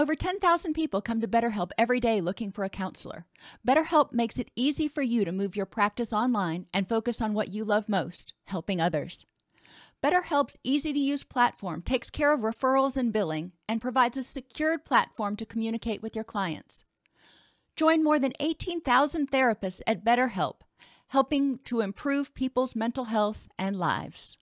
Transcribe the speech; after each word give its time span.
Over 0.00 0.14
10,000 0.14 0.74
people 0.74 1.02
come 1.02 1.20
to 1.20 1.26
BetterHelp 1.26 1.72
every 1.76 1.98
day 1.98 2.20
looking 2.20 2.52
for 2.52 2.62
a 2.62 2.70
counselor. 2.70 3.26
BetterHelp 3.66 4.12
makes 4.12 4.38
it 4.38 4.52
easy 4.54 4.86
for 4.86 5.02
you 5.02 5.24
to 5.24 5.32
move 5.32 5.56
your 5.56 5.66
practice 5.66 6.12
online 6.12 6.66
and 6.72 6.88
focus 6.88 7.20
on 7.20 7.34
what 7.34 7.48
you 7.48 7.64
love 7.64 7.88
most 7.88 8.32
helping 8.44 8.80
others. 8.80 9.26
BetterHelp's 10.00 10.56
easy 10.62 10.92
to 10.92 10.98
use 11.00 11.24
platform 11.24 11.82
takes 11.82 12.10
care 12.10 12.32
of 12.32 12.42
referrals 12.42 12.96
and 12.96 13.12
billing 13.12 13.50
and 13.68 13.80
provides 13.80 14.16
a 14.16 14.22
secured 14.22 14.84
platform 14.84 15.34
to 15.34 15.44
communicate 15.44 16.00
with 16.00 16.14
your 16.14 16.24
clients. 16.24 16.84
Join 17.74 18.04
more 18.04 18.20
than 18.20 18.34
18,000 18.38 19.32
therapists 19.32 19.82
at 19.84 20.04
BetterHelp, 20.04 20.60
helping 21.08 21.58
to 21.64 21.80
improve 21.80 22.34
people's 22.34 22.76
mental 22.76 23.06
health 23.06 23.48
and 23.58 23.76
lives. 23.76 24.38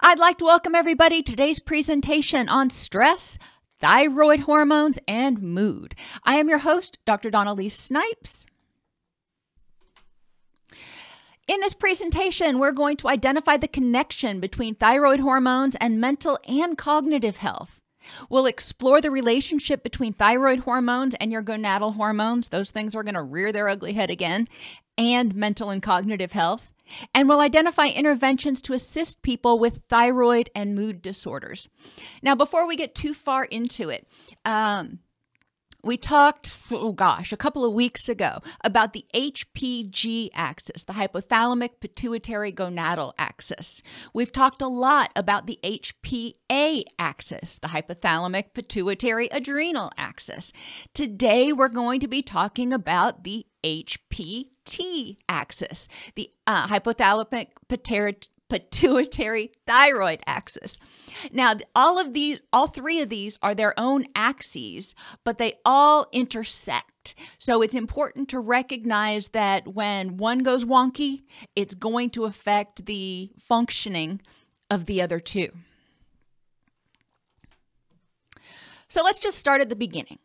I'd 0.00 0.18
like 0.18 0.36
to 0.38 0.44
welcome 0.44 0.74
everybody 0.74 1.22
to 1.22 1.32
today's 1.32 1.58
presentation 1.58 2.50
on 2.50 2.68
stress, 2.68 3.38
thyroid 3.82 4.40
hormones, 4.40 4.98
and 5.08 5.42
mood. 5.42 5.96
I 6.22 6.36
am 6.36 6.48
your 6.48 6.58
host, 6.58 6.98
Dr. 7.04 7.30
Dawn-Elise 7.30 7.76
Snipes. 7.76 8.46
In 11.48 11.60
this 11.60 11.74
presentation, 11.74 12.60
we're 12.60 12.70
going 12.70 12.96
to 12.98 13.08
identify 13.08 13.56
the 13.56 13.66
connection 13.66 14.38
between 14.38 14.76
thyroid 14.76 15.18
hormones 15.18 15.74
and 15.80 16.00
mental 16.00 16.38
and 16.48 16.78
cognitive 16.78 17.38
health. 17.38 17.80
We'll 18.30 18.46
explore 18.46 19.00
the 19.00 19.10
relationship 19.10 19.82
between 19.82 20.12
thyroid 20.12 20.60
hormones 20.60 21.16
and 21.16 21.32
your 21.32 21.42
gonadal 21.42 21.96
hormones. 21.96 22.48
Those 22.48 22.70
things 22.70 22.94
are 22.94 23.02
going 23.02 23.14
to 23.14 23.22
rear 23.22 23.50
their 23.50 23.68
ugly 23.68 23.94
head 23.94 24.10
again, 24.10 24.48
and 24.96 25.34
mental 25.34 25.70
and 25.70 25.82
cognitive 25.82 26.32
health 26.32 26.71
and 27.14 27.28
will 27.28 27.40
identify 27.40 27.86
interventions 27.86 28.62
to 28.62 28.72
assist 28.72 29.22
people 29.22 29.58
with 29.58 29.82
thyroid 29.88 30.50
and 30.54 30.74
mood 30.74 31.02
disorders. 31.02 31.68
Now, 32.22 32.34
before 32.34 32.66
we 32.66 32.76
get 32.76 32.94
too 32.94 33.14
far 33.14 33.44
into 33.44 33.88
it, 33.88 34.06
um, 34.44 35.00
we 35.84 35.96
talked, 35.96 36.58
oh 36.70 36.92
gosh, 36.92 37.32
a 37.32 37.36
couple 37.36 37.64
of 37.64 37.72
weeks 37.72 38.08
ago 38.08 38.38
about 38.62 38.92
the 38.92 39.04
HPG 39.14 40.30
axis, 40.32 40.84
the 40.84 40.92
hypothalamic 40.92 41.80
pituitary 41.80 42.52
gonadal 42.52 43.12
axis. 43.18 43.82
We've 44.14 44.30
talked 44.30 44.62
a 44.62 44.68
lot 44.68 45.10
about 45.16 45.46
the 45.46 45.58
HPA 45.64 46.84
axis, 46.98 47.58
the 47.58 47.68
hypothalamic 47.68 48.54
pituitary 48.54 49.26
adrenal 49.32 49.90
axis. 49.96 50.52
Today, 50.94 51.52
we're 51.52 51.68
going 51.68 51.98
to 51.98 52.08
be 52.08 52.22
talking 52.22 52.72
about 52.72 53.24
the 53.24 53.46
HPT 53.64 55.16
axis, 55.28 55.88
the 56.14 56.30
uh, 56.46 56.66
hypothalamic 56.66 57.48
pituitary 58.52 59.50
thyroid 59.66 60.20
axis. 60.26 60.78
Now, 61.32 61.54
all 61.74 61.98
of 61.98 62.12
these, 62.12 62.40
all 62.52 62.66
three 62.66 63.00
of 63.00 63.08
these 63.08 63.38
are 63.42 63.54
their 63.54 63.72
own 63.78 64.06
axes, 64.14 64.94
but 65.24 65.38
they 65.38 65.54
all 65.64 66.06
intersect. 66.12 67.14
So 67.38 67.62
it's 67.62 67.74
important 67.74 68.28
to 68.28 68.40
recognize 68.40 69.28
that 69.28 69.68
when 69.68 70.18
one 70.18 70.40
goes 70.40 70.64
wonky, 70.66 71.22
it's 71.56 71.74
going 71.74 72.10
to 72.10 72.24
affect 72.24 72.84
the 72.84 73.30
functioning 73.38 74.20
of 74.70 74.86
the 74.86 75.00
other 75.00 75.18
two. 75.18 75.48
So 78.88 79.02
let's 79.02 79.18
just 79.18 79.38
start 79.38 79.62
at 79.62 79.70
the 79.70 79.76
beginning. 79.76 80.18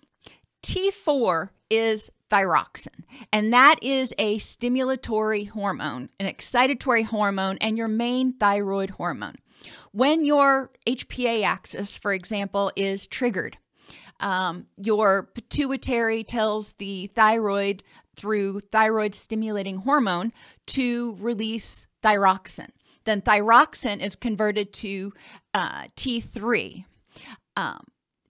T4 0.61 1.49
is 1.69 2.09
thyroxin, 2.29 3.05
and 3.31 3.53
that 3.53 3.75
is 3.81 4.13
a 4.17 4.37
stimulatory 4.37 5.49
hormone, 5.49 6.09
an 6.19 6.27
excitatory 6.27 7.05
hormone, 7.05 7.57
and 7.59 7.77
your 7.77 7.87
main 7.87 8.33
thyroid 8.33 8.91
hormone. 8.91 9.35
When 9.91 10.23
your 10.23 10.71
HPA 10.85 11.43
axis, 11.43 11.97
for 11.97 12.13
example, 12.13 12.71
is 12.75 13.07
triggered, 13.07 13.57
um, 14.19 14.67
your 14.77 15.29
pituitary 15.33 16.23
tells 16.23 16.73
the 16.73 17.07
thyroid 17.07 17.83
through 18.15 18.59
thyroid 18.59 19.13
stimulating 19.13 19.77
hormone 19.77 20.33
to 20.67 21.15
release 21.19 21.87
thyroxin. 22.03 22.69
Then 23.05 23.21
thyroxin 23.21 24.01
is 24.01 24.15
converted 24.15 24.73
to 24.73 25.13
uh, 25.53 25.83
T3. 25.95 26.83
Um, 27.55 27.85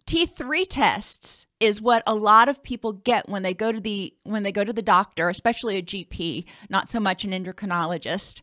T3 0.08 0.66
tests 0.70 1.46
is 1.60 1.82
what 1.82 2.02
a 2.08 2.16
lot 2.16 2.48
of 2.48 2.64
people 2.64 2.94
get 2.94 3.28
when 3.28 3.44
they 3.44 3.54
go 3.54 3.72
to 3.72 3.80
the 3.80 4.14
when 4.24 4.44
they 4.44 4.52
go 4.54 4.64
to 4.64 4.74
the 4.74 4.82
doctor, 4.82 5.30
especially 5.30 5.78
a 5.78 5.84
GP, 5.84 6.46
not 6.70 6.90
so 6.90 7.00
much 7.00 7.26
an 7.26 7.32
endocrinologist. 7.32 8.42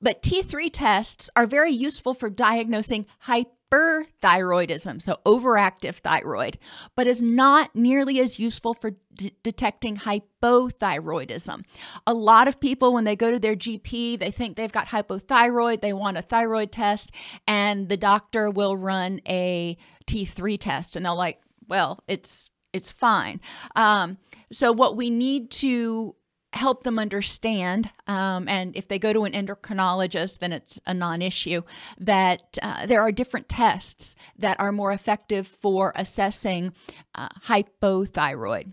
But 0.00 0.22
T3 0.22 0.70
tests 0.72 1.28
are 1.36 1.46
very 1.46 1.72
useful 1.72 2.14
for 2.14 2.30
diagnosing 2.30 3.06
hyperthyroidism, 3.26 5.02
so 5.02 5.18
overactive 5.26 5.96
thyroid, 5.96 6.58
but 6.94 7.06
is 7.06 7.20
not 7.20 7.74
nearly 7.74 8.20
as 8.20 8.38
useful 8.38 8.72
for 8.72 8.92
d- 9.14 9.34
detecting 9.42 9.96
hypothyroidism. 9.98 11.64
A 12.06 12.14
lot 12.14 12.48
of 12.48 12.60
people, 12.60 12.94
when 12.94 13.04
they 13.04 13.16
go 13.16 13.30
to 13.30 13.38
their 13.38 13.56
GP, 13.56 14.18
they 14.18 14.30
think 14.30 14.56
they've 14.56 14.72
got 14.72 14.86
hypothyroid, 14.86 15.80
they 15.80 15.92
want 15.92 16.16
a 16.16 16.22
thyroid 16.22 16.72
test, 16.72 17.10
and 17.46 17.88
the 17.88 17.96
doctor 17.96 18.48
will 18.50 18.76
run 18.76 19.20
a 19.28 19.76
T3 20.06 20.58
test, 20.58 20.96
and 20.96 21.04
they're 21.04 21.12
like, 21.12 21.40
well, 21.68 22.02
it's 22.08 22.50
it's 22.72 22.90
fine. 22.90 23.40
Um, 23.74 24.18
so 24.52 24.70
what 24.72 24.96
we 24.96 25.08
need 25.08 25.50
to 25.52 26.14
help 26.52 26.82
them 26.82 26.98
understand, 26.98 27.90
um, 28.06 28.48
and 28.48 28.76
if 28.76 28.88
they 28.88 28.98
go 28.98 29.12
to 29.12 29.24
an 29.24 29.32
endocrinologist, 29.32 30.38
then 30.38 30.52
it's 30.52 30.80
a 30.86 30.94
non 30.94 31.22
issue, 31.22 31.62
that 31.98 32.58
uh, 32.62 32.86
there 32.86 33.00
are 33.00 33.12
different 33.12 33.48
tests 33.48 34.16
that 34.38 34.58
are 34.60 34.72
more 34.72 34.92
effective 34.92 35.46
for 35.46 35.92
assessing 35.96 36.72
uh, 37.14 37.28
hypothyroid. 37.46 38.72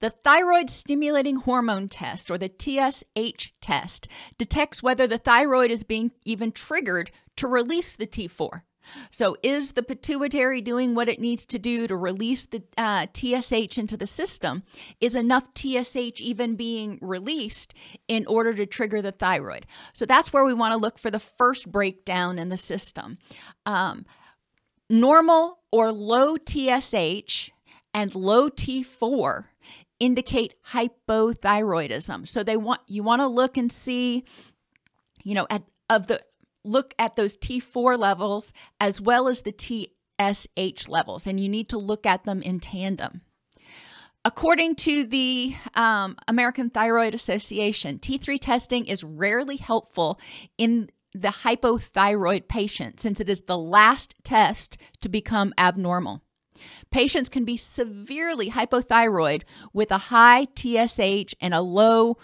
The 0.00 0.10
thyroid 0.10 0.68
stimulating 0.68 1.36
hormone 1.36 1.88
test, 1.88 2.30
or 2.30 2.38
the 2.38 2.50
TSH 2.50 3.52
test, 3.60 4.08
detects 4.38 4.82
whether 4.82 5.06
the 5.06 5.18
thyroid 5.18 5.70
is 5.70 5.84
being 5.84 6.12
even 6.24 6.52
triggered 6.52 7.10
to 7.36 7.46
release 7.46 7.96
the 7.96 8.06
T4. 8.06 8.62
So, 9.10 9.36
is 9.42 9.72
the 9.72 9.82
pituitary 9.82 10.60
doing 10.60 10.94
what 10.94 11.08
it 11.08 11.20
needs 11.20 11.44
to 11.46 11.58
do 11.58 11.86
to 11.86 11.96
release 11.96 12.46
the 12.46 12.62
uh, 12.76 13.06
TSH 13.14 13.78
into 13.78 13.96
the 13.96 14.06
system? 14.06 14.62
Is 15.00 15.14
enough 15.14 15.48
TSH 15.54 16.20
even 16.20 16.56
being 16.56 16.98
released 17.00 17.74
in 18.08 18.26
order 18.26 18.54
to 18.54 18.66
trigger 18.66 19.00
the 19.02 19.12
thyroid? 19.12 19.66
So, 19.92 20.06
that's 20.06 20.32
where 20.32 20.44
we 20.44 20.54
want 20.54 20.72
to 20.72 20.78
look 20.78 20.98
for 20.98 21.10
the 21.10 21.20
first 21.20 21.70
breakdown 21.70 22.38
in 22.38 22.48
the 22.48 22.56
system. 22.56 23.18
Um, 23.66 24.06
normal 24.88 25.60
or 25.70 25.92
low 25.92 26.36
TSH 26.36 27.50
and 27.94 28.14
low 28.14 28.48
T4 28.48 29.44
indicate 30.00 30.54
hypothyroidism. 30.70 32.26
So 32.26 32.42
they 32.42 32.56
want 32.56 32.80
you 32.86 33.02
want 33.02 33.20
to 33.20 33.26
look 33.26 33.56
and 33.56 33.70
see 33.70 34.24
you 35.22 35.34
know 35.34 35.46
at 35.50 35.62
of 35.88 36.06
the 36.06 36.22
look 36.64 36.94
at 36.98 37.16
those 37.16 37.36
T4 37.36 37.98
levels 37.98 38.52
as 38.80 39.00
well 39.00 39.28
as 39.28 39.42
the 39.42 39.54
TSH 39.56 40.88
levels, 40.88 41.26
and 41.26 41.40
you 41.40 41.48
need 41.48 41.68
to 41.70 41.78
look 41.78 42.06
at 42.06 42.24
them 42.24 42.42
in 42.42 42.60
tandem. 42.60 43.22
According 44.24 44.74
to 44.76 45.06
the 45.06 45.54
um, 45.74 46.16
American 46.28 46.68
Thyroid 46.68 47.14
Association, 47.14 47.98
T3 47.98 48.38
testing 48.38 48.84
is 48.84 49.02
rarely 49.02 49.56
helpful 49.56 50.20
in 50.58 50.90
the 51.12 51.28
hypothyroid 51.28 52.46
patient 52.46 53.00
since 53.00 53.18
it 53.18 53.28
is 53.28 53.42
the 53.42 53.58
last 53.58 54.14
test 54.22 54.76
to 55.00 55.08
become 55.08 55.54
abnormal. 55.56 56.22
Patients 56.90 57.30
can 57.30 57.44
be 57.44 57.56
severely 57.56 58.50
hypothyroid 58.50 59.42
with 59.72 59.90
a 59.90 59.98
high 59.98 60.46
TSH 60.54 61.34
and 61.40 61.54
a 61.54 61.62
low 61.62 62.18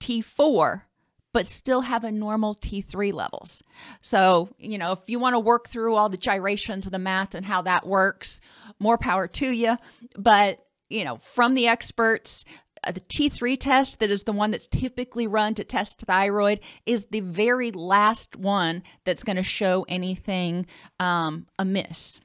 T4 0.00 0.82
but 1.32 1.46
still 1.46 1.80
have 1.80 2.04
a 2.04 2.12
normal 2.12 2.54
T3 2.54 3.12
levels. 3.12 3.62
So, 4.00 4.50
you 4.58 4.78
know, 4.78 4.92
if 4.92 5.00
you 5.06 5.18
want 5.18 5.34
to 5.34 5.40
work 5.40 5.68
through 5.68 5.94
all 5.94 6.08
the 6.08 6.16
gyrations 6.16 6.86
of 6.86 6.92
the 6.92 6.98
math 6.98 7.34
and 7.34 7.44
how 7.44 7.62
that 7.62 7.86
works, 7.86 8.40
more 8.78 8.98
power 8.98 9.26
to 9.28 9.48
you. 9.48 9.76
But, 10.16 10.64
you 10.88 11.04
know, 11.04 11.16
from 11.16 11.54
the 11.54 11.68
experts, 11.68 12.44
uh, 12.84 12.92
the 12.92 13.00
T3 13.00 13.58
test, 13.58 14.00
that 14.00 14.10
is 14.10 14.24
the 14.24 14.32
one 14.32 14.50
that's 14.50 14.66
typically 14.66 15.26
run 15.26 15.54
to 15.54 15.64
test 15.64 16.00
thyroid, 16.00 16.60
is 16.84 17.06
the 17.10 17.20
very 17.20 17.70
last 17.70 18.36
one 18.36 18.82
that's 19.04 19.22
going 19.22 19.36
to 19.36 19.42
show 19.42 19.86
anything 19.88 20.66
um, 21.00 21.46
amiss. 21.58 22.20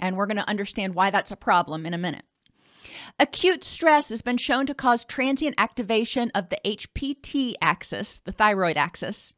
And 0.00 0.16
we're 0.16 0.26
going 0.26 0.38
to 0.38 0.48
understand 0.48 0.94
why 0.94 1.10
that's 1.10 1.32
a 1.32 1.36
problem 1.36 1.84
in 1.84 1.92
a 1.92 1.98
minute. 1.98 2.24
Acute 3.18 3.64
stress 3.64 4.08
has 4.10 4.22
been 4.22 4.36
shown 4.36 4.66
to 4.66 4.74
cause 4.74 5.04
transient 5.04 5.54
activation 5.58 6.30
of 6.34 6.48
the 6.48 6.58
HPT 6.64 7.54
axis, 7.60 8.20
the 8.24 8.32
thyroid 8.32 8.76
axis, 8.76 9.32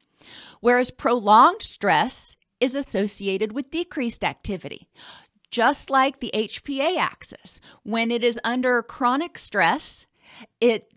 whereas 0.60 0.90
prolonged 0.90 1.62
stress 1.62 2.36
is 2.60 2.74
associated 2.74 3.52
with 3.52 3.70
decreased 3.70 4.22
activity. 4.24 4.88
Just 5.50 5.90
like 5.90 6.20
the 6.20 6.30
HPA 6.32 6.96
axis, 6.96 7.60
when 7.82 8.10
it 8.10 8.22
is 8.22 8.38
under 8.44 8.82
chronic 8.82 9.36
stress, 9.36 10.06
it 10.60 10.92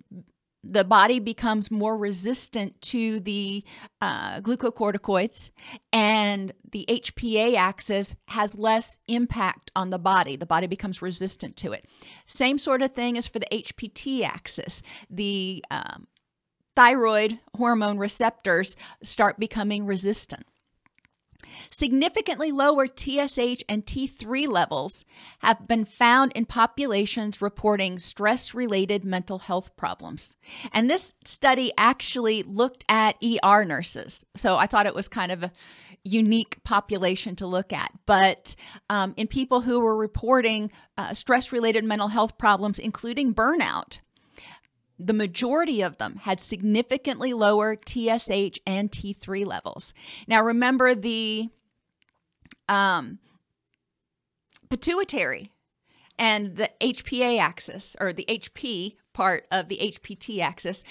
the 0.64 0.84
body 0.84 1.20
becomes 1.20 1.70
more 1.70 1.98
resistant 1.98 2.82
to 2.82 3.20
the 3.20 3.64
uh, 4.02 4.40
glucocorticoids, 4.40 5.50
and 5.92 6.54
the 6.72 6.86
HPA 6.88 7.56
axis 7.56 8.16
has 8.30 8.56
less 8.56 9.00
impact 9.08 9.72
on 9.76 9.90
the 9.90 10.00
body. 10.00 10.36
The 10.36 10.46
body 10.46 10.68
becomes 10.68 11.02
resistant 11.02 11.58
to 11.58 11.74
it. 11.74 11.86
Same 12.28 12.58
sort 12.58 12.82
of 12.82 12.94
thing 12.94 13.18
is 13.18 13.28
for 13.28 13.40
the 13.40 13.48
HPT 13.52 14.24
axis. 14.24 14.82
The 15.10 15.64
um, 15.70 16.08
thyroid 16.76 17.40
hormone 17.58 17.98
receptors 17.98 18.76
start 19.04 19.40
becoming 19.40 19.86
resistant. 19.86 20.46
Significantly 21.70 22.52
lower 22.52 22.88
TSH 22.88 23.64
and 23.70 23.86
T3 23.86 24.48
levels 24.48 25.06
have 25.40 25.68
been 25.68 25.86
found 25.86 26.32
in 26.34 26.46
populations 26.46 27.42
reporting 27.42 28.00
stress 28.00 28.54
related 28.54 29.04
mental 29.04 29.40
health 29.40 29.76
problems. 29.76 30.36
And 30.72 30.90
this 30.90 31.16
study 31.26 31.72
actually 31.78 32.44
looked 32.44 32.84
at 32.88 33.16
ER 33.24 33.66
nurses. 33.66 34.26
So 34.36 34.58
I 34.58 34.68
thought 34.68 34.86
it 34.86 34.96
was 34.96 35.08
kind 35.08 35.32
of 35.32 35.44
a 35.44 35.52
unique 36.04 36.64
population 36.64 37.36
to 37.38 37.48
look 37.48 37.72
at. 37.72 37.92
But 38.06 38.56
um, 38.90 39.14
in 39.18 39.28
people 39.28 39.62
who 39.62 39.80
were 39.80 39.96
reporting 39.96 40.72
uh, 40.98 41.14
stress 41.14 41.52
related 41.52 41.84
mental 41.84 42.10
health 42.10 42.38
problems, 42.38 42.78
including 42.78 43.34
burnout, 43.34 44.00
the 45.06 45.14
majority 45.14 45.82
of 45.82 45.98
them 45.98 46.18
had 46.18 46.40
significantly 46.40 47.34
lower 47.34 47.76
TSH 47.76 48.60
and 48.66 48.92
T3 48.92 49.46
levels. 49.46 49.94
Now, 50.28 50.44
remember 50.44 50.96
the 50.96 51.50
um, 52.70 53.20
pituitary 54.70 55.52
and 56.18 56.56
the 56.56 56.70
HPA 56.80 57.40
axis, 57.40 57.96
or 58.00 58.14
the 58.14 58.26
HP 58.30 58.96
part 59.14 59.46
of 59.52 59.68
the 59.68 59.78
HPT 59.78 60.40
axis, 60.40 60.84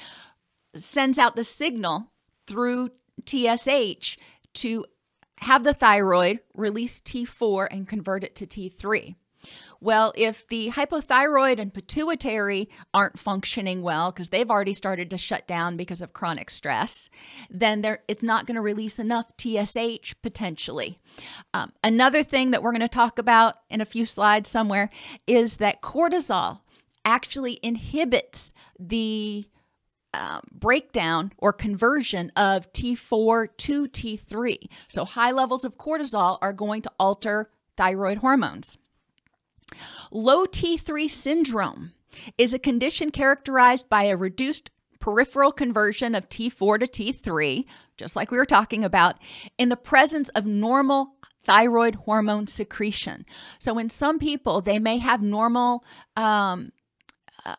sends 0.75 1.19
out 1.19 1.37
the 1.37 1.45
signal 1.45 2.13
through 2.47 2.91
TSH 3.27 4.19
to 4.55 4.85
have 5.39 5.65
the 5.65 5.75
thyroid 5.75 6.41
release 6.55 7.01
T4 7.01 7.69
and 7.71 7.89
convert 7.89 8.25
it 8.25 8.35
to 8.37 8.47
T3. 8.47 9.17
Well, 9.83 10.13
if 10.15 10.47
the 10.47 10.71
hypothyroid 10.71 11.59
and 11.59 11.75
pituitary 11.75 12.69
aren't 12.95 13.19
functioning 13.19 13.83
well 13.83 14.13
because 14.13 14.29
they've 14.29 14.49
already 14.49 14.75
started 14.75 15.11
to 15.11 15.19
shut 15.19 15.49
down 15.49 15.77
because 15.77 16.01
of 16.01 16.13
chronic 16.13 16.51
stress, 16.51 17.11
then 17.51 17.83
there 17.83 18.05
it's 18.07 18.23
not 18.23 18.47
going 18.47 18.55
to 18.55 18.61
release 18.61 19.01
enough 19.01 19.33
TSH 19.37 20.15
potentially. 20.23 21.01
Um, 21.53 21.73
another 21.83 22.23
thing 22.23 22.53
that 22.53 22.63
we're 22.63 22.71
going 22.71 22.83
to 22.83 22.87
talk 22.89 23.19
about 23.19 23.57
in 23.69 23.81
a 23.81 23.85
few 23.85 24.07
slides 24.07 24.49
somewhere 24.49 24.89
is 25.27 25.57
that 25.57 25.83
cortisol 25.83 26.61
actually 27.05 27.59
inhibits 27.61 28.55
the 28.79 29.49
um, 30.15 30.43
breakdown 30.53 31.33
or 31.39 31.53
conversion 31.53 32.31
of 32.37 32.73
T4 32.73 33.49
to 33.57 33.89
T3. 33.89 34.59
So, 34.87 35.05
high 35.05 35.33
levels 35.33 35.65
of 35.65 35.77
cortisol 35.77 36.39
are 36.41 36.53
going 36.53 36.83
to 36.83 36.93
alter 37.01 37.51
thyroid 37.77 38.19
hormones. 38.19 38.79
Low 40.11 40.45
T3 40.45 41.09
syndrome 41.09 41.93
is 42.39 42.53
a 42.53 42.59
condition 42.59 43.11
characterized 43.11 43.89
by 43.89 44.05
a 44.05 44.17
reduced 44.17 44.71
peripheral 45.01 45.53
conversion 45.53 46.15
of 46.15 46.29
T4 46.29 46.81
to 46.81 46.87
T3, 46.87 47.65
just 47.97 48.15
like 48.17 48.31
we 48.31 48.39
were 48.39 48.47
talking 48.47 48.85
about, 48.85 49.17
in 49.59 49.69
the 49.69 49.77
presence 49.77 50.29
of 50.31 50.47
normal 50.47 51.17
thyroid 51.43 51.97
hormone 51.97 52.47
secretion. 52.47 53.27
So, 53.59 53.79
in 53.79 53.91
some 53.91 54.19
people, 54.19 54.61
they 54.61 54.79
may 54.79 54.99
have 54.99 55.23
normal 55.23 55.85
um, 56.17 56.73
uh, 57.45 57.57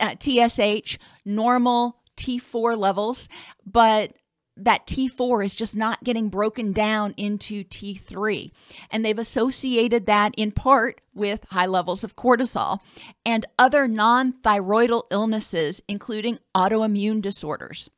uh, 0.00 0.14
TSH, 0.20 0.98
normal 1.24 2.00
T4 2.16 2.78
levels, 2.78 3.28
but 3.66 4.12
that 4.56 4.86
T4 4.86 5.44
is 5.44 5.56
just 5.56 5.76
not 5.76 6.04
getting 6.04 6.28
broken 6.28 6.72
down 6.72 7.14
into 7.16 7.64
T3. 7.64 8.52
And 8.90 9.04
they've 9.04 9.18
associated 9.18 10.06
that 10.06 10.34
in 10.36 10.52
part 10.52 11.00
with 11.12 11.44
high 11.50 11.66
levels 11.66 12.04
of 12.04 12.16
cortisol 12.16 12.78
and 13.24 13.46
other 13.58 13.88
non 13.88 14.32
thyroidal 14.32 15.04
illnesses, 15.10 15.82
including 15.88 16.38
autoimmune 16.54 17.20
disorders. 17.20 17.90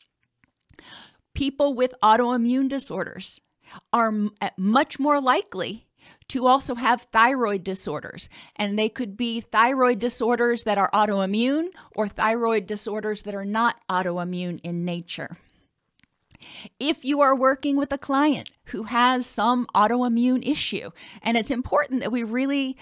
People 1.35 1.75
with 1.75 1.95
autoimmune 2.03 2.69
disorders 2.69 3.41
are 3.93 4.13
uh, 4.41 4.51
much 4.57 4.99
more 4.99 5.21
likely 5.21 5.87
to 6.29 6.47
also 6.47 6.75
have 6.75 7.07
thyroid 7.13 7.65
disorders. 7.65 8.29
And 8.57 8.79
they 8.79 8.89
could 8.89 9.17
be 9.17 9.41
thyroid 9.41 9.99
disorders 9.99 10.65
that 10.65 10.79
are 10.79 10.91
autoimmune 10.93 11.69
or 11.95 12.09
thyroid 12.09 12.67
disorders 12.67 13.23
that 13.23 13.35
are 13.35 13.45
not 13.45 13.81
autoimmune 13.91 14.61
in 14.63 14.85
nature. 14.85 15.37
If 16.79 17.05
you 17.05 17.21
are 17.21 17.37
working 17.37 17.77
with 17.77 17.93
a 17.93 17.99
client 17.99 18.51
who 18.67 18.85
has 18.85 19.27
some 19.27 19.67
autoimmune 19.75 20.47
issue, 20.47 20.91
and 21.23 21.37
it's 21.37 21.51
important 21.51 22.01
that 22.01 22.13
we 22.13 22.23
really 22.23 22.77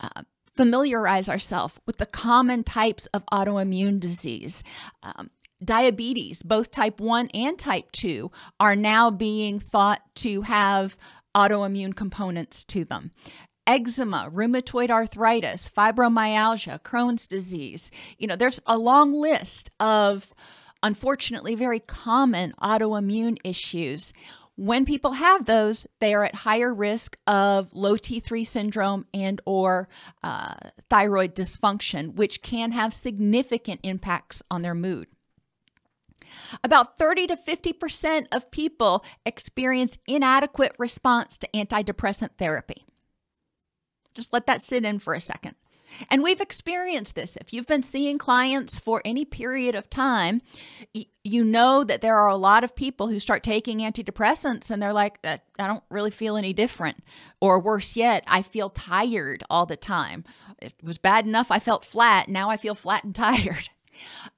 uh, 0.00 0.22
familiarize 0.56 1.28
ourselves 1.28 1.78
with 1.86 1.98
the 1.98 2.06
common 2.06 2.64
types 2.64 3.06
of 3.08 3.24
autoimmune 3.32 3.98
disease. 3.98 4.62
Um, 5.02 5.30
diabetes, 5.64 6.42
both 6.42 6.70
type 6.70 7.00
1 7.00 7.30
and 7.34 7.58
type 7.58 7.90
2, 7.92 8.30
are 8.60 8.76
now 8.76 9.10
being 9.10 9.58
thought 9.58 10.02
to 10.16 10.42
have 10.42 10.96
autoimmune 11.34 11.96
components 11.96 12.64
to 12.64 12.84
them 12.84 13.10
eczema, 13.66 14.30
rheumatoid 14.32 14.90
arthritis, 14.90 15.68
fibromyalgia, 15.68 16.80
Crohn's 16.82 17.26
disease. 17.26 17.90
You 18.18 18.26
know, 18.26 18.36
there's 18.36 18.60
a 18.66 18.78
long 18.78 19.12
list 19.12 19.70
of 19.80 20.34
unfortunately 20.84 21.56
very 21.56 21.80
common 21.80 22.54
autoimmune 22.62 23.38
issues. 23.42 24.12
When 24.56 24.84
people 24.84 25.12
have 25.12 25.46
those, 25.46 25.84
they 25.98 26.14
are 26.14 26.22
at 26.22 26.34
higher 26.36 26.72
risk 26.72 27.16
of 27.26 27.72
low 27.72 27.96
T3 27.96 28.46
syndrome 28.46 29.06
and 29.12 29.40
or 29.46 29.88
uh, 30.22 30.54
thyroid 30.88 31.34
dysfunction, 31.34 32.14
which 32.14 32.40
can 32.40 32.70
have 32.70 32.94
significant 32.94 33.80
impacts 33.82 34.42
on 34.50 34.62
their 34.62 34.74
mood. 34.74 35.08
About 36.62 36.96
30 36.96 37.28
to 37.28 37.36
50% 37.36 38.26
of 38.30 38.50
people 38.50 39.04
experience 39.24 39.98
inadequate 40.06 40.74
response 40.78 41.38
to 41.38 41.48
antidepressant 41.54 42.30
therapy. 42.38 42.84
Just 44.14 44.32
let 44.32 44.46
that 44.46 44.62
sit 44.62 44.84
in 44.84 45.00
for 45.00 45.14
a 45.14 45.20
second. 45.20 45.56
And 46.10 46.22
we've 46.22 46.40
experienced 46.40 47.14
this. 47.14 47.36
If 47.36 47.52
you've 47.52 47.66
been 47.66 47.82
seeing 47.82 48.18
clients 48.18 48.78
for 48.78 49.02
any 49.04 49.24
period 49.24 49.74
of 49.74 49.90
time, 49.90 50.42
you 51.22 51.44
know 51.44 51.84
that 51.84 52.00
there 52.00 52.16
are 52.16 52.28
a 52.28 52.36
lot 52.36 52.64
of 52.64 52.76
people 52.76 53.08
who 53.08 53.18
start 53.18 53.42
taking 53.42 53.78
antidepressants 53.78 54.70
and 54.70 54.82
they're 54.82 54.92
like, 54.92 55.18
I 55.24 55.40
don't 55.58 55.82
really 55.90 56.10
feel 56.10 56.36
any 56.36 56.52
different. 56.52 56.98
Or 57.40 57.60
worse 57.60 57.96
yet, 57.96 58.24
I 58.26 58.42
feel 58.42 58.70
tired 58.70 59.44
all 59.48 59.66
the 59.66 59.76
time. 59.76 60.24
It 60.60 60.74
was 60.82 60.98
bad 60.98 61.26
enough 61.26 61.50
I 61.50 61.58
felt 61.58 61.84
flat. 61.84 62.28
Now 62.28 62.50
I 62.50 62.56
feel 62.56 62.74
flat 62.74 63.04
and 63.04 63.14
tired. 63.14 63.68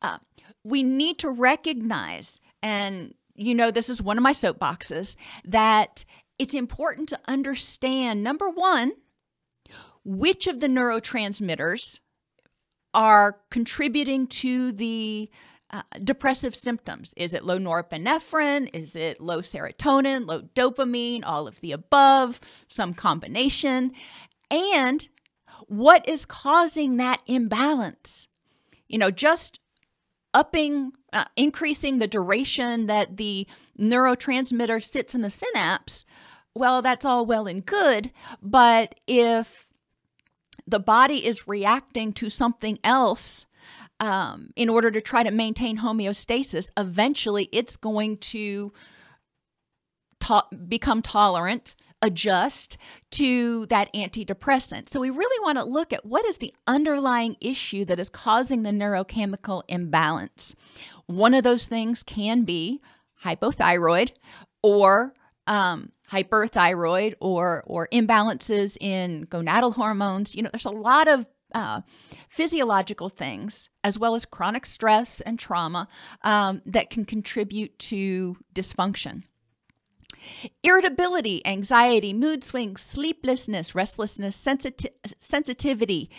Uh, 0.02 0.18
we 0.64 0.82
need 0.82 1.18
to 1.20 1.30
recognize, 1.30 2.40
and 2.62 3.14
you 3.34 3.54
know, 3.54 3.70
this 3.70 3.88
is 3.88 4.02
one 4.02 4.18
of 4.18 4.22
my 4.22 4.32
soapboxes, 4.32 5.16
that 5.44 6.04
it's 6.38 6.54
important 6.54 7.08
to 7.10 7.20
understand 7.26 8.22
number 8.22 8.50
one, 8.50 8.92
which 10.06 10.46
of 10.46 10.60
the 10.60 10.68
neurotransmitters 10.68 11.98
are 12.94 13.40
contributing 13.50 14.28
to 14.28 14.70
the 14.70 15.28
uh, 15.70 15.82
depressive 16.02 16.54
symptoms. 16.54 17.12
Is 17.16 17.34
it 17.34 17.44
low 17.44 17.58
norepinephrine? 17.58 18.70
Is 18.72 18.94
it 18.94 19.20
low 19.20 19.40
serotonin, 19.40 20.26
low 20.26 20.42
dopamine, 20.54 21.22
all 21.24 21.48
of 21.48 21.60
the 21.60 21.72
above, 21.72 22.40
some 22.68 22.94
combination? 22.94 23.92
And 24.48 25.08
what 25.66 26.08
is 26.08 26.24
causing 26.24 26.98
that 26.98 27.20
imbalance? 27.26 28.28
You 28.86 28.98
know, 28.98 29.10
just 29.10 29.58
upping, 30.32 30.92
uh, 31.12 31.24
increasing 31.34 31.98
the 31.98 32.06
duration 32.06 32.86
that 32.86 33.16
the 33.16 33.48
neurotransmitter 33.78 34.82
sits 34.84 35.16
in 35.16 35.22
the 35.22 35.30
synapse, 35.30 36.04
well, 36.54 36.80
that's 36.80 37.04
all 37.04 37.26
well 37.26 37.48
and 37.48 37.66
good. 37.66 38.12
But 38.40 38.94
if 39.08 39.65
the 40.66 40.80
body 40.80 41.24
is 41.26 41.46
reacting 41.46 42.12
to 42.14 42.30
something 42.30 42.78
else 42.82 43.46
um, 44.00 44.50
in 44.56 44.68
order 44.68 44.90
to 44.90 45.00
try 45.00 45.22
to 45.22 45.30
maintain 45.30 45.78
homeostasis, 45.78 46.70
eventually 46.76 47.48
it's 47.52 47.76
going 47.76 48.18
to 48.18 48.72
to- 50.20 50.44
become 50.68 51.02
tolerant, 51.02 51.76
adjust 52.02 52.76
to 53.12 53.66
that 53.66 53.92
antidepressant. 53.94 54.88
So 54.88 55.00
we 55.00 55.10
really 55.10 55.42
want 55.42 55.58
to 55.58 55.64
look 55.64 55.92
at 55.92 56.04
what 56.04 56.26
is 56.26 56.38
the 56.38 56.52
underlying 56.66 57.36
issue 57.40 57.84
that 57.86 57.98
is 57.98 58.10
causing 58.10 58.62
the 58.62 58.70
neurochemical 58.70 59.62
imbalance. 59.68 60.54
One 61.06 61.32
of 61.32 61.42
those 61.42 61.66
things 61.66 62.02
can 62.02 62.42
be 62.42 62.82
hypothyroid 63.24 64.12
or 64.62 65.14
um, 65.46 65.90
hyperthyroid 66.10 67.14
or 67.20 67.64
or 67.66 67.88
imbalances 67.92 68.76
in 68.80 69.26
gonadal 69.26 69.74
hormones. 69.74 70.34
You 70.34 70.42
know, 70.42 70.50
there's 70.52 70.64
a 70.64 70.70
lot 70.70 71.08
of 71.08 71.26
uh, 71.54 71.80
physiological 72.28 73.08
things 73.08 73.68
as 73.84 73.98
well 73.98 74.14
as 74.14 74.24
chronic 74.24 74.66
stress 74.66 75.20
and 75.20 75.38
trauma 75.38 75.88
um, 76.22 76.60
that 76.66 76.90
can 76.90 77.04
contribute 77.04 77.78
to 77.78 78.36
dysfunction. 78.54 79.22
Irritability, 80.62 81.46
anxiety, 81.46 82.12
mood 82.12 82.42
swings, 82.42 82.80
sleeplessness, 82.80 83.74
restlessness, 83.74 84.36
sensiti- 84.36 84.90
sensitivity, 85.18 86.10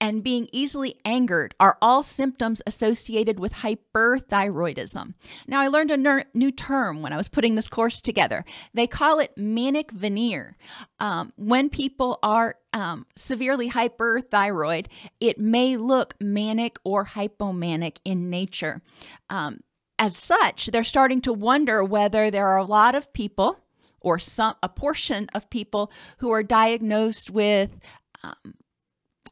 and 0.00 0.22
being 0.22 0.48
easily 0.52 0.94
angered 1.04 1.54
are 1.58 1.76
all 1.82 2.02
symptoms 2.02 2.62
associated 2.66 3.40
with 3.40 3.52
hyperthyroidism. 3.52 5.14
Now, 5.46 5.60
I 5.60 5.68
learned 5.68 5.90
a 5.90 5.96
ner- 5.96 6.24
new 6.34 6.50
term 6.50 7.02
when 7.02 7.12
I 7.12 7.16
was 7.16 7.28
putting 7.28 7.54
this 7.54 7.68
course 7.68 8.00
together. 8.00 8.44
They 8.74 8.86
call 8.86 9.18
it 9.18 9.36
manic 9.36 9.90
veneer. 9.90 10.56
Um, 11.00 11.32
when 11.36 11.68
people 11.68 12.18
are 12.22 12.56
um, 12.72 13.06
severely 13.16 13.70
hyperthyroid, 13.70 14.86
it 15.20 15.38
may 15.38 15.76
look 15.76 16.14
manic 16.20 16.78
or 16.84 17.04
hypomanic 17.04 17.98
in 18.04 18.30
nature. 18.30 18.82
Um, 19.30 19.60
as 19.98 20.16
such, 20.16 20.66
they're 20.66 20.84
starting 20.84 21.20
to 21.22 21.32
wonder 21.32 21.82
whether 21.82 22.30
there 22.30 22.46
are 22.46 22.58
a 22.58 22.64
lot 22.64 22.94
of 22.94 23.12
people 23.12 23.58
or 24.00 24.18
some 24.18 24.54
a 24.62 24.68
portion 24.68 25.28
of 25.34 25.50
people 25.50 25.90
who 26.18 26.30
are 26.30 26.44
diagnosed 26.44 27.30
with 27.30 27.76
um, 28.22 28.54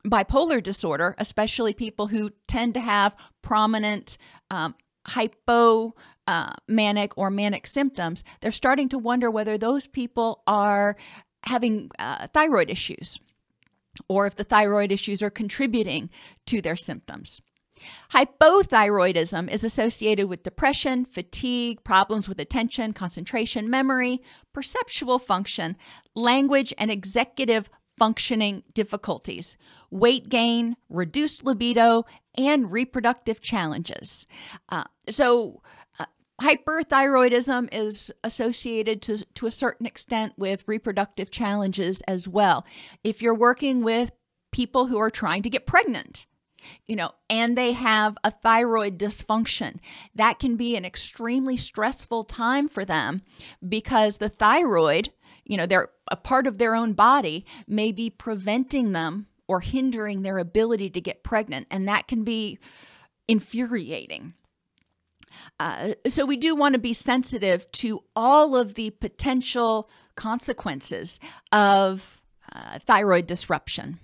bipolar 0.07 0.63
disorder, 0.63 1.15
especially 1.19 1.75
people 1.75 2.07
who 2.09 2.31
tend 2.49 2.75
to 2.75 2.81
have 2.81 3.17
prominent 3.43 4.19
um, 4.51 4.75
uh, 6.27 6.53
or 7.17 7.31
manic 7.31 7.67
symptoms, 7.67 8.25
they're 8.41 8.51
starting 8.51 8.89
to 8.89 8.99
wonder 8.99 9.31
whether 9.31 9.57
those 9.59 9.87
people 9.87 10.43
are 10.47 10.97
having 11.45 11.91
uh, 11.99 12.27
thyroid 12.29 12.71
issues 12.71 13.19
or 14.09 14.27
if 14.27 14.37
the 14.37 14.45
thyroid 14.45 14.93
issues 14.93 15.23
are 15.23 15.31
contributing 15.31 16.11
to 16.47 16.61
their 16.61 16.77
symptoms. 16.77 17.41
Hypothyroidism 18.13 19.53
is 19.53 19.63
associated 19.63 20.29
with 20.29 20.43
depression, 20.43 21.05
fatigue, 21.05 21.85
problems 21.85 22.29
with 22.29 22.41
attention, 22.41 22.93
concentration, 22.93 23.69
memory, 23.69 24.23
perceptual 24.53 25.19
function, 25.19 25.77
language, 26.15 26.73
and 26.79 26.91
executive 26.91 27.69
functioning 27.99 28.63
difficulties, 28.75 29.57
weight 29.91 30.29
gain, 30.29 30.77
reduced 30.89 31.45
libido, 31.45 32.05
and 32.37 32.71
reproductive 32.71 33.41
challenges. 33.41 34.27
Uh, 34.69 34.85
so, 35.09 35.63
uh, 35.99 36.05
hyperthyroidism 36.41 37.69
is 37.73 38.13
associated 38.23 39.01
to, 39.03 39.25
to 39.35 39.47
a 39.47 39.53
certain 39.53 39.87
extent 39.87 40.35
with 40.37 40.67
reproductive 40.67 41.31
challenges 41.31 42.03
as 42.03 42.29
well. 42.29 42.67
If 43.03 43.23
you're 43.23 43.35
working 43.35 43.83
with 43.83 44.13
people 44.53 44.87
who 44.87 44.99
are 44.99 45.11
trying 45.11 45.43
to 45.43 45.51
get 45.51 45.67
pregnant, 45.67 46.27
you 46.87 46.97
know, 46.97 47.13
and 47.29 47.57
they 47.57 47.73
have 47.73 48.17
a 48.25 48.31
thyroid 48.31 48.99
dysfunction. 48.99 49.79
That 50.15 50.39
can 50.39 50.57
be 50.57 50.77
an 50.77 50.85
extremely 50.85 51.57
stressful 51.57 52.25
time 52.25 52.69
for 52.69 52.85
them 52.85 53.23
because 53.67 54.17
the 54.17 54.29
thyroid, 54.29 55.13
you 55.45 55.57
know, 55.57 55.67
they're 55.67 55.91
a 56.11 56.17
part 56.17 56.47
of 56.47 56.59
their 56.59 56.75
own 56.75 56.93
body, 56.93 57.45
may 57.67 57.93
be 57.93 58.11
preventing 58.11 58.93
them 58.93 59.27
or 59.49 59.61
hindering 59.61 60.23
their 60.23 60.39
ability 60.39 60.91
to 60.91 61.01
get 61.01 61.23
pregnant. 61.23 61.67
And 61.71 61.89
that 61.89 62.09
can 62.09 62.25
be 62.25 62.59
infuriating. 63.29 64.35
Uh, 65.61 65.93
so, 66.09 66.25
we 66.25 66.37
do 66.37 66.55
want 66.55 66.73
to 66.73 66.79
be 66.79 66.93
sensitive 66.93 67.71
to 67.73 68.03
all 68.15 68.57
of 68.57 68.75
the 68.75 68.91
potential 68.91 69.91
consequences 70.15 71.21
of 71.53 72.21
uh, 72.53 72.79
thyroid 72.87 73.27
disruption. 73.27 73.99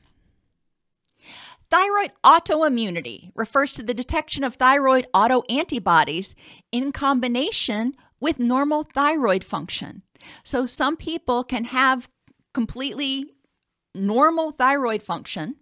Thyroid 1.71 2.13
autoimmunity 2.23 3.31
refers 3.35 3.73
to 3.73 3.83
the 3.83 3.95
detection 3.95 4.45
of 4.45 4.57
thyroid 4.57 5.07
autoantibodies 5.15 6.35
in 6.71 6.93
combination 6.93 7.95
with 8.21 8.39
normal 8.39 8.85
thyroid 8.85 9.43
function. 9.43 10.03
So, 10.45 10.67
some 10.67 10.97
people 10.97 11.45
can 11.45 11.65
have 11.65 12.09
completely 12.53 13.33
normal 13.95 14.53
thyroid 14.53 15.03
function, 15.03 15.57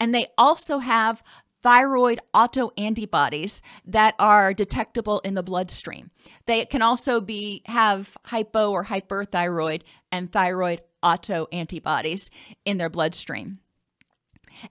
and 0.00 0.14
they 0.14 0.26
also 0.36 0.78
have 0.78 1.22
thyroid 1.62 2.20
autoantibodies 2.34 3.60
that 3.86 4.14
are 4.18 4.52
detectable 4.52 5.20
in 5.20 5.34
the 5.34 5.42
bloodstream. 5.42 6.10
They 6.46 6.64
can 6.64 6.82
also 6.82 7.20
be 7.20 7.62
have 7.66 8.16
hypo 8.24 8.70
or 8.70 8.84
hyperthyroid 8.84 9.82
and 10.10 10.30
thyroid 10.30 10.80
autoantibodies 11.02 12.30
in 12.64 12.78
their 12.78 12.90
bloodstream. 12.90 13.60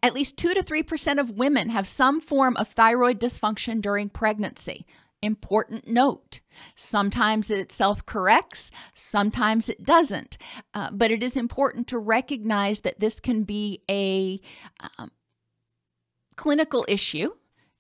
At 0.04 0.14
least 0.14 0.38
2 0.38 0.54
to 0.54 0.64
3% 0.64 1.20
of 1.20 1.32
women 1.32 1.70
have 1.70 1.88
some 1.88 2.22
form 2.22 2.56
of 2.58 2.68
thyroid 2.68 3.20
dysfunction 3.20 3.82
during 3.82 4.10
pregnancy. 4.10 4.86
Important 5.22 5.88
note 5.88 6.40
sometimes 6.76 7.52
it 7.52 7.72
self 7.72 8.06
corrects, 8.06 8.72
sometimes 8.94 9.70
it 9.70 9.84
doesn't. 9.84 10.38
Uh, 10.74 10.90
but 10.92 11.12
it 11.12 11.22
is 11.22 11.38
important 11.38 11.88
to 11.88 11.98
recognize 11.98 12.82
that 12.82 13.00
this 13.00 13.20
can 13.20 13.44
be 13.44 13.84
a 13.90 14.42
um, 14.98 15.12
clinical 16.36 16.86
issue 16.88 17.32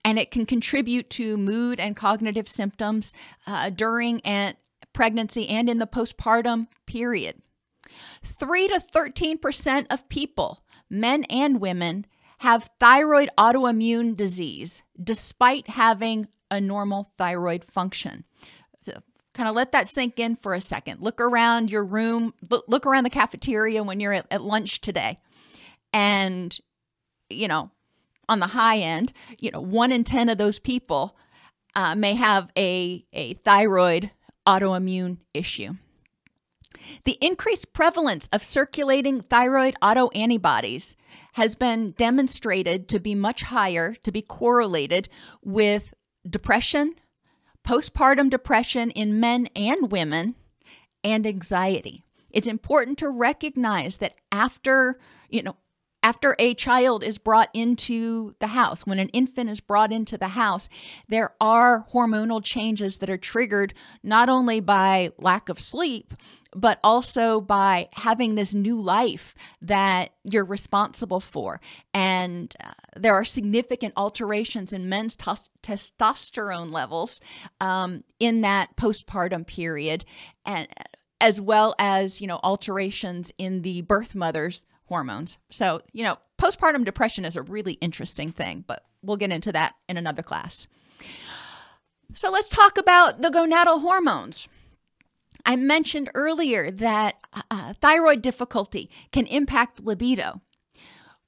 and 0.05 0.19
it 0.19 0.31
can 0.31 0.45
contribute 0.45 1.09
to 1.11 1.37
mood 1.37 1.79
and 1.79 1.95
cognitive 1.95 2.47
symptoms 2.47 3.13
uh, 3.47 3.69
during 3.69 4.21
and 4.21 4.55
pregnancy 4.93 5.47
and 5.47 5.69
in 5.69 5.79
the 5.79 5.87
postpartum 5.87 6.67
period. 6.85 7.41
3 8.23 8.67
to 8.67 8.79
13% 8.79 9.87
of 9.89 10.07
people 10.09 10.63
men 10.89 11.23
and 11.25 11.61
women 11.61 12.05
have 12.39 12.69
thyroid 12.79 13.29
autoimmune 13.37 14.15
disease 14.15 14.81
despite 15.01 15.69
having 15.69 16.27
a 16.51 16.61
normal 16.61 17.09
thyroid 17.17 17.63
function. 17.63 18.25
Kind 19.33 19.47
of 19.47 19.55
let 19.55 19.71
that 19.71 19.87
sink 19.87 20.19
in 20.19 20.35
for 20.35 20.53
a 20.53 20.61
second. 20.61 20.99
Look 20.99 21.21
around 21.21 21.71
your 21.71 21.85
room, 21.85 22.33
look, 22.49 22.65
look 22.67 22.85
around 22.85 23.05
the 23.05 23.09
cafeteria 23.09 23.81
when 23.81 24.01
you're 24.01 24.11
at, 24.11 24.27
at 24.29 24.41
lunch 24.41 24.81
today. 24.81 25.19
And, 25.93 26.57
you 27.29 27.47
know, 27.47 27.71
on 28.27 28.39
the 28.39 28.47
high 28.47 28.79
end, 28.79 29.13
you 29.39 29.49
know, 29.51 29.61
one 29.61 29.93
in 29.93 30.03
10 30.03 30.27
of 30.27 30.37
those 30.37 30.59
people 30.59 31.17
uh, 31.75 31.95
may 31.95 32.15
have 32.15 32.51
a, 32.57 33.05
a 33.13 33.35
thyroid 33.35 34.11
autoimmune 34.45 35.17
issue. 35.33 35.75
The 37.05 37.17
increased 37.21 37.71
prevalence 37.73 38.27
of 38.33 38.43
circulating 38.43 39.21
thyroid 39.21 39.75
autoantibodies 39.81 40.95
has 41.33 41.55
been 41.55 41.91
demonstrated 41.91 42.89
to 42.89 42.99
be 42.99 43.15
much 43.15 43.43
higher, 43.43 43.95
to 44.03 44.11
be 44.11 44.21
correlated 44.21 45.07
with 45.41 45.93
depression, 46.27 46.95
postpartum 47.65 48.29
depression 48.29 48.91
in 48.91 49.19
men 49.19 49.47
and 49.55 49.91
women, 49.91 50.35
and 51.03 51.25
anxiety. 51.25 52.03
It's 52.31 52.47
important 52.47 52.97
to 52.99 53.09
recognize 53.09 53.97
that 53.97 54.15
after, 54.31 54.99
you 55.29 55.43
know, 55.43 55.55
after 56.03 56.35
a 56.39 56.53
child 56.55 57.03
is 57.03 57.17
brought 57.17 57.49
into 57.53 58.35
the 58.39 58.47
house, 58.47 58.85
when 58.85 58.99
an 58.99 59.09
infant 59.09 59.49
is 59.49 59.59
brought 59.59 59.91
into 59.91 60.17
the 60.17 60.29
house, 60.29 60.67
there 61.07 61.33
are 61.39 61.85
hormonal 61.93 62.43
changes 62.43 62.97
that 62.97 63.09
are 63.09 63.17
triggered 63.17 63.73
not 64.01 64.27
only 64.27 64.59
by 64.59 65.11
lack 65.19 65.49
of 65.49 65.59
sleep, 65.59 66.13
but 66.53 66.79
also 66.83 67.39
by 67.39 67.87
having 67.93 68.35
this 68.35 68.53
new 68.53 68.79
life 68.79 69.35
that 69.61 70.11
you're 70.23 70.45
responsible 70.45 71.21
for. 71.21 71.61
And 71.93 72.53
uh, 72.63 72.71
there 72.95 73.13
are 73.13 73.23
significant 73.23 73.93
alterations 73.95 74.73
in 74.73 74.89
men's 74.89 75.15
tos- 75.15 75.49
testosterone 75.61 76.71
levels 76.71 77.21
um, 77.59 78.03
in 78.19 78.41
that 78.41 78.75
postpartum 78.75 79.45
period, 79.45 80.03
and 80.45 80.67
as 81.21 81.39
well 81.39 81.75
as 81.77 82.19
you 82.19 82.27
know 82.27 82.39
alterations 82.43 83.31
in 83.37 83.61
the 83.61 83.83
birth 83.83 84.15
mother's 84.15 84.65
hormones. 84.91 85.37
So, 85.49 85.81
you 85.93 86.03
know, 86.03 86.17
postpartum 86.37 86.83
depression 86.83 87.23
is 87.23 87.37
a 87.37 87.41
really 87.41 87.73
interesting 87.75 88.29
thing, 88.29 88.65
but 88.67 88.83
we'll 89.01 89.15
get 89.15 89.31
into 89.31 89.53
that 89.53 89.75
in 89.87 89.95
another 89.95 90.21
class. 90.21 90.67
So, 92.13 92.29
let's 92.29 92.49
talk 92.49 92.77
about 92.77 93.21
the 93.21 93.29
gonadal 93.29 93.79
hormones. 93.79 94.49
I 95.45 95.55
mentioned 95.55 96.11
earlier 96.13 96.69
that 96.71 97.15
uh, 97.49 97.73
thyroid 97.79 98.21
difficulty 98.21 98.89
can 99.13 99.27
impact 99.27 99.79
libido. 99.79 100.41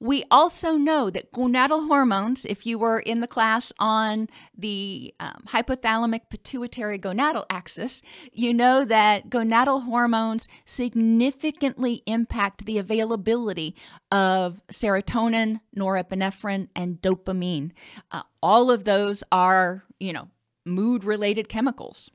We 0.04 0.22
also 0.30 0.74
know 0.76 1.08
that 1.08 1.32
gonadal 1.32 1.86
hormones, 1.88 2.44
if 2.44 2.66
you 2.66 2.78
were 2.78 3.00
in 3.00 3.20
the 3.20 3.26
class 3.26 3.72
on 3.78 4.28
the 4.54 5.14
um, 5.18 5.44
hypothalamic 5.48 6.28
pituitary 6.28 6.98
gonadal 6.98 7.46
axis, 7.48 8.02
you 8.30 8.52
know 8.52 8.84
that 8.84 9.30
gonadal 9.30 9.84
hormones 9.84 10.46
significantly 10.66 12.02
impact 12.04 12.66
the 12.66 12.76
availability 12.76 13.76
of 14.12 14.60
serotonin, 14.70 15.60
norepinephrine, 15.74 16.68
and 16.76 17.00
dopamine. 17.00 17.70
Uh, 18.10 18.24
all 18.42 18.70
of 18.70 18.84
those 18.84 19.24
are, 19.32 19.84
you 19.98 20.12
know, 20.12 20.28
mood 20.66 21.04
related 21.04 21.48
chemicals. 21.48 22.10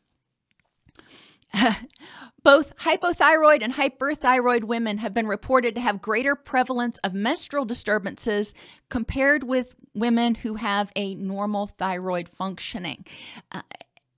Both 2.44 2.76
hypothyroid 2.78 3.62
and 3.62 3.74
hyperthyroid 3.74 4.64
women 4.64 5.00
have 5.00 5.14
been 5.14 5.28
reported 5.28 5.76
to 5.76 5.82
have 5.82 6.02
greater 6.02 6.36
prevalence 6.36 6.98
of 7.00 7.14
menstrual 7.14 7.66
disturbances 7.66 8.54
compared 8.90 9.44
with 9.44 9.76
women 9.94 10.36
who 10.36 10.56
have 10.56 10.92
a 10.96 11.16
normal 11.16 11.68
thyroid 11.68 12.30
functioning. 12.30 13.06
Uh, 13.52 13.62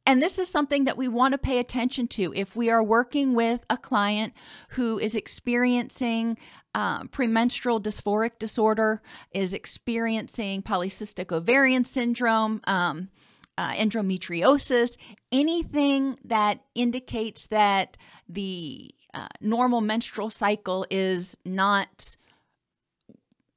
and 0.05 0.21
this 0.21 0.39
is 0.39 0.49
something 0.49 0.85
that 0.85 0.97
we 0.97 1.07
want 1.07 1.33
to 1.33 1.37
pay 1.37 1.59
attention 1.59 2.07
to 2.09 2.33
if 2.35 2.55
we 2.55 2.69
are 2.69 2.83
working 2.83 3.33
with 3.33 3.65
a 3.69 3.77
client 3.77 4.33
who 4.69 4.99
is 4.99 5.15
experiencing 5.15 6.37
um, 6.73 7.07
premenstrual 7.09 7.81
dysphoric 7.81 8.39
disorder, 8.39 9.01
is 9.31 9.53
experiencing 9.53 10.63
polycystic 10.63 11.31
ovarian 11.31 11.83
syndrome. 11.83 12.61
Um, 12.65 13.09
uh, 13.57 13.73
endometriosis, 13.73 14.97
anything 15.31 16.17
that 16.25 16.59
indicates 16.75 17.47
that 17.47 17.97
the 18.27 18.93
uh, 19.13 19.27
normal 19.39 19.81
menstrual 19.81 20.29
cycle 20.29 20.85
is 20.89 21.37
not 21.45 22.15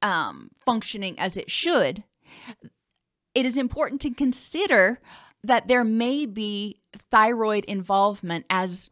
um, 0.01 0.51
functioning 0.65 1.17
as 1.19 1.37
it 1.37 1.49
should, 1.49 2.03
it 3.33 3.45
is 3.45 3.57
important 3.57 4.01
to 4.01 4.11
consider 4.11 4.99
that 5.43 5.67
there 5.67 5.83
may 5.83 6.25
be 6.25 6.79
thyroid 7.11 7.65
involvement 7.65 8.45
as 8.49 8.89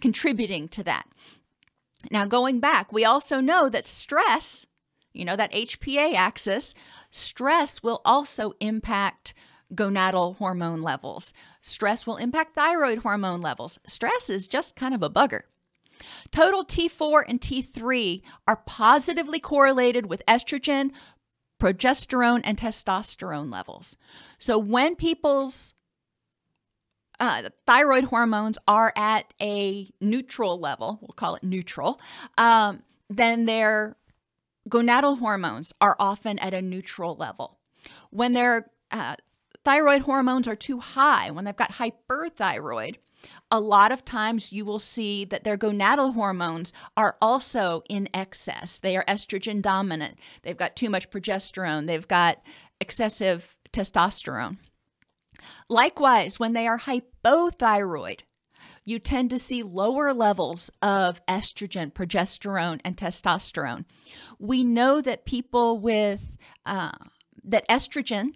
contributing 0.00 0.68
to 0.68 0.84
that. 0.84 1.06
Now, 2.10 2.24
going 2.24 2.60
back, 2.60 2.92
we 2.92 3.04
also 3.04 3.40
know 3.40 3.68
that 3.68 3.84
stress, 3.84 4.66
you 5.12 5.24
know, 5.24 5.36
that 5.36 5.52
HPA 5.52 6.14
axis, 6.14 6.74
stress 7.10 7.82
will 7.82 8.00
also 8.04 8.54
impact 8.60 9.34
gonadal 9.74 10.36
hormone 10.36 10.82
levels. 10.82 11.32
Stress 11.62 12.06
will 12.06 12.16
impact 12.16 12.54
thyroid 12.54 12.98
hormone 12.98 13.40
levels. 13.40 13.78
Stress 13.86 14.30
is 14.30 14.48
just 14.48 14.76
kind 14.76 14.94
of 14.94 15.02
a 15.02 15.10
bugger. 15.10 15.42
Total 16.30 16.64
T4 16.64 17.24
and 17.28 17.40
T3 17.40 18.22
are 18.48 18.56
positively 18.56 19.38
correlated 19.38 20.06
with 20.06 20.24
estrogen, 20.26 20.90
progesterone, 21.60 22.40
and 22.44 22.58
testosterone 22.58 23.52
levels. 23.52 23.96
So 24.38 24.58
when 24.58 24.96
people's 24.96 25.74
uh, 27.18 27.50
thyroid 27.66 28.04
hormones 28.04 28.58
are 28.66 28.92
at 28.96 29.32
a 29.40 29.90
neutral 30.00 30.58
level, 30.58 30.98
we'll 31.02 31.08
call 31.08 31.34
it 31.34 31.42
neutral, 31.42 32.00
um, 32.38 32.82
then 33.10 33.44
their 33.44 33.96
gonadal 34.68 35.18
hormones 35.18 35.72
are 35.80 35.96
often 35.98 36.38
at 36.38 36.54
a 36.54 36.62
neutral 36.62 37.14
level. 37.16 37.58
When 38.10 38.32
their 38.32 38.70
uh, 38.90 39.16
thyroid 39.64 40.02
hormones 40.02 40.48
are 40.48 40.56
too 40.56 40.80
high, 40.80 41.30
when 41.30 41.44
they've 41.44 41.56
got 41.56 41.72
hyperthyroid, 41.72 42.96
a 43.50 43.60
lot 43.60 43.92
of 43.92 44.04
times 44.04 44.52
you 44.52 44.64
will 44.64 44.78
see 44.78 45.24
that 45.26 45.44
their 45.44 45.58
gonadal 45.58 46.14
hormones 46.14 46.72
are 46.96 47.16
also 47.20 47.82
in 47.88 48.08
excess. 48.14 48.78
They 48.78 48.96
are 48.96 49.04
estrogen 49.06 49.60
dominant. 49.60 50.18
They've 50.42 50.56
got 50.56 50.76
too 50.76 50.88
much 50.88 51.10
progesterone. 51.10 51.86
They've 51.86 52.08
got 52.08 52.42
excessive 52.80 53.56
testosterone. 53.72 54.58
Likewise, 55.68 56.38
when 56.38 56.52
they 56.52 56.66
are 56.66 56.78
hypothyroid, 56.78 58.20
you 58.84 58.98
tend 58.98 59.30
to 59.30 59.38
see 59.38 59.62
lower 59.62 60.12
levels 60.12 60.70
of 60.82 61.24
estrogen, 61.26 61.92
progesterone, 61.92 62.80
and 62.84 62.96
testosterone. 62.96 63.84
We 64.38 64.64
know 64.64 65.00
that 65.00 65.26
people 65.26 65.78
with 65.78 66.20
uh, 66.66 66.92
that 67.44 67.68
estrogen 67.68 68.32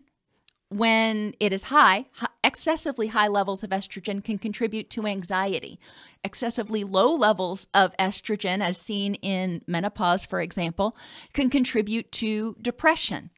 when 0.74 1.34
it 1.38 1.52
is 1.52 1.64
high, 1.64 2.06
excessively 2.42 3.06
high 3.06 3.28
levels 3.28 3.62
of 3.62 3.70
estrogen 3.70 4.24
can 4.24 4.38
contribute 4.38 4.90
to 4.90 5.06
anxiety. 5.06 5.78
Excessively 6.24 6.82
low 6.82 7.14
levels 7.14 7.68
of 7.72 7.96
estrogen, 7.96 8.60
as 8.60 8.76
seen 8.76 9.14
in 9.16 9.62
menopause, 9.68 10.24
for 10.24 10.40
example, 10.40 10.96
can 11.32 11.48
contribute 11.48 12.10
to 12.10 12.56
depression. 12.60 13.30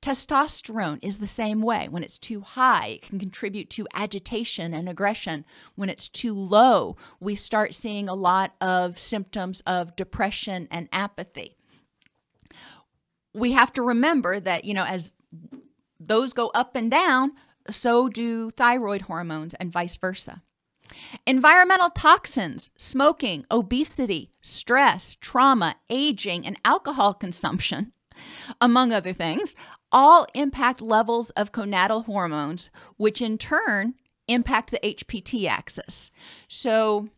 Testosterone 0.00 0.98
is 1.02 1.18
the 1.18 1.28
same 1.28 1.60
way. 1.60 1.88
When 1.90 2.02
it's 2.02 2.18
too 2.18 2.40
high, 2.40 2.86
it 2.86 3.02
can 3.02 3.18
contribute 3.18 3.68
to 3.70 3.86
agitation 3.92 4.72
and 4.72 4.88
aggression. 4.88 5.44
When 5.74 5.90
it's 5.90 6.08
too 6.08 6.34
low, 6.34 6.96
we 7.20 7.36
start 7.36 7.74
seeing 7.74 8.08
a 8.08 8.14
lot 8.14 8.54
of 8.62 8.98
symptoms 8.98 9.62
of 9.66 9.94
depression 9.94 10.68
and 10.70 10.88
apathy. 10.90 11.54
We 13.34 13.52
have 13.52 13.74
to 13.74 13.82
remember 13.82 14.40
that, 14.40 14.64
you 14.64 14.72
know, 14.72 14.84
as 14.84 15.12
those 16.08 16.32
go 16.32 16.48
up 16.48 16.76
and 16.76 16.90
down, 16.90 17.32
so 17.70 18.08
do 18.08 18.50
thyroid 18.50 19.02
hormones 19.02 19.54
and 19.54 19.72
vice 19.72 19.96
versa. 19.96 20.42
Environmental 21.26 21.90
toxins, 21.90 22.70
smoking, 22.76 23.46
obesity, 23.50 24.30
stress, 24.42 25.16
trauma, 25.20 25.76
aging, 25.88 26.46
and 26.46 26.58
alcohol 26.64 27.14
consumption, 27.14 27.92
among 28.60 28.92
other 28.92 29.12
things, 29.12 29.54
all 29.90 30.26
impact 30.34 30.80
levels 30.80 31.30
of 31.30 31.52
gonadal 31.52 32.04
hormones, 32.04 32.70
which 32.96 33.22
in 33.22 33.38
turn 33.38 33.94
impact 34.28 34.70
the 34.70 34.80
HPT 34.82 35.46
axis. 35.46 36.10
So, 36.48 37.08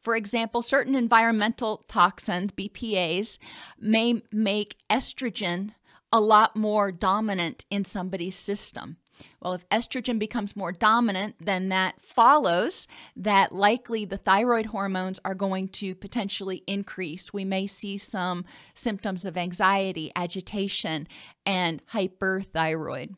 for 0.00 0.16
example, 0.16 0.62
certain 0.62 0.94
environmental 0.94 1.84
toxins, 1.88 2.52
BPAs, 2.52 3.38
may 3.78 4.22
make 4.32 4.76
estrogen 4.90 5.72
a 6.16 6.20
lot 6.20 6.56
more 6.56 6.90
dominant 6.90 7.66
in 7.70 7.84
somebody's 7.84 8.36
system. 8.36 8.96
Well, 9.40 9.52
if 9.52 9.68
estrogen 9.68 10.18
becomes 10.18 10.56
more 10.56 10.72
dominant, 10.72 11.36
then 11.38 11.68
that 11.68 12.00
follows 12.00 12.88
that 13.16 13.52
likely 13.52 14.06
the 14.06 14.16
thyroid 14.16 14.66
hormones 14.66 15.20
are 15.26 15.34
going 15.34 15.68
to 15.68 15.94
potentially 15.94 16.62
increase. 16.66 17.34
We 17.34 17.44
may 17.44 17.66
see 17.66 17.98
some 17.98 18.46
symptoms 18.74 19.26
of 19.26 19.36
anxiety, 19.36 20.10
agitation, 20.16 21.06
and 21.44 21.84
hyperthyroid. 21.88 23.14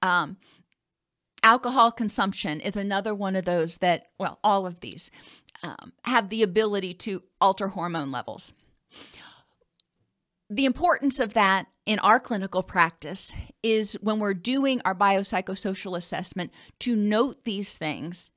Um, 0.00 0.38
alcohol 1.42 1.92
consumption 1.92 2.60
is 2.60 2.76
another 2.76 3.14
one 3.14 3.36
of 3.36 3.44
those 3.44 3.78
that, 3.78 4.06
well, 4.18 4.38
all 4.42 4.66
of 4.66 4.80
these 4.80 5.10
um, 5.62 5.92
have 6.04 6.30
the 6.30 6.42
ability 6.42 6.94
to 6.94 7.22
alter 7.38 7.68
hormone 7.68 8.10
levels 8.10 8.54
the 10.48 10.64
importance 10.64 11.18
of 11.18 11.34
that 11.34 11.66
in 11.86 11.98
our 12.00 12.20
clinical 12.20 12.62
practice 12.62 13.32
is 13.62 13.94
when 14.00 14.18
we're 14.18 14.34
doing 14.34 14.80
our 14.84 14.94
biopsychosocial 14.94 15.96
assessment 15.96 16.52
to 16.80 16.94
note 16.94 17.44
these 17.44 17.76
things, 17.76 18.32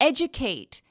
educate 0.00 0.82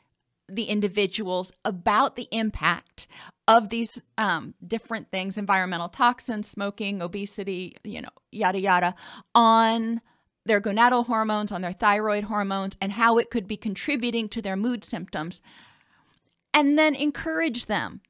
the 0.50 0.64
individuals 0.64 1.52
about 1.66 2.16
the 2.16 2.28
impact 2.32 3.08
of 3.48 3.70
these 3.70 4.02
um, 4.18 4.54
different 4.66 5.10
things 5.12 5.38
environmental 5.38 5.90
toxins, 5.90 6.48
smoking, 6.48 7.02
obesity, 7.02 7.76
you 7.84 8.02
know, 8.02 8.10
yada, 8.32 8.60
yada 8.60 8.96
on 9.36 10.02
their 10.46 10.62
gonadal 10.62 11.06
hormones, 11.06 11.52
on 11.52 11.62
their 11.62 11.74
thyroid 11.74 12.26
hormones, 12.26 12.78
and 12.82 12.94
how 12.94 13.18
it 13.18 13.30
could 13.30 13.48
be 13.48 13.58
contributing 13.58 14.30
to 14.30 14.42
their 14.42 14.56
mood 14.56 14.84
symptoms. 14.84 15.42
And 16.54 16.78
then 16.78 16.96
encourage 16.96 17.66
them 17.66 18.02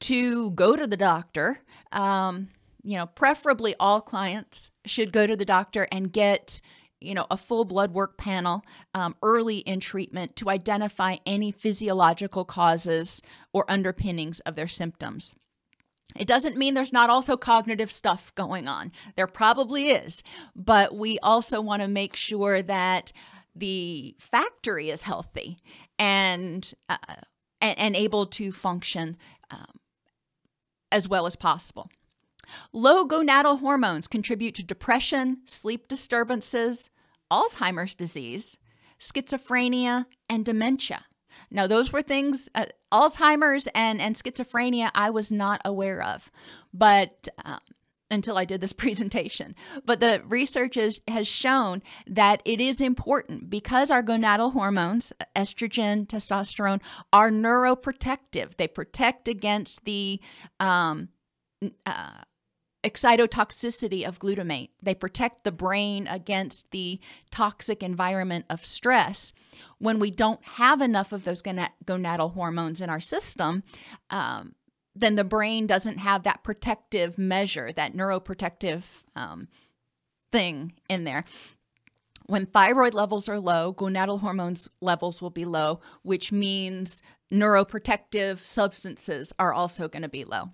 to 0.00 0.50
go 0.52 0.76
to 0.76 0.86
the 0.86 0.96
doctor 0.96 1.60
um, 1.92 2.48
you 2.82 2.96
know, 2.96 3.06
preferably 3.06 3.74
all 3.78 4.00
clients 4.00 4.70
should 4.86 5.12
go 5.12 5.26
to 5.26 5.36
the 5.36 5.44
doctor 5.44 5.86
and 5.92 6.12
get 6.12 6.60
you 7.00 7.14
know 7.14 7.26
a 7.30 7.36
full 7.36 7.64
blood 7.64 7.92
work 7.92 8.16
panel 8.16 8.62
um, 8.94 9.16
early 9.22 9.58
in 9.58 9.80
treatment 9.80 10.36
to 10.36 10.50
identify 10.50 11.16
any 11.26 11.50
physiological 11.50 12.44
causes 12.44 13.22
or 13.52 13.64
underpinnings 13.68 14.40
of 14.40 14.54
their 14.54 14.68
symptoms. 14.68 15.34
It 16.16 16.26
doesn't 16.26 16.56
mean 16.56 16.74
there's 16.74 16.92
not 16.92 17.08
also 17.08 17.36
cognitive 17.36 17.92
stuff 17.92 18.34
going 18.34 18.66
on. 18.66 18.92
There 19.16 19.26
probably 19.26 19.90
is 19.90 20.22
but 20.54 20.94
we 20.94 21.18
also 21.20 21.60
want 21.60 21.82
to 21.82 21.88
make 21.88 22.16
sure 22.16 22.62
that 22.62 23.12
the 23.54 24.14
factory 24.18 24.90
is 24.90 25.02
healthy 25.02 25.58
and 25.98 26.72
uh, 26.88 26.96
and, 27.60 27.78
and, 27.78 27.96
able 27.96 28.26
to 28.26 28.52
function 28.52 29.16
um, 29.50 29.79
as 30.90 31.08
well 31.08 31.26
as 31.26 31.36
possible. 31.36 31.90
Low 32.72 33.06
gonadal 33.06 33.60
hormones 33.60 34.08
contribute 34.08 34.54
to 34.56 34.64
depression, 34.64 35.38
sleep 35.44 35.88
disturbances, 35.88 36.90
Alzheimer's 37.30 37.94
disease, 37.94 38.56
schizophrenia, 38.98 40.06
and 40.28 40.44
dementia. 40.44 41.04
Now, 41.50 41.66
those 41.66 41.92
were 41.92 42.02
things, 42.02 42.48
uh, 42.54 42.66
Alzheimer's 42.92 43.68
and, 43.74 44.00
and 44.00 44.16
schizophrenia, 44.16 44.90
I 44.94 45.10
was 45.10 45.30
not 45.30 45.60
aware 45.64 46.02
of, 46.02 46.30
but 46.74 47.28
um, 47.44 47.60
until 48.10 48.36
I 48.36 48.44
did 48.44 48.60
this 48.60 48.72
presentation. 48.84 49.54
But 49.84 50.00
the 50.00 50.22
research 50.26 50.76
is, 50.76 51.00
has 51.08 51.28
shown 51.28 51.82
that 52.06 52.42
it 52.44 52.60
is 52.60 52.80
important 52.80 53.50
because 53.50 53.90
our 53.90 54.02
gonadal 54.02 54.52
hormones, 54.52 55.12
estrogen, 55.36 56.06
testosterone, 56.06 56.80
are 57.12 57.30
neuroprotective. 57.30 58.56
They 58.56 58.68
protect 58.68 59.28
against 59.28 59.84
the 59.84 60.20
um, 60.58 61.08
uh, 61.86 62.22
excitotoxicity 62.82 64.06
of 64.06 64.18
glutamate. 64.18 64.70
They 64.82 64.94
protect 64.94 65.44
the 65.44 65.52
brain 65.52 66.06
against 66.06 66.70
the 66.70 66.98
toxic 67.30 67.82
environment 67.82 68.46
of 68.48 68.64
stress. 68.64 69.32
When 69.78 69.98
we 69.98 70.10
don't 70.10 70.42
have 70.44 70.80
enough 70.80 71.12
of 71.12 71.24
those 71.24 71.42
gonadal 71.42 72.32
hormones 72.32 72.80
in 72.80 72.88
our 72.88 73.00
system, 73.00 73.62
um, 74.08 74.54
then 74.94 75.14
the 75.14 75.24
brain 75.24 75.66
doesn't 75.66 75.98
have 75.98 76.24
that 76.24 76.42
protective 76.42 77.18
measure, 77.18 77.72
that 77.72 77.94
neuroprotective 77.94 79.02
um, 79.14 79.48
thing 80.32 80.72
in 80.88 81.04
there. 81.04 81.24
When 82.26 82.46
thyroid 82.46 82.94
levels 82.94 83.28
are 83.28 83.40
low, 83.40 83.74
gonadal 83.74 84.20
hormones 84.20 84.68
levels 84.80 85.20
will 85.20 85.30
be 85.30 85.44
low, 85.44 85.80
which 86.02 86.30
means 86.30 87.02
neuroprotective 87.32 88.44
substances 88.44 89.32
are 89.38 89.52
also 89.52 89.88
going 89.88 90.02
to 90.02 90.08
be 90.08 90.24
low. 90.24 90.50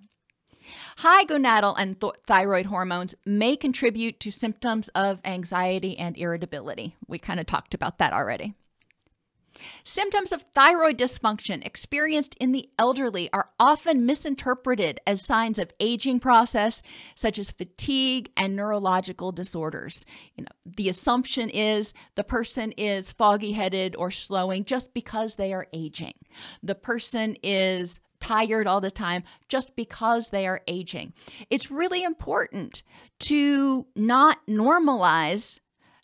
High 0.97 1.23
gonadal 1.25 1.75
and 1.77 1.99
th- 1.99 2.13
thyroid 2.25 2.65
hormones 2.65 3.15
may 3.25 3.55
contribute 3.55 4.19
to 4.19 4.31
symptoms 4.31 4.89
of 4.89 5.21
anxiety 5.23 5.97
and 5.97 6.17
irritability. 6.17 6.95
We 7.07 7.19
kind 7.19 7.39
of 7.39 7.45
talked 7.45 7.73
about 7.73 7.99
that 7.99 8.13
already. 8.13 8.55
Symptoms 9.83 10.31
of 10.31 10.45
thyroid 10.53 10.97
dysfunction 10.97 11.65
experienced 11.65 12.35
in 12.39 12.51
the 12.51 12.69
elderly 12.77 13.29
are 13.33 13.49
often 13.59 14.05
misinterpreted 14.05 14.99
as 15.07 15.25
signs 15.25 15.59
of 15.59 15.71
aging 15.79 16.19
process 16.19 16.81
such 17.15 17.39
as 17.39 17.51
fatigue 17.51 18.31
and 18.37 18.55
neurological 18.55 19.31
disorders. 19.31 20.05
You 20.35 20.43
know, 20.43 20.49
the 20.65 20.89
assumption 20.89 21.49
is 21.49 21.93
the 22.15 22.23
person 22.23 22.71
is 22.73 23.11
foggy-headed 23.11 23.95
or 23.95 24.11
slowing 24.11 24.65
just 24.65 24.93
because 24.93 25.35
they 25.35 25.53
are 25.53 25.67
aging. 25.73 26.13
The 26.61 26.75
person 26.75 27.37
is 27.43 27.99
tired 28.19 28.67
all 28.67 28.81
the 28.81 28.91
time 28.91 29.23
just 29.47 29.75
because 29.75 30.29
they 30.29 30.47
are 30.47 30.61
aging. 30.67 31.13
It's 31.49 31.71
really 31.71 32.03
important 32.03 32.83
to 33.19 33.85
not 33.95 34.39
normalize 34.47 35.59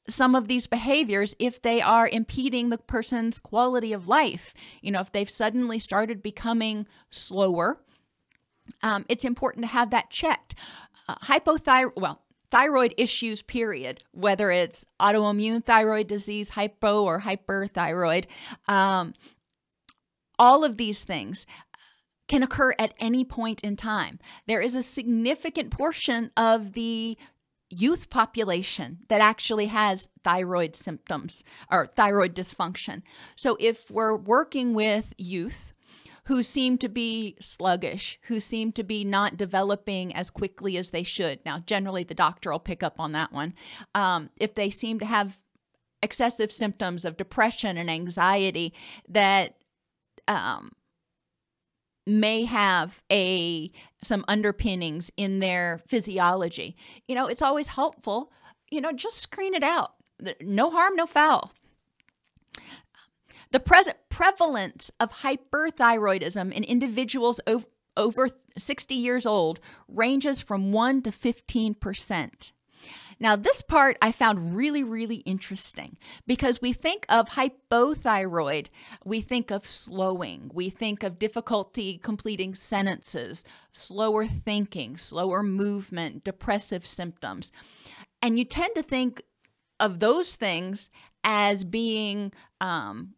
some 0.08 0.36
of 0.36 0.48
these 0.48 0.68
behaviors 0.68 1.36
if 1.40 1.62
they 1.62 1.82
are 1.82 2.08
impeding 2.08 2.70
the 2.70 2.78
person's 2.78 3.40
quality 3.40 3.94
of 3.94 4.08
life. 4.08 4.54
You 4.82 4.92
know, 4.92 5.02
if 5.02 5.12
they've 5.12 5.30
suddenly 5.30 5.80
started 5.80 6.22
becoming 6.22 6.88
slower, 7.10 7.80
um, 8.82 9.06
it's 9.10 9.26
important 9.26 9.66
to 9.66 9.72
have 9.72 9.92
that 9.92 10.10
checked. 10.10 10.56
Uh, 11.08 11.16
hypothyroid, 11.16 11.94
well, 11.96 12.22
thyroid 12.52 12.94
issues, 12.98 13.42
period, 13.42 14.04
whether 14.12 14.52
it's 14.52 14.86
autoimmune 15.00 15.66
thyroid 15.66 16.08
disease, 16.08 16.52
hypo 16.52 17.04
or 17.04 17.22
hyperthyroid, 17.22 18.26
um, 18.68 19.14
all 20.38 20.64
of 20.64 20.78
these 20.78 21.04
things 21.04 21.46
can 22.28 22.44
occur 22.44 22.74
at 22.80 22.94
any 23.00 23.26
point 23.26 23.62
in 23.62 23.76
time. 23.76 24.20
There 24.48 24.62
is 24.62 24.76
a 24.76 24.84
significant 24.84 25.72
portion 25.72 26.32
of 26.38 26.74
the 26.74 27.18
youth 27.74 28.10
population 28.10 29.00
that 29.10 29.22
actually 29.22 29.68
has 29.68 30.08
thyroid 30.24 30.76
symptoms 30.76 31.44
or 31.72 31.88
thyroid 31.88 32.36
dysfunction. 32.36 33.02
So 33.36 33.58
if 33.60 33.90
we're 33.90 34.16
working 34.16 34.74
with 34.74 35.14
youth 35.18 35.74
who 36.26 36.42
seem 36.42 36.78
to 36.78 36.88
be 36.88 37.36
sluggish, 37.40 38.18
who 38.24 38.40
seem 38.40 38.72
to 38.72 38.84
be 38.84 39.04
not 39.04 39.36
developing 39.36 40.16
as 40.16 40.30
quickly 40.30 40.78
as 40.78 40.92
they 40.92 41.04
should, 41.04 41.40
now 41.46 41.60
generally 41.66 42.04
the 42.04 42.14
doctor 42.14 42.52
will 42.52 42.60
pick 42.60 42.82
up 42.82 43.00
on 43.00 43.12
that 43.12 43.34
one. 43.34 43.54
Um, 43.94 44.30
if 44.38 44.56
they 44.56 44.70
seem 44.70 45.00
to 45.00 45.06
have 45.06 45.40
excessive 46.02 46.52
symptoms 46.52 47.06
of 47.06 47.18
depression 47.18 47.78
and 47.78 47.90
anxiety 47.90 48.74
that 49.10 49.56
um, 50.28 50.72
may 52.06 52.46
have 52.46 53.02
a 53.12 53.72
some 54.04 54.26
underpinnings 54.28 55.12
in 55.16 55.40
their 55.40 55.82
physiology. 55.88 56.76
You 57.08 57.16
know, 57.16 57.28
it's 57.28 57.42
always 57.42 57.68
helpful, 57.68 58.32
you 58.70 58.82
know, 58.82 58.92
just 58.92 59.20
screen 59.20 59.54
it 59.54 59.64
out. 59.64 59.94
No 60.42 60.70
harm, 60.70 60.96
no 60.96 61.06
foul. 61.06 61.52
The 63.52 63.60
present 63.60 63.98
prevalence 64.10 64.92
of 65.00 65.12
hyperthyroidism 65.12 66.52
in 66.52 66.64
individuals 66.64 67.40
over 67.96 68.30
60 68.58 68.96
years 68.96 69.26
old 69.26 69.60
ranges 69.88 70.42
from 70.42 70.72
1 70.72 71.04
to 71.04 71.12
15 71.12 71.76
percent. 71.76 72.52
Now, 73.24 73.38
this 73.38 73.62
part 73.62 73.98
I 74.02 74.12
found 74.12 74.54
really, 74.54 74.84
really 74.84 75.24
interesting 75.26 75.96
because 76.28 76.62
we 76.62 76.74
think 76.74 77.06
of 77.08 77.30
hypothyroid, 77.30 78.68
we 79.06 79.22
think 79.22 79.50
of 79.50 79.66
slowing, 79.66 80.52
we 80.54 80.70
think 80.70 81.04
of 81.04 81.20
difficulty 81.20 81.98
completing 81.98 82.54
sentences, 82.54 83.46
slower 83.72 84.26
thinking, 84.26 84.98
slower 84.98 85.42
movement, 85.42 86.26
depressive 86.26 86.86
symptoms. 86.86 87.54
And 88.22 88.38
you 88.38 88.44
tend 88.44 88.76
to 88.76 88.84
think 88.84 89.24
of 89.80 90.02
those 90.02 90.36
things 90.36 90.90
as 91.24 91.64
being 91.64 92.34
um, 92.60 93.14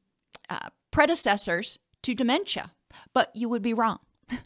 uh, 0.52 0.70
predecessors 0.92 1.80
to 2.04 2.14
dementia, 2.14 2.74
but 3.12 3.36
you 3.36 3.50
would 3.50 3.64
be 3.64 3.74
wrong. 3.74 3.98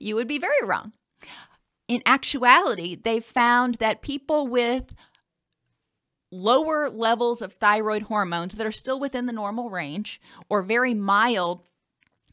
you 0.00 0.16
would 0.16 0.26
be 0.26 0.38
very 0.40 0.64
wrong 0.64 0.94
in 1.88 2.02
actuality, 2.06 2.96
they 2.96 3.20
found 3.20 3.76
that 3.76 4.02
people 4.02 4.46
with 4.46 4.94
lower 6.32 6.88
levels 6.88 7.40
of 7.40 7.52
thyroid 7.54 8.02
hormones 8.02 8.54
that 8.54 8.66
are 8.66 8.72
still 8.72 8.98
within 8.98 9.26
the 9.26 9.32
normal 9.32 9.70
range 9.70 10.20
or 10.48 10.62
very 10.62 10.94
mild 10.94 11.62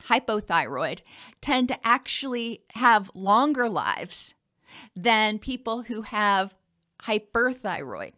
hypothyroid 0.07 0.99
tend 1.41 1.67
to 1.67 1.87
actually 1.87 2.63
have 2.73 3.11
longer 3.13 3.69
lives 3.69 4.33
than 4.95 5.39
people 5.39 5.83
who 5.83 6.01
have 6.01 6.53
hyperthyroid. 7.03 8.13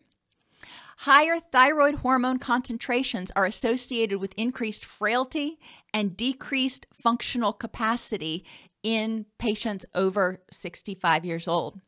Higher 0.99 1.41
thyroid 1.51 1.95
hormone 1.95 2.39
concentrations 2.39 3.29
are 3.35 3.45
associated 3.45 4.19
with 4.19 4.33
increased 4.37 4.85
frailty 4.85 5.59
and 5.93 6.15
decreased 6.15 6.87
functional 6.93 7.51
capacity 7.51 8.45
in 8.85 9.25
patients 9.39 9.87
over 9.95 10.43
65 10.51 11.25
years 11.25 11.47
old. 11.47 11.81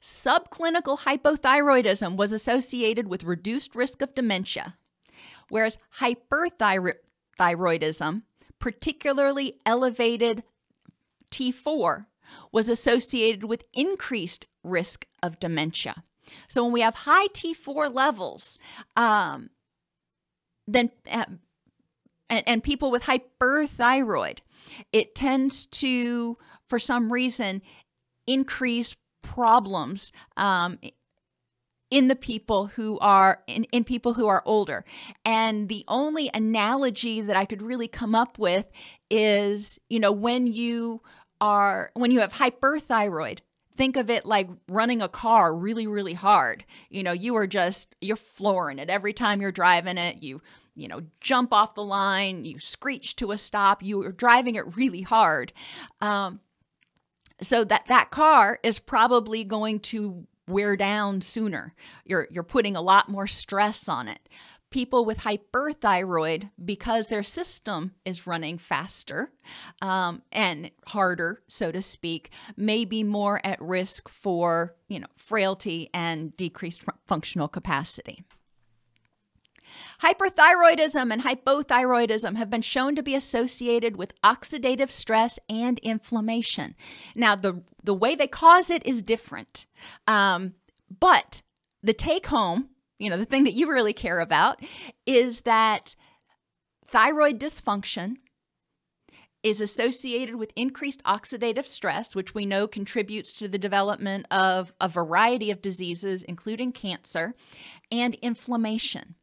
Subclinical 0.00 1.00
hypothyroidism 1.00 2.16
was 2.16 2.30
associated 2.30 3.08
with 3.08 3.24
reduced 3.24 3.74
risk 3.74 4.00
of 4.00 4.14
dementia, 4.14 4.76
whereas 5.48 5.76
hyperthyroidism, 5.98 8.22
particularly 8.60 9.58
elevated 9.66 10.44
T4, 11.32 12.06
was 12.52 12.68
associated 12.68 13.42
with 13.42 13.64
increased 13.74 14.46
risk 14.62 15.08
of 15.24 15.40
dementia. 15.40 16.04
So 16.46 16.62
when 16.62 16.72
we 16.72 16.82
have 16.82 16.94
high 16.94 17.26
T4 17.28 17.92
levels, 17.92 18.60
um, 18.96 19.50
then 20.68 20.92
uh, 21.10 21.24
and, 22.30 22.42
and 22.46 22.62
people 22.62 22.90
with 22.90 23.04
hyperthyroid, 23.04 24.38
it 24.92 25.14
tends 25.14 25.66
to, 25.66 26.38
for 26.68 26.78
some 26.78 27.12
reason, 27.12 27.62
increase 28.26 28.96
problems 29.22 30.12
um, 30.36 30.78
in 31.90 32.08
the 32.08 32.16
people 32.16 32.66
who 32.66 32.98
are 32.98 33.42
in, 33.46 33.64
in 33.64 33.84
people 33.84 34.14
who 34.14 34.26
are 34.26 34.42
older. 34.44 34.84
And 35.24 35.68
the 35.68 35.84
only 35.88 36.30
analogy 36.34 37.20
that 37.20 37.36
i 37.36 37.44
could 37.44 37.62
really 37.62 37.88
come 37.88 38.14
up 38.14 38.38
with 38.38 38.66
is 39.10 39.78
you 39.88 40.00
know 40.00 40.12
when 40.12 40.46
you 40.46 41.00
are 41.40 41.90
when 41.94 42.10
you 42.10 42.20
have 42.20 42.32
hyperthyroid 42.32 43.40
think 43.76 43.96
of 43.96 44.08
it 44.10 44.24
like 44.24 44.48
running 44.68 45.02
a 45.02 45.08
car 45.08 45.54
really 45.54 45.86
really 45.86 46.14
hard. 46.14 46.64
You 46.90 47.02
know 47.02 47.12
you 47.12 47.36
are 47.36 47.46
just 47.46 47.94
you're 48.00 48.16
flooring 48.16 48.78
it. 48.78 48.90
Every 48.90 49.12
time 49.12 49.40
you're 49.40 49.52
driving 49.52 49.98
it 49.98 50.22
you 50.22 50.42
you 50.74 50.88
know, 50.88 51.02
jump 51.20 51.52
off 51.52 51.74
the 51.74 51.84
line, 51.84 52.44
you 52.44 52.58
screech 52.58 53.16
to 53.16 53.30
a 53.30 53.38
stop, 53.38 53.82
you 53.82 54.02
are 54.04 54.12
driving 54.12 54.54
it 54.56 54.76
really 54.76 55.02
hard. 55.02 55.52
Um, 56.00 56.40
so 57.40 57.64
that 57.64 57.86
that 57.88 58.10
car 58.10 58.58
is 58.62 58.78
probably 58.78 59.44
going 59.44 59.80
to 59.80 60.26
wear 60.48 60.76
down 60.76 61.20
sooner. 61.20 61.74
You're 62.04 62.28
you're 62.30 62.42
putting 62.42 62.76
a 62.76 62.82
lot 62.82 63.08
more 63.08 63.26
stress 63.26 63.88
on 63.88 64.08
it. 64.08 64.28
People 64.70 65.04
with 65.04 65.20
hyperthyroid, 65.20 66.50
because 66.64 67.06
their 67.06 67.22
system 67.22 67.94
is 68.04 68.26
running 68.26 68.58
faster 68.58 69.30
um, 69.80 70.22
and 70.32 70.72
harder, 70.88 71.42
so 71.46 71.70
to 71.70 71.80
speak, 71.80 72.30
may 72.56 72.84
be 72.84 73.04
more 73.04 73.40
at 73.44 73.60
risk 73.60 74.08
for 74.08 74.74
you 74.88 75.00
know 75.00 75.06
frailty 75.16 75.90
and 75.94 76.36
decreased 76.36 76.84
functional 77.06 77.48
capacity. 77.48 78.24
Hyperthyroidism 80.02 81.12
and 81.12 81.22
hypothyroidism 81.22 82.36
have 82.36 82.50
been 82.50 82.62
shown 82.62 82.94
to 82.96 83.02
be 83.02 83.14
associated 83.14 83.96
with 83.96 84.20
oxidative 84.22 84.90
stress 84.90 85.38
and 85.48 85.78
inflammation. 85.80 86.74
Now, 87.14 87.36
the, 87.36 87.62
the 87.82 87.94
way 87.94 88.14
they 88.14 88.26
cause 88.26 88.70
it 88.70 88.86
is 88.86 89.02
different, 89.02 89.66
um, 90.06 90.54
but 91.00 91.42
the 91.82 91.94
take 91.94 92.26
home, 92.26 92.70
you 92.98 93.10
know, 93.10 93.16
the 93.16 93.24
thing 93.24 93.44
that 93.44 93.54
you 93.54 93.70
really 93.70 93.92
care 93.92 94.20
about 94.20 94.62
is 95.06 95.42
that 95.42 95.94
thyroid 96.88 97.38
dysfunction 97.38 98.16
is 99.44 99.60
associated 99.60 100.36
with 100.36 100.52
increased 100.56 101.02
oxidative 101.04 101.66
stress, 101.66 102.16
which 102.16 102.34
we 102.34 102.46
know 102.46 102.66
contributes 102.66 103.32
to 103.34 103.46
the 103.46 103.58
development 103.58 104.26
of 104.30 104.72
a 104.80 104.88
variety 104.88 105.50
of 105.50 105.60
diseases, 105.60 106.22
including 106.22 106.72
cancer, 106.72 107.34
and 107.92 108.14
inflammation. 108.16 109.16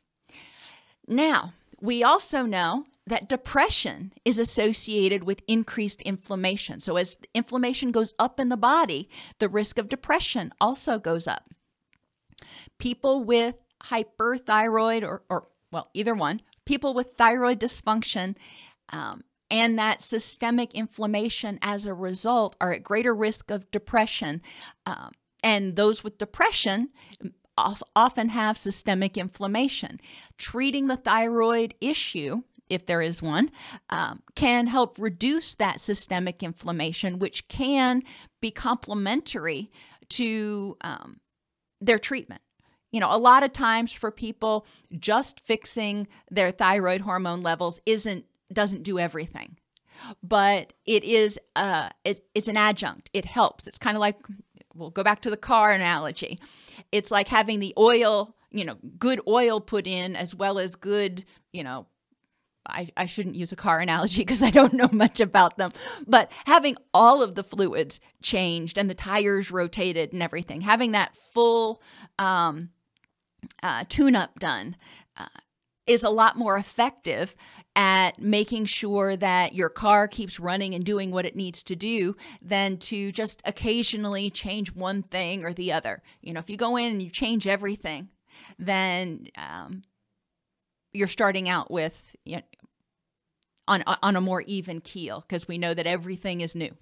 Now, 1.12 1.54
we 1.82 2.04
also 2.04 2.44
know 2.44 2.86
that 3.06 3.28
depression 3.28 4.14
is 4.24 4.40
associated 4.40 5.24
with 5.26 5.42
increased 5.46 6.02
inflammation. 6.04 6.80
So, 6.80 6.96
as 6.96 7.18
inflammation 7.34 7.92
goes 7.92 8.14
up 8.18 8.40
in 8.40 8.48
the 8.48 8.58
body, 8.58 9.10
the 9.40 9.50
risk 9.50 9.78
of 9.78 9.90
depression 9.90 10.54
also 10.62 11.00
goes 11.00 11.28
up. 11.28 11.50
People 12.80 13.24
with 13.26 13.56
hyperthyroid, 13.84 15.04
or, 15.04 15.24
or 15.30 15.48
well, 15.72 15.90
either 15.94 16.16
one, 16.16 16.42
people 16.66 16.94
with 16.94 17.18
thyroid 17.18 17.60
dysfunction 17.60 18.36
um, 18.94 19.24
and 19.50 19.78
that 19.78 20.02
systemic 20.02 20.74
inflammation 20.74 21.60
as 21.62 21.86
a 21.86 21.94
result 21.94 22.56
are 22.62 22.72
at 22.72 22.84
greater 22.84 23.14
risk 23.14 23.52
of 23.52 23.70
depression. 23.70 24.42
Um, 24.86 25.12
and 25.44 25.76
those 25.76 26.04
with 26.04 26.18
depression 26.18 26.90
often 27.96 28.30
have 28.30 28.58
systemic 28.58 29.18
inflammation. 29.18 30.00
Treating 30.38 30.88
the 30.88 30.98
thyroid 30.98 31.74
issue, 31.82 32.44
if 32.70 32.86
there 32.86 33.02
is 33.02 33.22
one, 33.22 33.52
um, 33.90 34.22
can 34.36 34.68
help 34.68 34.98
reduce 34.98 35.56
that 35.56 35.82
systemic 35.82 36.44
inflammation, 36.44 37.20
which 37.20 37.48
can 37.48 38.04
be 38.42 38.52
complementary 38.52 39.72
to 40.10 40.78
um, 40.82 41.20
their 41.80 42.00
treatment. 42.00 42.42
You 42.92 43.00
know, 43.00 43.10
a 43.10 43.18
lot 43.18 43.44
of 43.44 43.54
times 43.54 43.94
for 43.94 44.12
people, 44.12 44.66
just 44.98 45.40
fixing 45.40 46.08
their 46.30 46.52
thyroid 46.52 47.02
hormone 47.02 47.42
levels 47.42 47.80
isn't 47.86 48.26
doesn't 48.52 48.84
do 48.84 49.00
everything 49.00 49.56
but 50.24 50.74
it 50.86 51.04
is 51.04 51.40
uh 51.56 51.90
it's, 52.04 52.22
it's 52.34 52.48
an 52.48 52.58
adjunct 52.58 53.10
it 53.14 53.26
helps 53.26 53.68
it's 53.68 53.78
kind 53.78 53.96
of 53.96 54.02
like 54.02 54.18
we'll 54.76 54.90
go 54.90 55.04
back 55.04 55.22
to 55.22 55.30
the 55.30 55.38
car 55.38 55.72
analogy. 55.72 56.40
It's 56.92 57.12
like 57.12 57.28
having 57.28 57.60
the 57.60 57.74
oil 57.78 58.36
you 58.52 58.66
know 58.66 58.78
good 59.00 59.22
oil 59.28 59.62
put 59.62 59.88
in 59.88 60.16
as 60.16 60.36
well 60.36 60.60
as 60.60 60.76
good 60.76 61.24
you 61.54 61.64
know 61.64 61.88
I, 62.64 62.90
I 62.96 63.06
shouldn't 63.08 63.36
use 63.36 63.52
a 63.52 63.56
car 63.56 63.80
analogy 63.80 64.22
because 64.22 64.44
I 64.44 64.52
don't 64.52 64.74
know 64.74 64.90
much 64.92 65.20
about 65.20 65.58
them, 65.58 65.72
but 66.08 66.32
having 66.46 66.78
all 66.94 67.24
of 67.24 67.34
the 67.34 67.44
fluids 67.44 68.00
changed 68.22 68.78
and 68.78 68.88
the 68.88 68.94
tires 68.94 69.50
rotated 69.50 70.14
and 70.14 70.22
everything, 70.22 70.62
having 70.62 70.92
that 70.92 71.18
full 71.18 71.82
um, 72.20 72.70
uh, 73.64 73.86
tune 73.90 74.16
up 74.16 74.38
done 74.40 74.76
uh, 75.18 75.26
is 75.92 76.04
a 76.04 76.10
lot 76.10 76.38
more 76.38 76.58
effective 76.58 77.36
at 77.76 78.20
making 78.20 78.66
sure 78.66 79.16
that 79.16 79.54
your 79.54 79.70
car 79.70 80.08
keeps 80.08 80.40
running 80.40 80.74
and 80.74 80.86
doing 80.86 81.12
what 81.12 81.26
it 81.26 81.36
needs 81.36 81.64
to 81.64 81.76
do 81.76 82.16
than 82.42 82.78
to 82.78 83.12
just 83.12 83.42
occasionally 83.46 84.30
change 84.30 84.74
one 84.74 85.04
thing 85.04 85.44
or 85.44 85.54
the 85.54 85.72
other. 85.72 86.02
You 86.22 86.34
know, 86.34 86.40
if 86.40 86.50
you 86.50 86.58
go 86.58 86.78
in 86.78 86.92
and 86.92 87.02
you 87.02 87.10
change 87.10 87.48
everything, 87.48 88.10
then 88.58 89.28
um, 89.38 89.84
you're 90.94 91.08
starting 91.08 91.48
out 91.48 91.70
with 91.70 92.16
you 92.26 92.38
know, 92.38 92.42
on 93.68 93.84
on 93.86 94.16
a 94.16 94.22
more 94.22 94.42
even 94.42 94.82
keel 94.82 95.22
because 95.22 95.48
we 95.48 95.58
know 95.58 95.74
that 95.74 95.88
everything 95.88 96.42
is 96.42 96.56
new. 96.56 96.76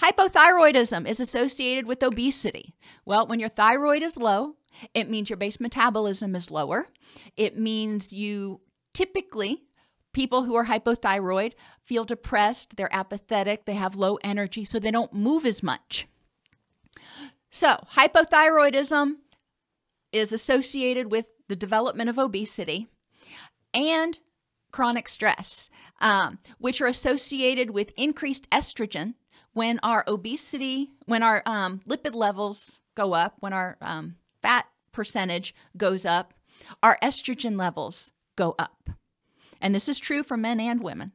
Hypothyroidism 0.00 1.08
is 1.08 1.20
associated 1.20 1.86
with 1.86 2.02
obesity. 2.02 2.74
Well, 3.04 3.26
when 3.26 3.38
your 3.38 3.50
thyroid 3.50 4.02
is 4.02 4.16
low, 4.16 4.56
it 4.94 5.08
means 5.08 5.30
your 5.30 5.36
base 5.36 5.60
metabolism 5.60 6.34
is 6.34 6.50
lower. 6.50 6.88
It 7.36 7.58
means 7.58 8.12
you 8.12 8.60
typically 8.94 9.62
People 10.12 10.44
who 10.44 10.54
are 10.54 10.66
hypothyroid 10.66 11.52
feel 11.84 12.04
depressed, 12.04 12.76
they're 12.76 12.94
apathetic, 12.94 13.64
they 13.64 13.74
have 13.74 13.94
low 13.94 14.18
energy, 14.22 14.64
so 14.64 14.78
they 14.78 14.90
don't 14.90 15.14
move 15.14 15.46
as 15.46 15.62
much. 15.62 16.06
So, 17.50 17.86
hypothyroidism 17.94 19.16
is 20.12 20.32
associated 20.32 21.10
with 21.10 21.26
the 21.48 21.56
development 21.56 22.10
of 22.10 22.18
obesity 22.18 22.88
and 23.72 24.18
chronic 24.70 25.08
stress, 25.08 25.70
um, 26.00 26.38
which 26.58 26.82
are 26.82 26.86
associated 26.86 27.70
with 27.70 27.92
increased 27.96 28.48
estrogen 28.50 29.14
when 29.54 29.78
our 29.82 30.04
obesity, 30.06 30.90
when 31.06 31.22
our 31.22 31.42
um, 31.46 31.80
lipid 31.88 32.14
levels 32.14 32.80
go 32.94 33.14
up, 33.14 33.36
when 33.40 33.54
our 33.54 33.78
um, 33.80 34.16
percentage 34.92 35.54
goes 35.76 36.04
up, 36.04 36.34
our 36.82 36.98
estrogen 37.02 37.58
levels 37.58 38.10
go 38.36 38.54
up 38.58 38.90
and 39.62 39.74
this 39.74 39.88
is 39.88 39.98
true 39.98 40.22
for 40.22 40.36
men 40.36 40.60
and 40.60 40.82
women. 40.82 41.12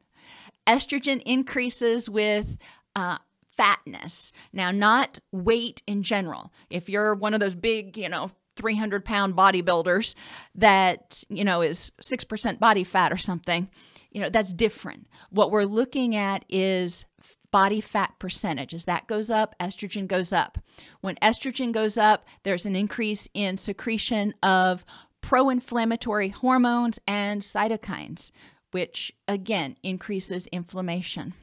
Estrogen 0.66 1.22
increases 1.24 2.10
with 2.10 2.56
uh, 2.96 3.18
fatness. 3.56 4.32
Now, 4.52 4.70
not 4.70 5.18
weight 5.30 5.82
in 5.86 6.02
general. 6.02 6.52
If 6.70 6.88
you're 6.88 7.14
one 7.14 7.34
of 7.34 7.40
those 7.40 7.54
big, 7.54 7.96
you 7.96 8.08
know, 8.08 8.30
300 8.56 9.04
pound 9.04 9.36
bodybuilders 9.36 10.14
that, 10.56 11.22
you 11.28 11.44
know, 11.44 11.60
is 11.60 11.92
6% 12.02 12.58
body 12.58 12.82
fat 12.82 13.12
or 13.12 13.16
something, 13.16 13.70
you 14.10 14.20
know, 14.20 14.30
that's 14.30 14.52
different. 14.52 15.06
What 15.30 15.52
we're 15.52 15.64
looking 15.64 16.16
at 16.16 16.44
is 16.48 17.04
body 17.50 17.80
fat 17.80 18.14
percentage. 18.18 18.74
As 18.74 18.84
that 18.84 19.06
goes 19.06 19.30
up, 19.30 19.54
estrogen 19.60 20.06
goes 20.06 20.32
up. 20.32 20.58
When 21.00 21.16
estrogen 21.16 21.72
goes 21.72 21.96
up, 21.96 22.26
there's 22.42 22.66
an 22.66 22.76
increase 22.76 23.28
in 23.34 23.56
secretion 23.56 24.34
of 24.42 24.84
pro 25.20 25.48
inflammatory 25.50 26.28
hormones 26.28 26.98
and 27.06 27.42
cytokines, 27.42 28.30
which 28.70 29.12
again 29.26 29.76
increases 29.82 30.46
inflammation. 30.48 31.34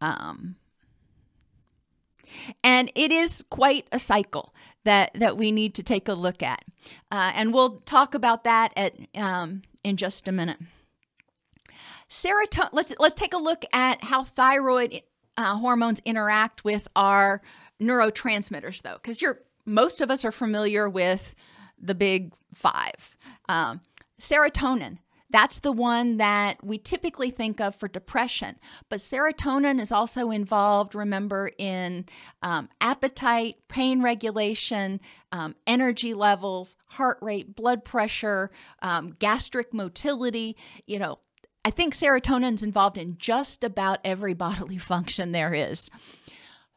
Um, 0.00 0.56
and 2.62 2.90
it 2.94 3.12
is 3.12 3.44
quite 3.50 3.86
a 3.92 3.98
cycle 3.98 4.54
that, 4.84 5.12
that 5.14 5.36
we 5.36 5.52
need 5.52 5.74
to 5.74 5.82
take 5.82 6.08
a 6.08 6.14
look 6.14 6.42
at. 6.42 6.64
Uh, 7.10 7.32
and 7.34 7.52
we'll 7.52 7.80
talk 7.80 8.14
about 8.14 8.44
that 8.44 8.72
at, 8.76 8.94
um, 9.14 9.62
in 9.84 9.96
just 9.96 10.26
a 10.28 10.32
minute. 10.32 10.58
Serotonin, 12.12 12.68
let's, 12.72 12.92
let's 12.98 13.14
take 13.14 13.32
a 13.32 13.38
look 13.38 13.64
at 13.72 14.04
how 14.04 14.24
thyroid 14.24 15.00
uh, 15.38 15.56
hormones 15.56 15.98
interact 16.04 16.62
with 16.62 16.86
our 16.94 17.40
neurotransmitters, 17.80 18.82
though, 18.82 18.98
because 19.02 19.22
you're 19.22 19.40
most 19.64 20.02
of 20.02 20.10
us 20.10 20.24
are 20.24 20.32
familiar 20.32 20.90
with 20.90 21.34
the 21.80 21.94
big 21.94 22.34
five. 22.52 23.16
Um, 23.48 23.80
serotonin, 24.20 24.98
that's 25.30 25.60
the 25.60 25.72
one 25.72 26.18
that 26.18 26.62
we 26.62 26.76
typically 26.76 27.30
think 27.30 27.60
of 27.60 27.74
for 27.76 27.88
depression. 27.88 28.58
But 28.90 29.00
serotonin 29.00 29.80
is 29.80 29.90
also 29.90 30.30
involved, 30.30 30.94
remember, 30.94 31.50
in 31.56 32.04
um, 32.42 32.68
appetite, 32.80 33.56
pain 33.68 34.02
regulation, 34.02 35.00
um, 35.30 35.54
energy 35.66 36.12
levels, 36.12 36.76
heart 36.88 37.18
rate, 37.22 37.56
blood 37.56 37.84
pressure, 37.84 38.50
um, 38.82 39.16
gastric 39.18 39.72
motility. 39.72 40.56
You 40.86 40.98
know, 40.98 41.18
I 41.64 41.70
think 41.70 41.94
serotonin's 41.94 42.62
involved 42.62 42.98
in 42.98 43.16
just 43.18 43.62
about 43.62 44.00
every 44.04 44.34
bodily 44.44 44.78
function 44.78 45.32
there 45.32 45.54
is. 45.54 45.90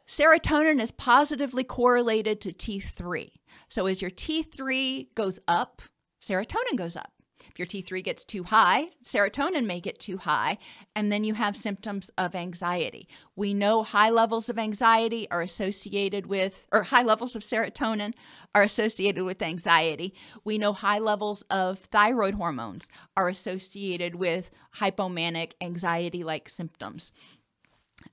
Serotonin 0.08 0.82
is 0.82 0.92
positively 0.92 1.64
correlated 1.64 2.40
to 2.42 2.52
T3. 2.52 3.32
So 3.70 3.88
as 3.88 4.02
your 4.02 4.12
T3 4.12 5.08
goes 5.16 5.40
up, 5.48 5.82
serotonin 6.22 6.78
goes 6.78 6.96
up. 6.96 7.12
If 7.50 7.60
your 7.60 7.66
T3 7.66 8.04
gets 8.04 8.24
too 8.24 8.44
high, 8.44 8.90
serotonin 9.04 9.66
may 9.66 9.80
get 9.80 10.00
too 10.00 10.18
high, 10.18 10.58
and 10.96 11.12
then 11.12 11.24
you 11.24 11.34
have 11.34 11.58
symptoms 11.58 12.10
of 12.18 12.36
anxiety. 12.36 13.08
We 13.36 13.54
know 13.54 13.84
high 13.84 14.10
levels 14.10 14.50
of 14.50 14.58
anxiety 14.58 15.28
are 15.30 15.42
associated 15.42 16.28
with, 16.28 16.66
or 16.72 16.84
high 16.84 17.04
levels 17.04 17.36
of 17.36 17.42
serotonin 17.44 18.14
are 18.54 18.64
associated 18.64 19.24
with 19.24 19.42
anxiety. 19.42 20.14
We 20.44 20.58
know 20.58 20.74
high 20.74 21.00
levels 21.00 21.44
of 21.50 21.80
thyroid 21.80 22.36
hormones 22.36 22.88
are 23.18 23.30
associated 23.30 24.16
with 24.16 24.50
hypomanic 24.78 25.54
anxiety 25.62 26.24
like 26.24 26.50
symptoms. 26.50 27.12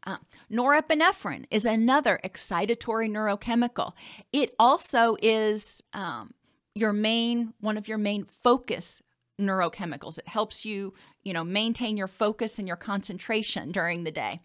Uh, 0.04 0.18
norepinephrine 0.50 1.44
is 1.50 1.64
another 1.64 2.18
excitatory 2.24 3.10
neurochemical. 3.10 3.92
It 4.32 4.54
also 4.58 5.16
is 5.22 5.82
um, 5.92 6.34
your 6.74 6.92
main 6.92 7.52
one 7.60 7.76
of 7.76 7.88
your 7.88 7.98
main 7.98 8.24
focus 8.24 9.02
neurochemicals. 9.40 10.18
It 10.18 10.28
helps 10.28 10.64
you, 10.64 10.94
you 11.22 11.32
know, 11.32 11.44
maintain 11.44 11.96
your 11.96 12.08
focus 12.08 12.58
and 12.58 12.66
your 12.66 12.76
concentration 12.76 13.72
during 13.72 14.04
the 14.04 14.12
day. 14.12 14.40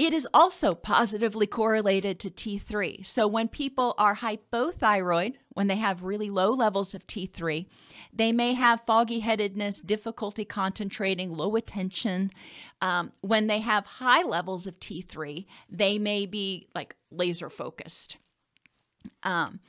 It 0.00 0.14
is 0.14 0.26
also 0.32 0.74
positively 0.74 1.46
correlated 1.46 2.18
to 2.20 2.30
T3. 2.30 3.04
So 3.04 3.28
when 3.28 3.48
people 3.48 3.94
are 3.98 4.16
hypothyroid, 4.16 5.34
when 5.50 5.66
they 5.66 5.76
have 5.76 6.04
really 6.04 6.30
low 6.30 6.52
levels 6.52 6.94
of 6.94 7.06
T3, 7.06 7.66
they 8.10 8.32
may 8.32 8.54
have 8.54 8.80
foggy 8.86 9.20
headedness, 9.20 9.78
difficulty 9.78 10.46
concentrating, 10.46 11.32
low 11.32 11.54
attention. 11.54 12.30
Um, 12.80 13.12
when 13.20 13.46
they 13.46 13.58
have 13.58 13.84
high 13.84 14.22
levels 14.22 14.66
of 14.66 14.80
T3, 14.80 15.44
they 15.68 15.98
may 15.98 16.24
be 16.24 16.68
like 16.74 16.96
laser 17.10 17.50
focused. 17.50 18.16
Um, 19.22 19.60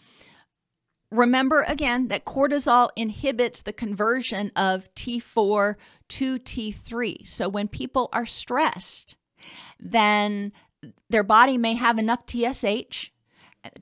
remember 1.12 1.64
again 1.68 2.08
that 2.08 2.26
cortisol 2.26 2.90
inhibits 2.96 3.62
the 3.62 3.74
conversion 3.74 4.52
of 4.56 4.94
T4 4.96 5.76
to 6.10 6.40
T3. 6.40 7.28
So 7.28 7.50
when 7.50 7.68
people 7.68 8.10
are 8.14 8.26
stressed, 8.26 9.18
then 9.80 10.54
their 11.10 11.24
body 11.24 11.58
may 11.58 11.76
have 11.76 12.00
enough 12.00 12.24
TSH 12.28 13.12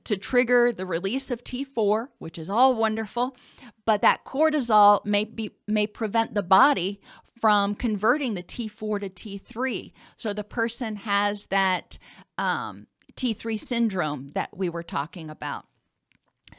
to 0.04 0.16
trigger 0.16 0.72
the 0.72 0.84
release 0.84 1.30
of 1.30 1.42
T4, 1.42 2.08
which 2.18 2.38
is 2.38 2.50
all 2.50 2.74
wonderful, 2.74 3.36
but 3.86 4.02
that 4.02 4.24
cortisol 4.24 5.04
may 5.06 5.24
be 5.24 5.52
may 5.66 5.86
prevent 5.86 6.34
the 6.34 6.42
body 6.42 7.00
from 7.40 7.74
converting 7.74 8.34
the 8.34 8.42
T4 8.42 9.00
to 9.00 9.08
T3. 9.08 9.92
So 10.18 10.32
the 10.32 10.44
person 10.44 10.96
has 10.96 11.46
that 11.46 11.96
um, 12.36 12.88
T3 13.14 13.58
syndrome 13.58 14.32
that 14.34 14.56
we 14.56 14.68
were 14.68 14.82
talking 14.82 15.30
about. 15.30 15.64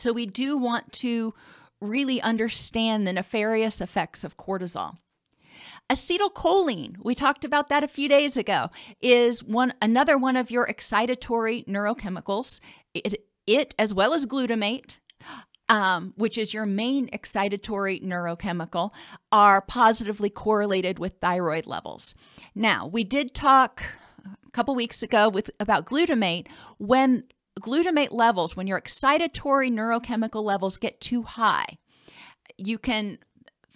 So 0.02 0.14
we 0.14 0.26
do 0.26 0.58
want 0.58 0.92
to 0.94 1.34
really 1.80 2.22
understand 2.22 3.06
the 3.06 3.14
nefarious 3.14 3.80
effects 3.82 4.24
of 4.24 4.36
cortisol. 4.36 4.98
Acetylcholine, 5.92 6.96
we 7.04 7.14
talked 7.14 7.46
about 7.46 7.70
that 7.70 7.84
a 7.84 7.88
few 7.88 8.10
days 8.10 8.38
ago, 8.38 8.70
is 9.02 9.44
one 9.44 9.74
another 9.82 10.18
one 10.18 10.38
of 10.38 10.50
your 10.50 10.66
excitatory 10.66 11.68
neurochemicals. 11.68 12.60
It, 12.94 13.26
it 13.46 13.76
as 13.78 13.94
well 13.94 14.14
as 14.14 14.26
glutamate, 14.26 15.00
um, 15.70 16.14
which 16.16 16.38
is 16.38 16.54
your 16.54 16.66
main 16.66 17.08
excitatory 17.10 18.04
neurochemical, 18.04 18.92
are 19.32 19.62
positively 19.62 20.30
correlated 20.30 20.98
with 20.98 21.20
thyroid 21.22 21.68
levels. 21.68 22.16
Now, 22.56 22.88
we 22.88 23.04
did 23.04 23.36
talk 23.36 23.84
a 24.26 24.52
couple 24.52 24.74
weeks 24.74 25.04
ago 25.04 25.30
with 25.30 25.52
about 25.60 25.86
glutamate 25.86 26.48
when 26.78 27.26
glutamate 27.62 28.12
levels, 28.12 28.56
when 28.56 28.68
your 28.68 28.82
excitatory 28.82 29.72
neurochemical 29.72 30.44
levels 30.44 30.78
get 30.78 31.00
too 31.00 31.24
high, 31.24 31.78
you 32.58 32.78
can 32.78 33.20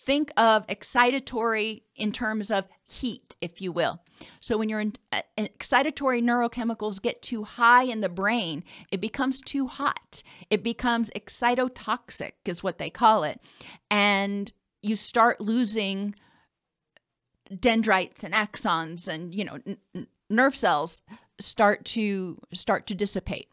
think 0.05 0.31
of 0.37 0.67
excitatory 0.67 1.81
in 1.95 2.11
terms 2.11 2.51
of 2.51 2.65
heat, 2.87 3.35
if 3.41 3.61
you 3.61 3.71
will. 3.71 4.01
So 4.39 4.57
when 4.57 4.69
your 4.69 4.83
uh, 5.11 5.21
excitatory 5.37 6.21
neurochemicals 6.21 7.01
get 7.01 7.21
too 7.21 7.43
high 7.43 7.83
in 7.83 8.01
the 8.01 8.09
brain, 8.09 8.63
it 8.91 9.01
becomes 9.01 9.41
too 9.41 9.67
hot. 9.67 10.21
It 10.49 10.63
becomes 10.63 11.09
excitotoxic, 11.15 12.33
is 12.45 12.63
what 12.63 12.77
they 12.77 12.89
call 12.89 13.23
it. 13.23 13.41
And 13.89 14.51
you 14.81 14.95
start 14.95 15.41
losing 15.41 16.15
dendrites 17.59 18.23
and 18.23 18.33
axons 18.33 19.07
and, 19.07 19.33
you 19.33 19.43
know, 19.43 19.59
n- 19.65 20.07
nerve 20.29 20.55
cells 20.55 21.01
start 21.39 21.83
to 21.85 22.37
start 22.53 22.87
to 22.87 22.95
dissipate. 22.95 23.49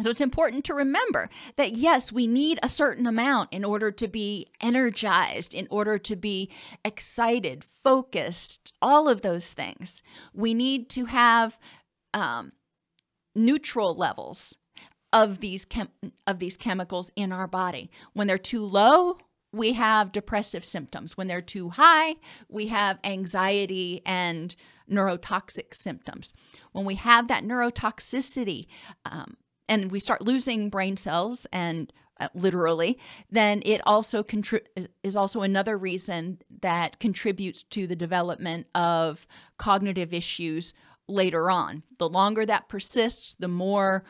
So 0.00 0.08
it's 0.08 0.22
important 0.22 0.64
to 0.64 0.74
remember 0.74 1.28
that 1.56 1.76
yes, 1.76 2.10
we 2.10 2.26
need 2.26 2.58
a 2.62 2.68
certain 2.68 3.06
amount 3.06 3.52
in 3.52 3.62
order 3.62 3.90
to 3.90 4.08
be 4.08 4.48
energized, 4.60 5.52
in 5.52 5.68
order 5.70 5.98
to 5.98 6.16
be 6.16 6.50
excited, 6.82 7.62
focused, 7.62 8.72
all 8.80 9.06
of 9.06 9.20
those 9.20 9.52
things. 9.52 10.02
We 10.32 10.54
need 10.54 10.88
to 10.90 11.04
have 11.06 11.58
um, 12.14 12.52
neutral 13.34 13.94
levels 13.94 14.56
of 15.12 15.40
these 15.40 15.66
chem- 15.66 15.90
of 16.26 16.38
these 16.38 16.56
chemicals 16.56 17.12
in 17.14 17.30
our 17.30 17.46
body. 17.46 17.90
When 18.14 18.26
they're 18.26 18.38
too 18.38 18.64
low, 18.64 19.18
we 19.52 19.74
have 19.74 20.10
depressive 20.10 20.64
symptoms. 20.64 21.18
When 21.18 21.28
they're 21.28 21.42
too 21.42 21.68
high, 21.70 22.16
we 22.48 22.68
have 22.68 22.98
anxiety 23.04 24.00
and 24.06 24.54
neurotoxic 24.90 25.74
symptoms. 25.74 26.32
When 26.72 26.86
we 26.86 26.94
have 26.94 27.28
that 27.28 27.44
neurotoxicity, 27.44 28.66
um, 29.04 29.36
and 29.68 29.90
we 29.90 30.00
start 30.00 30.22
losing 30.22 30.70
brain 30.70 30.96
cells 30.96 31.46
and 31.52 31.92
uh, 32.20 32.28
literally, 32.34 32.98
then 33.30 33.62
it 33.64 33.80
also 33.86 34.24
is 35.02 35.16
also 35.16 35.40
another 35.40 35.76
reason 35.76 36.38
that 36.60 37.00
contributes 37.00 37.62
to 37.64 37.86
the 37.86 37.96
development 37.96 38.66
of 38.74 39.26
cognitive 39.58 40.12
issues 40.14 40.74
later 41.08 41.50
on. 41.50 41.82
The 41.98 42.08
longer 42.08 42.46
that 42.46 42.68
persists, 42.68 43.34
the 43.38 43.48
more 43.48 44.04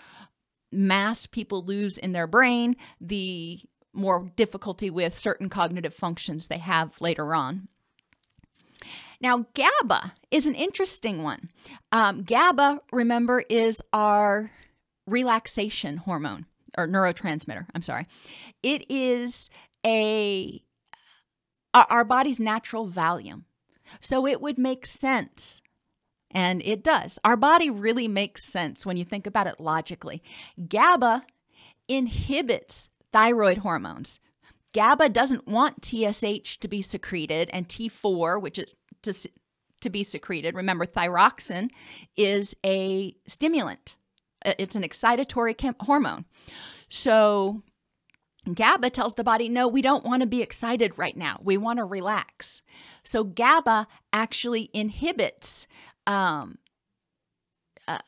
mass 0.71 1.27
people 1.27 1.65
lose 1.65 1.97
in 1.97 2.13
their 2.13 2.27
brain, 2.27 2.77
the 3.01 3.61
more 3.93 4.31
difficulty 4.37 4.91
with 4.91 5.17
certain 5.17 5.49
cognitive 5.49 5.95
functions 5.95 6.47
they 6.47 6.59
have 6.59 7.01
later 7.01 7.35
on. 7.35 7.69
Now, 9.21 9.47
GABA 9.55 10.15
is 10.31 10.47
an 10.47 10.55
interesting 10.55 11.23
one. 11.23 11.51
Um, 11.93 12.25
GABA, 12.25 12.81
remember, 12.91 13.45
is 13.49 13.81
our 13.93 14.51
relaxation 15.07 15.99
hormone 15.99 16.47
or 16.77 16.87
neurotransmitter. 16.87 17.67
I'm 17.75 17.83
sorry. 17.83 18.07
It 18.63 18.91
is 18.91 19.51
a 19.85 20.63
our 21.75 22.05
body's 22.05 22.39
natural 22.39 22.87
Valium. 22.87 23.45
So 24.01 24.27
it 24.27 24.41
would 24.41 24.59
make 24.59 24.87
sense. 24.87 25.63
And 26.31 26.63
it 26.63 26.83
does. 26.83 27.19
Our 27.25 27.37
body 27.37 27.71
really 27.71 28.09
makes 28.09 28.47
sense 28.47 28.87
when 28.87 28.97
you 28.97 29.05
think 29.05 29.27
about 29.27 29.47
it 29.47 29.61
logically. 29.61 30.23
GABA 30.69 31.25
inhibits 31.89 32.89
thyroid 33.13 33.59
hormones. 33.59 34.19
GABA 34.73 35.11
doesn't 35.11 35.47
want 35.47 35.85
TSH 35.85 36.59
to 36.61 36.69
be 36.69 36.81
secreted 36.81 37.51
and 37.53 37.69
T4, 37.69 38.41
which 38.41 38.59
is 38.59 38.75
to, 39.03 39.31
to 39.83 39.91
be 39.91 40.03
secreted. 40.03 40.55
Remember, 40.55 40.87
thyroxin 40.87 41.71
is 42.17 42.57
a 42.65 43.15
stimulant. 43.27 43.97
It's 44.45 44.77
an 44.77 44.83
excitatory 44.83 45.75
hormone. 45.81 46.25
So 46.89 47.63
GABA 48.53 48.91
tells 48.91 49.15
the 49.15 49.25
body, 49.25 49.49
no, 49.49 49.69
we 49.69 49.83
don't 49.83 50.05
want 50.05 50.23
to 50.23 50.27
be 50.27 50.43
excited 50.43 50.99
right 50.99 51.17
now. 51.17 51.41
We 51.43 51.57
want 51.57 51.79
to 51.79 51.85
relax. 51.85 52.63
So 53.05 53.25
GABA 53.25 53.87
actually 54.13 54.71
inhibits 54.73 55.67
um, 56.07 56.59
uh, 57.87 57.99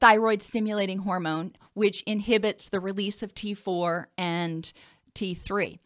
thyroid 0.00 0.40
stimulating 0.42 0.98
hormone, 0.98 1.52
which 1.74 2.02
inhibits 2.02 2.70
the 2.70 2.80
release 2.80 3.22
of 3.22 3.34
T4 3.34 4.06
and 4.16 4.72
T3. 5.14 5.78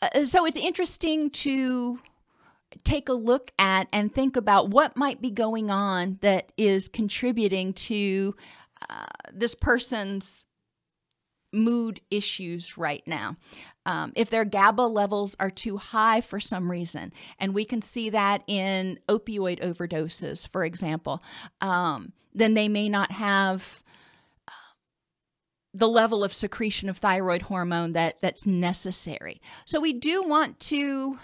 Uh, 0.00 0.24
so 0.24 0.46
it's 0.46 0.56
interesting 0.56 1.30
to 1.30 1.98
take 2.84 3.10
a 3.10 3.14
look 3.14 3.52
at 3.58 3.86
and 3.92 4.14
think 4.14 4.36
about 4.36 4.70
what 4.70 4.96
might 4.96 5.20
be 5.20 5.30
going 5.30 5.70
on 5.70 6.18
that 6.22 6.52
is 6.56 6.88
contributing 6.88 7.74
to 7.74 8.34
uh, 8.88 9.06
this 9.32 9.54
person's 9.54 10.44
mood 11.52 12.00
issues 12.10 12.78
right 12.78 13.02
now. 13.06 13.36
Um, 13.84 14.12
if 14.16 14.30
their 14.30 14.44
GABA 14.44 14.82
levels 14.82 15.36
are 15.38 15.50
too 15.50 15.76
high 15.76 16.20
for 16.20 16.40
some 16.40 16.70
reason, 16.70 17.12
and 17.38 17.54
we 17.54 17.64
can 17.64 17.82
see 17.82 18.10
that 18.10 18.42
in 18.46 18.98
opioid 19.08 19.60
overdoses, 19.60 20.48
for 20.48 20.64
example, 20.64 21.22
um, 21.60 22.12
then 22.34 22.54
they 22.54 22.68
may 22.68 22.88
not 22.88 23.12
have 23.12 23.82
uh, 24.48 24.52
the 25.74 25.88
level 25.88 26.24
of 26.24 26.32
secretion 26.32 26.88
of 26.88 26.98
thyroid 26.98 27.42
hormone 27.42 27.92
that 27.92 28.20
that's 28.20 28.46
necessary. 28.46 29.40
So 29.66 29.80
we 29.80 29.92
do 29.92 30.22
want 30.22 30.58
to 30.60 31.18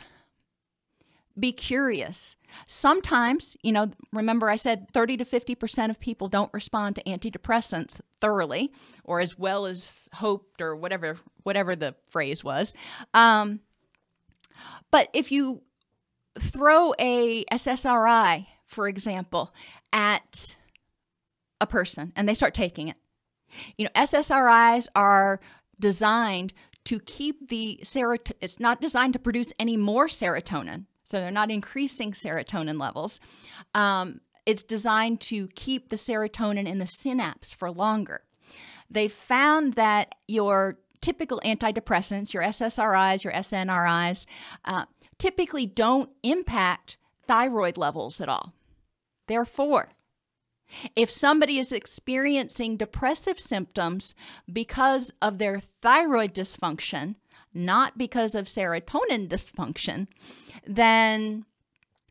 be 1.38 1.52
curious. 1.52 2.36
Sometimes, 2.66 3.56
you 3.62 3.72
know, 3.72 3.90
remember 4.12 4.48
I 4.48 4.56
said 4.56 4.90
30 4.92 5.18
to 5.18 5.24
50% 5.24 5.90
of 5.90 6.00
people 6.00 6.28
don't 6.28 6.52
respond 6.52 6.96
to 6.96 7.02
antidepressants 7.04 8.00
thoroughly 8.20 8.72
or 9.04 9.20
as 9.20 9.38
well 9.38 9.66
as 9.66 10.08
hoped 10.14 10.60
or 10.60 10.74
whatever 10.74 11.18
whatever 11.42 11.76
the 11.76 11.94
phrase 12.06 12.42
was. 12.42 12.74
Um, 13.14 13.60
but 14.90 15.08
if 15.12 15.30
you 15.30 15.62
throw 16.38 16.94
a 16.98 17.44
SSRI, 17.46 18.46
for 18.66 18.88
example, 18.88 19.54
at 19.92 20.56
a 21.60 21.66
person 21.66 22.12
and 22.16 22.28
they 22.28 22.34
start 22.34 22.54
taking 22.54 22.88
it, 22.88 22.96
you 23.76 23.84
know, 23.84 23.90
SSRIs 23.94 24.88
are 24.94 25.40
designed 25.78 26.52
to 26.84 26.98
keep 27.00 27.48
the 27.48 27.80
serotonin, 27.82 28.32
it's 28.40 28.60
not 28.60 28.80
designed 28.80 29.12
to 29.12 29.18
produce 29.18 29.52
any 29.58 29.76
more 29.76 30.06
serotonin. 30.06 30.86
So 31.08 31.20
they're 31.20 31.30
not 31.30 31.50
increasing 31.50 32.12
serotonin 32.12 32.78
levels. 32.78 33.18
Um, 33.74 34.20
it's 34.44 34.62
designed 34.62 35.20
to 35.22 35.48
keep 35.48 35.88
the 35.88 35.96
serotonin 35.96 36.66
in 36.68 36.78
the 36.78 36.86
synapse 36.86 37.52
for 37.52 37.70
longer. 37.70 38.22
They 38.90 39.08
found 39.08 39.74
that 39.74 40.14
your 40.26 40.78
typical 41.00 41.40
antidepressants, 41.44 42.34
your 42.34 42.42
SSRIs, 42.42 43.24
your 43.24 43.32
SNRIs, 43.32 44.26
uh, 44.66 44.84
typically 45.18 45.64
don't 45.66 46.10
impact 46.22 46.98
thyroid 47.26 47.78
levels 47.78 48.20
at 48.20 48.28
all. 48.28 48.52
Therefore, 49.26 49.90
If 50.94 51.10
somebody 51.10 51.58
is 51.58 51.72
experiencing 51.72 52.76
depressive 52.76 53.40
symptoms 53.40 54.14
because 54.52 55.12
of 55.22 55.38
their 55.38 55.60
thyroid 55.80 56.34
dysfunction, 56.34 57.14
not 57.58 57.98
because 57.98 58.34
of 58.34 58.46
serotonin 58.46 59.28
dysfunction, 59.28 60.06
then 60.66 61.44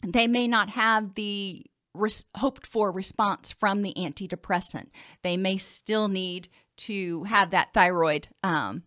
they 0.05 0.27
may 0.27 0.47
not 0.47 0.69
have 0.69 1.15
the 1.15 1.65
res- 1.93 2.25
hoped 2.35 2.67
for 2.67 2.91
response 2.91 3.51
from 3.51 3.81
the 3.81 3.93
antidepressant. 3.97 4.89
They 5.23 5.37
may 5.37 5.57
still 5.57 6.07
need 6.07 6.49
to 6.77 7.23
have 7.23 7.51
that 7.51 7.73
thyroid 7.73 8.27
um, 8.43 8.83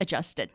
adjusted. 0.00 0.50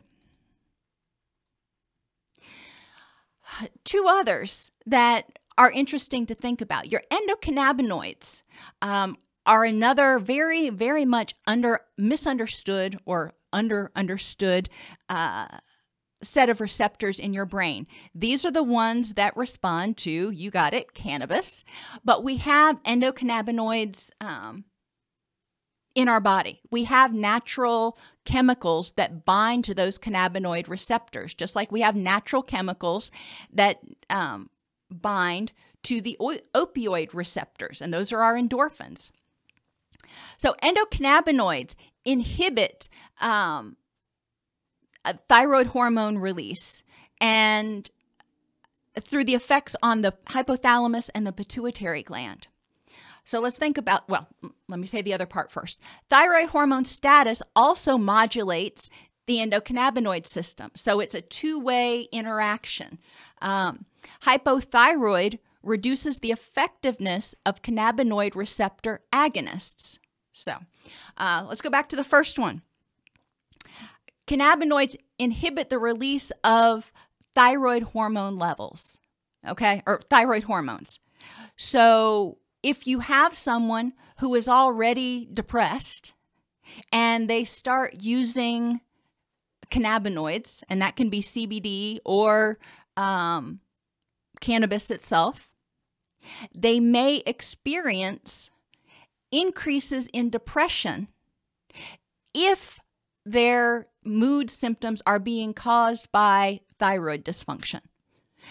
Two 3.84 4.04
others 4.06 4.70
that 4.86 5.38
are 5.56 5.70
interesting 5.70 6.26
to 6.26 6.34
think 6.34 6.60
about. 6.60 6.90
Your 6.90 7.02
endocannabinoids 7.10 8.42
um, 8.80 9.16
are 9.44 9.64
another 9.64 10.18
very, 10.18 10.68
very 10.68 11.04
much 11.04 11.34
under 11.46 11.80
misunderstood 11.96 12.98
or 13.06 13.32
under 13.52 13.90
understood 13.94 14.68
uh, 15.08 15.46
set 16.22 16.50
of 16.50 16.60
receptors 16.60 17.18
in 17.18 17.32
your 17.32 17.46
brain. 17.46 17.86
These 18.14 18.44
are 18.44 18.50
the 18.50 18.62
ones 18.62 19.14
that 19.14 19.36
respond 19.36 19.96
to, 19.98 20.30
you 20.30 20.50
got 20.50 20.74
it, 20.74 20.94
cannabis. 20.94 21.64
But 22.04 22.24
we 22.24 22.38
have 22.38 22.82
endocannabinoids 22.82 24.10
um, 24.20 24.64
in 25.94 26.08
our 26.08 26.20
body. 26.20 26.60
We 26.70 26.84
have 26.84 27.12
natural 27.12 27.98
chemicals 28.24 28.92
that 28.92 29.24
bind 29.24 29.64
to 29.64 29.74
those 29.74 29.98
cannabinoid 29.98 30.68
receptors, 30.68 31.34
just 31.34 31.54
like 31.56 31.72
we 31.72 31.80
have 31.80 31.96
natural 31.96 32.42
chemicals 32.42 33.10
that 33.52 33.78
um, 34.10 34.50
bind 34.90 35.52
to 35.84 36.00
the 36.00 36.16
opioid 36.20 37.14
receptors, 37.14 37.80
and 37.80 37.94
those 37.94 38.12
are 38.12 38.22
our 38.22 38.34
endorphins. 38.34 39.10
So, 40.36 40.54
endocannabinoids 40.62 41.74
inhibit 42.08 42.88
um, 43.20 43.76
thyroid 45.28 45.68
hormone 45.68 46.18
release 46.18 46.82
and 47.20 47.90
through 48.98 49.24
the 49.24 49.34
effects 49.34 49.76
on 49.82 50.00
the 50.00 50.14
hypothalamus 50.26 51.10
and 51.14 51.26
the 51.26 51.32
pituitary 51.32 52.02
gland. 52.02 52.48
So 53.24 53.40
let's 53.40 53.58
think 53.58 53.76
about, 53.76 54.08
well, 54.08 54.26
let 54.68 54.80
me 54.80 54.86
say 54.86 55.02
the 55.02 55.12
other 55.12 55.26
part 55.26 55.52
first. 55.52 55.80
Thyroid 56.08 56.48
hormone 56.48 56.86
status 56.86 57.42
also 57.54 57.98
modulates 57.98 58.88
the 59.26 59.36
endocannabinoid 59.36 60.26
system. 60.26 60.70
So 60.74 61.00
it's 61.00 61.14
a 61.14 61.20
two 61.20 61.60
way 61.60 62.08
interaction. 62.10 62.98
Um, 63.42 63.84
hypothyroid 64.22 65.40
reduces 65.62 66.20
the 66.20 66.32
effectiveness 66.32 67.34
of 67.44 67.60
cannabinoid 67.60 68.34
receptor 68.34 69.02
agonists. 69.12 69.98
So 70.38 70.56
uh, 71.16 71.44
let's 71.48 71.60
go 71.60 71.70
back 71.70 71.88
to 71.90 71.96
the 71.96 72.04
first 72.04 72.38
one. 72.38 72.62
Cannabinoids 74.28 74.94
inhibit 75.18 75.68
the 75.68 75.78
release 75.78 76.30
of 76.44 76.92
thyroid 77.34 77.82
hormone 77.82 78.38
levels, 78.38 78.98
okay, 79.46 79.82
or 79.86 80.00
thyroid 80.08 80.44
hormones. 80.44 81.00
So 81.56 82.38
if 82.62 82.86
you 82.86 83.00
have 83.00 83.34
someone 83.34 83.94
who 84.20 84.34
is 84.34 84.48
already 84.48 85.28
depressed 85.32 86.14
and 86.92 87.28
they 87.28 87.44
start 87.44 88.02
using 88.02 88.80
cannabinoids, 89.70 90.62
and 90.68 90.80
that 90.82 90.94
can 90.94 91.10
be 91.10 91.20
CBD 91.20 91.98
or 92.04 92.58
um, 92.96 93.60
cannabis 94.40 94.90
itself, 94.90 95.50
they 96.54 96.78
may 96.78 97.22
experience 97.26 98.50
increases 99.30 100.08
in 100.12 100.30
depression 100.30 101.08
if 102.34 102.80
their 103.24 103.88
mood 104.04 104.50
symptoms 104.50 105.02
are 105.06 105.18
being 105.18 105.52
caused 105.52 106.10
by 106.12 106.60
thyroid 106.78 107.24
dysfunction. 107.24 107.80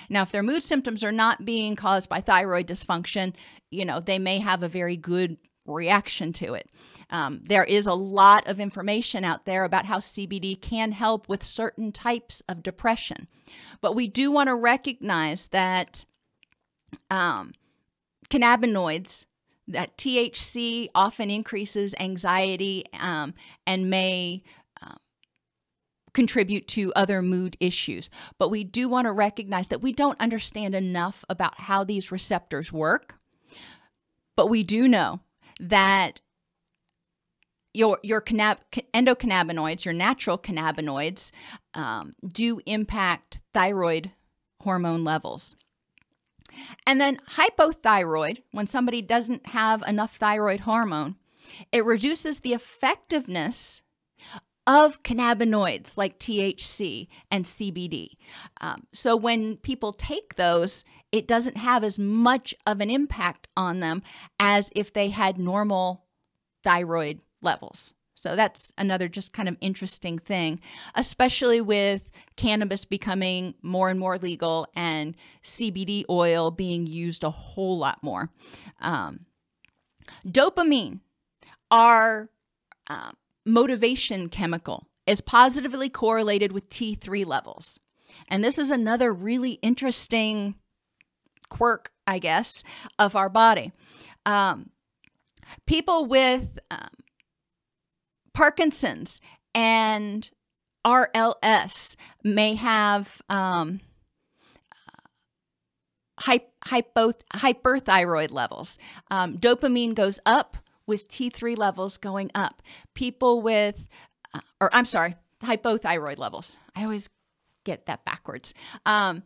Now, 0.09 0.21
if 0.21 0.31
their 0.31 0.43
mood 0.43 0.63
symptoms 0.63 1.03
are 1.03 1.11
not 1.11 1.45
being 1.45 1.75
caused 1.75 2.09
by 2.09 2.21
thyroid 2.21 2.67
dysfunction, 2.67 3.33
you 3.71 3.85
know, 3.85 3.99
they 3.99 4.19
may 4.19 4.39
have 4.39 4.61
a 4.61 4.69
very 4.69 4.97
good 4.97 5.37
reaction 5.65 6.31
to 6.33 6.53
it. 6.53 6.69
Um, 7.09 7.41
there 7.45 7.63
is 7.63 7.87
a 7.87 7.93
lot 7.93 8.47
of 8.47 8.59
information 8.59 9.23
out 9.23 9.45
there 9.45 9.63
about 9.63 9.85
how 9.85 9.97
CBD 9.97 10.59
can 10.59 10.91
help 10.91 11.27
with 11.27 11.43
certain 11.43 11.91
types 11.91 12.41
of 12.47 12.63
depression. 12.63 13.27
But 13.81 13.95
we 13.95 14.07
do 14.07 14.31
want 14.31 14.47
to 14.47 14.55
recognize 14.55 15.47
that 15.47 16.05
um, 17.09 17.53
cannabinoids, 18.29 19.25
that 19.67 19.97
THC 19.97 20.89
often 20.95 21.29
increases 21.29 21.93
anxiety 21.99 22.85
um, 22.93 23.33
and 23.65 23.89
may 23.89 24.43
contribute 26.17 26.67
to 26.67 26.91
other 26.95 27.21
mood 27.21 27.55
issues. 27.59 28.09
But 28.39 28.49
we 28.49 28.63
do 28.63 28.89
want 28.89 29.05
to 29.05 29.11
recognize 29.11 29.67
that 29.67 29.83
we 29.83 29.93
don't 29.93 30.19
understand 30.19 30.73
enough 30.73 31.23
about 31.29 31.59
how 31.59 31.83
these 31.83 32.11
receptors 32.11 32.73
work. 32.73 33.19
But 34.35 34.47
we 34.49 34.63
do 34.63 34.87
know 34.87 35.19
that 35.59 36.21
your 37.71 37.99
your 38.01 38.19
cannab- 38.19 38.57
endocannabinoids, 38.95 39.85
your 39.85 39.93
natural 39.93 40.39
cannabinoids, 40.39 41.29
um, 41.75 42.15
do 42.27 42.61
impact 42.65 43.39
thyroid 43.53 44.09
hormone 44.61 45.03
levels. 45.03 45.55
And 46.85 46.99
then 46.99 47.19
hypothyroid, 47.31 48.43
when 48.51 48.67
somebody 48.67 49.01
doesn't 49.01 49.47
have 49.47 49.83
enough 49.87 50.17
thyroid 50.17 50.61
hormone, 50.61 51.15
it 51.71 51.85
reduces 51.85 52.39
the 52.39 52.53
effectiveness 52.53 53.81
of 54.65 55.01
cannabinoids 55.01 55.95
like 55.95 56.19
THC 56.19 57.07
and 57.31 57.45
CBD. 57.45 58.09
Um, 58.59 58.85
so 58.93 59.15
when 59.15 59.55
people 59.57 59.93
take 59.93 60.35
those, 60.35 60.83
it 61.11 61.27
doesn't 61.27 61.57
have 61.57 61.85
as 61.85 61.97
much 61.97 62.53
of 62.65 62.81
an 62.81 62.89
impact 62.89 63.47
on 63.55 63.79
them 63.79 64.03
as 64.39 64.69
if 64.75 64.91
they 64.91 65.07
had 65.07 65.39
normal 65.39 66.03
thyroid 66.63 67.21
levels. 67.41 67.93
So 68.27 68.35
that's 68.35 68.73
another 68.77 69.07
just 69.07 69.31
kind 69.31 69.47
of 69.47 69.55
interesting 69.61 70.19
thing, 70.19 70.59
especially 70.95 71.61
with 71.61 72.01
cannabis 72.35 72.83
becoming 72.83 73.53
more 73.61 73.89
and 73.89 73.97
more 73.97 74.17
legal 74.17 74.67
and 74.75 75.15
CBD 75.45 76.03
oil 76.09 76.51
being 76.51 76.87
used 76.87 77.23
a 77.23 77.29
whole 77.29 77.77
lot 77.77 78.03
more. 78.03 78.29
Um, 78.81 79.27
dopamine 80.27 80.99
our 81.71 82.29
um, 82.89 83.15
motivation 83.45 84.27
chemical 84.27 84.89
is 85.05 85.21
positively 85.21 85.87
correlated 85.87 86.51
with 86.51 86.69
T3 86.69 87.25
levels. 87.25 87.79
And 88.27 88.43
this 88.43 88.57
is 88.57 88.71
another 88.71 89.13
really 89.13 89.51
interesting 89.61 90.55
quirk, 91.47 91.93
I 92.05 92.19
guess, 92.19 92.61
of 92.99 93.15
our 93.15 93.29
body. 93.29 93.71
Um, 94.25 94.71
people 95.65 96.07
with 96.07 96.59
um, 96.69 96.89
Parkinson's 98.37 99.19
and 99.55 100.29
RLS 100.85 101.95
may 102.23 102.53
have 102.53 103.19
um, 103.29 103.81
hypo, 106.19 107.13
hyperthyroid 107.33 108.29
levels. 108.29 108.77
Um, 109.09 109.39
dopamine 109.39 109.95
goes 109.95 110.19
up 110.23 110.57
with 110.85 111.09
T3 111.09 111.57
levels 111.57 111.97
going 111.97 112.29
up. 112.35 112.61
People 112.93 113.41
with, 113.41 113.87
uh, 114.35 114.41
or 114.61 114.69
I'm 114.71 114.85
sorry, 114.85 115.15
hypothyroid 115.41 116.19
levels. 116.19 116.57
I 116.75 116.83
always 116.83 117.09
get 117.65 117.87
that 117.87 118.05
backwards. 118.05 118.53
Um, 118.85 119.23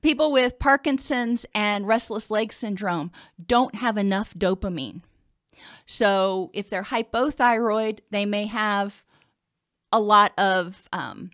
people 0.00 0.32
with 0.32 0.58
Parkinson's 0.58 1.44
and 1.54 1.86
restless 1.86 2.30
leg 2.30 2.54
syndrome 2.54 3.12
don't 3.46 3.74
have 3.74 3.98
enough 3.98 4.32
dopamine. 4.32 5.02
So 5.86 6.50
if 6.52 6.70
they're 6.70 6.82
hypothyroid, 6.82 8.00
they 8.10 8.26
may 8.26 8.46
have 8.46 9.02
a 9.92 10.00
lot 10.00 10.32
of 10.38 10.88
um, 10.92 11.30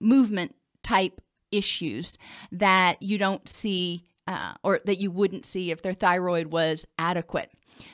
movement 0.00 0.54
type 0.82 1.20
issues 1.52 2.18
that 2.52 3.02
you 3.02 3.18
don't 3.18 3.48
see 3.48 4.06
uh, 4.26 4.54
or 4.62 4.80
that 4.84 4.98
you 4.98 5.10
wouldn't 5.10 5.44
see 5.44 5.70
if 5.70 5.82
their 5.82 5.92
thyroid 5.92 6.48
was 6.48 6.86
adequate. 6.98 7.50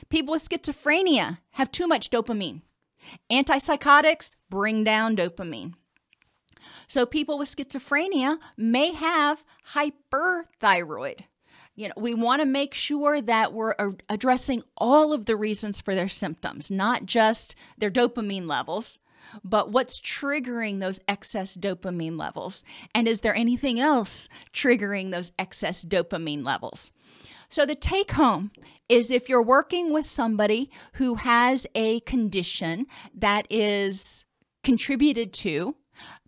People 0.09 0.33
with 0.33 0.47
schizophrenia 0.47 1.39
have 1.51 1.71
too 1.71 1.87
much 1.87 2.09
dopamine. 2.09 2.61
Antipsychotics 3.31 4.35
bring 4.49 4.83
down 4.83 5.15
dopamine. 5.15 5.73
So 6.87 7.05
people 7.05 7.37
with 7.37 7.53
schizophrenia 7.53 8.37
may 8.57 8.93
have 8.93 9.43
hyperthyroid. 9.73 11.21
You 11.77 11.89
know, 11.89 11.93
we 11.95 12.15
want 12.15 12.41
to 12.41 12.45
make 12.47 12.73
sure 12.73 13.21
that 13.21 13.53
we're 13.53 13.75
addressing 14.09 14.63
all 14.75 15.13
of 15.13 15.27
the 15.27 15.35
reasons 15.35 15.79
for 15.79 15.93
their 15.93 16.09
symptoms, 16.09 16.71
not 16.71 17.05
just 17.05 17.55
their 17.77 17.91
dopamine 17.91 18.47
levels, 18.47 18.97
but 19.43 19.71
what's 19.71 19.99
triggering 19.99 20.79
those 20.79 20.99
excess 21.07 21.55
dopamine 21.55 22.17
levels? 22.17 22.63
And 22.95 23.07
is 23.07 23.21
there 23.21 23.35
anything 23.35 23.79
else 23.79 24.27
triggering 24.53 25.11
those 25.11 25.31
excess 25.37 25.85
dopamine 25.85 26.43
levels? 26.43 26.91
So, 27.49 27.63
the 27.63 27.75
take 27.75 28.11
home 28.11 28.51
is 28.89 29.11
if 29.11 29.29
you're 29.29 29.43
working 29.43 29.93
with 29.93 30.07
somebody 30.07 30.71
who 30.93 31.15
has 31.15 31.67
a 31.75 31.99
condition 32.01 32.87
that 33.13 33.45
is 33.51 34.25
contributed 34.63 35.31
to 35.33 35.75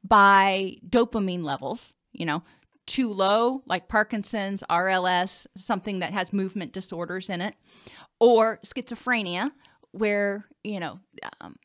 by 0.04 0.78
dopamine 0.88 1.44
levels, 1.44 1.96
you 2.12 2.26
know, 2.26 2.44
too 2.90 3.14
low, 3.14 3.62
like 3.66 3.88
Parkinson's, 3.88 4.64
RLS, 4.70 5.48
something 5.56 6.00
that 6.00 6.12
has 6.12 6.34
movement 6.34 6.74
disorders 6.74 7.30
in 7.30 7.40
it, 7.40 7.56
or 8.20 8.60
schizophrenia, 8.66 9.52
where, 9.92 10.46
you 10.64 10.80
know, 10.80 11.00
um, 11.40 11.56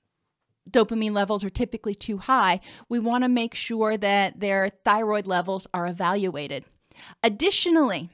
dopamine 0.70 1.12
levels 1.12 1.43
are 1.43 1.51
typically 1.51 1.95
too 1.95 2.18
high, 2.18 2.61
we 2.89 2.99
want 2.99 3.25
to 3.25 3.29
make 3.29 3.55
sure 3.55 3.97
that 3.97 4.39
their 4.39 4.68
thyroid 4.85 5.27
levels 5.27 5.66
are 5.75 5.87
evaluated. 5.87 6.64
Additionally, 7.22 8.11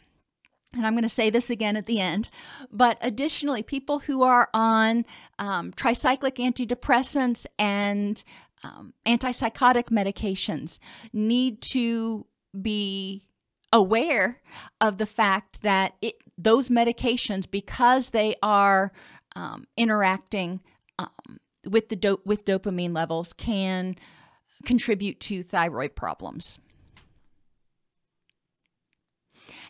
and 0.72 0.86
I'm 0.86 0.94
going 0.94 1.02
to 1.02 1.08
say 1.08 1.30
this 1.30 1.50
again 1.50 1.76
at 1.76 1.86
the 1.86 2.00
end, 2.00 2.28
but 2.70 2.96
additionally, 3.00 3.62
people 3.62 3.98
who 3.98 4.22
are 4.22 4.48
on 4.54 5.04
um, 5.38 5.72
tricyclic 5.72 6.36
antidepressants 6.36 7.44
and 7.58 8.22
um, 8.62 8.94
antipsychotic 9.04 9.86
medications 9.86 10.78
need 11.12 11.60
to 11.72 12.26
be 12.58 13.24
aware 13.72 14.40
of 14.80 14.98
the 14.98 15.06
fact 15.06 15.62
that 15.62 15.94
it, 16.02 16.22
those 16.36 16.68
medications, 16.68 17.50
because 17.50 18.10
they 18.10 18.34
are 18.42 18.92
um, 19.36 19.66
interacting 19.76 20.60
um, 20.98 21.38
with 21.68 21.88
the 21.88 21.96
do- 21.96 22.20
with 22.24 22.44
dopamine 22.44 22.94
levels, 22.94 23.32
can 23.32 23.96
contribute 24.64 25.20
to 25.20 25.42
thyroid 25.42 25.94
problems. 25.94 26.58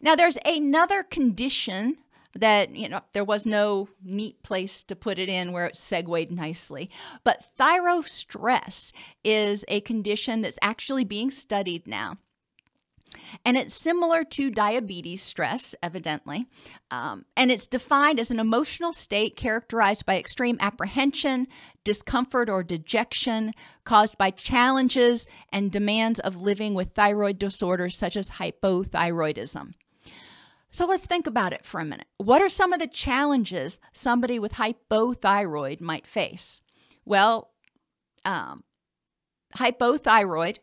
Now, 0.02 0.16
there's 0.16 0.38
another 0.44 1.02
condition 1.02 1.98
that, 2.34 2.74
you 2.74 2.88
know, 2.88 3.00
there 3.12 3.24
was 3.24 3.44
no 3.44 3.88
neat 4.02 4.42
place 4.42 4.82
to 4.84 4.96
put 4.96 5.18
it 5.18 5.28
in 5.28 5.52
where 5.52 5.66
it 5.66 5.76
segued 5.76 6.30
nicely. 6.30 6.88
But 7.24 7.44
thyrostress 7.58 8.92
is 9.24 9.64
a 9.68 9.80
condition 9.80 10.40
that's 10.40 10.58
actually 10.62 11.04
being 11.04 11.30
studied 11.30 11.86
now. 11.86 12.18
And 13.44 13.56
it's 13.56 13.74
similar 13.74 14.24
to 14.24 14.50
diabetes 14.50 15.22
stress, 15.22 15.74
evidently. 15.82 16.46
Um, 16.90 17.24
and 17.36 17.50
it's 17.50 17.66
defined 17.66 18.20
as 18.20 18.30
an 18.30 18.40
emotional 18.40 18.92
state 18.92 19.36
characterized 19.36 20.06
by 20.06 20.18
extreme 20.18 20.56
apprehension, 20.60 21.46
discomfort, 21.84 22.48
or 22.48 22.62
dejection 22.62 23.52
caused 23.84 24.18
by 24.18 24.30
challenges 24.30 25.26
and 25.52 25.70
demands 25.70 26.20
of 26.20 26.36
living 26.36 26.74
with 26.74 26.94
thyroid 26.94 27.38
disorders 27.38 27.96
such 27.96 28.16
as 28.16 28.30
hypothyroidism. 28.30 29.72
So 30.70 30.86
let's 30.86 31.06
think 31.06 31.26
about 31.26 31.52
it 31.52 31.64
for 31.66 31.80
a 31.80 31.84
minute. 31.84 32.06
What 32.16 32.42
are 32.42 32.48
some 32.48 32.72
of 32.72 32.78
the 32.78 32.86
challenges 32.86 33.80
somebody 33.92 34.38
with 34.38 34.52
hypothyroid 34.52 35.80
might 35.80 36.06
face? 36.06 36.60
Well, 37.04 37.50
um, 38.24 38.62
hypothyroid 39.56 40.58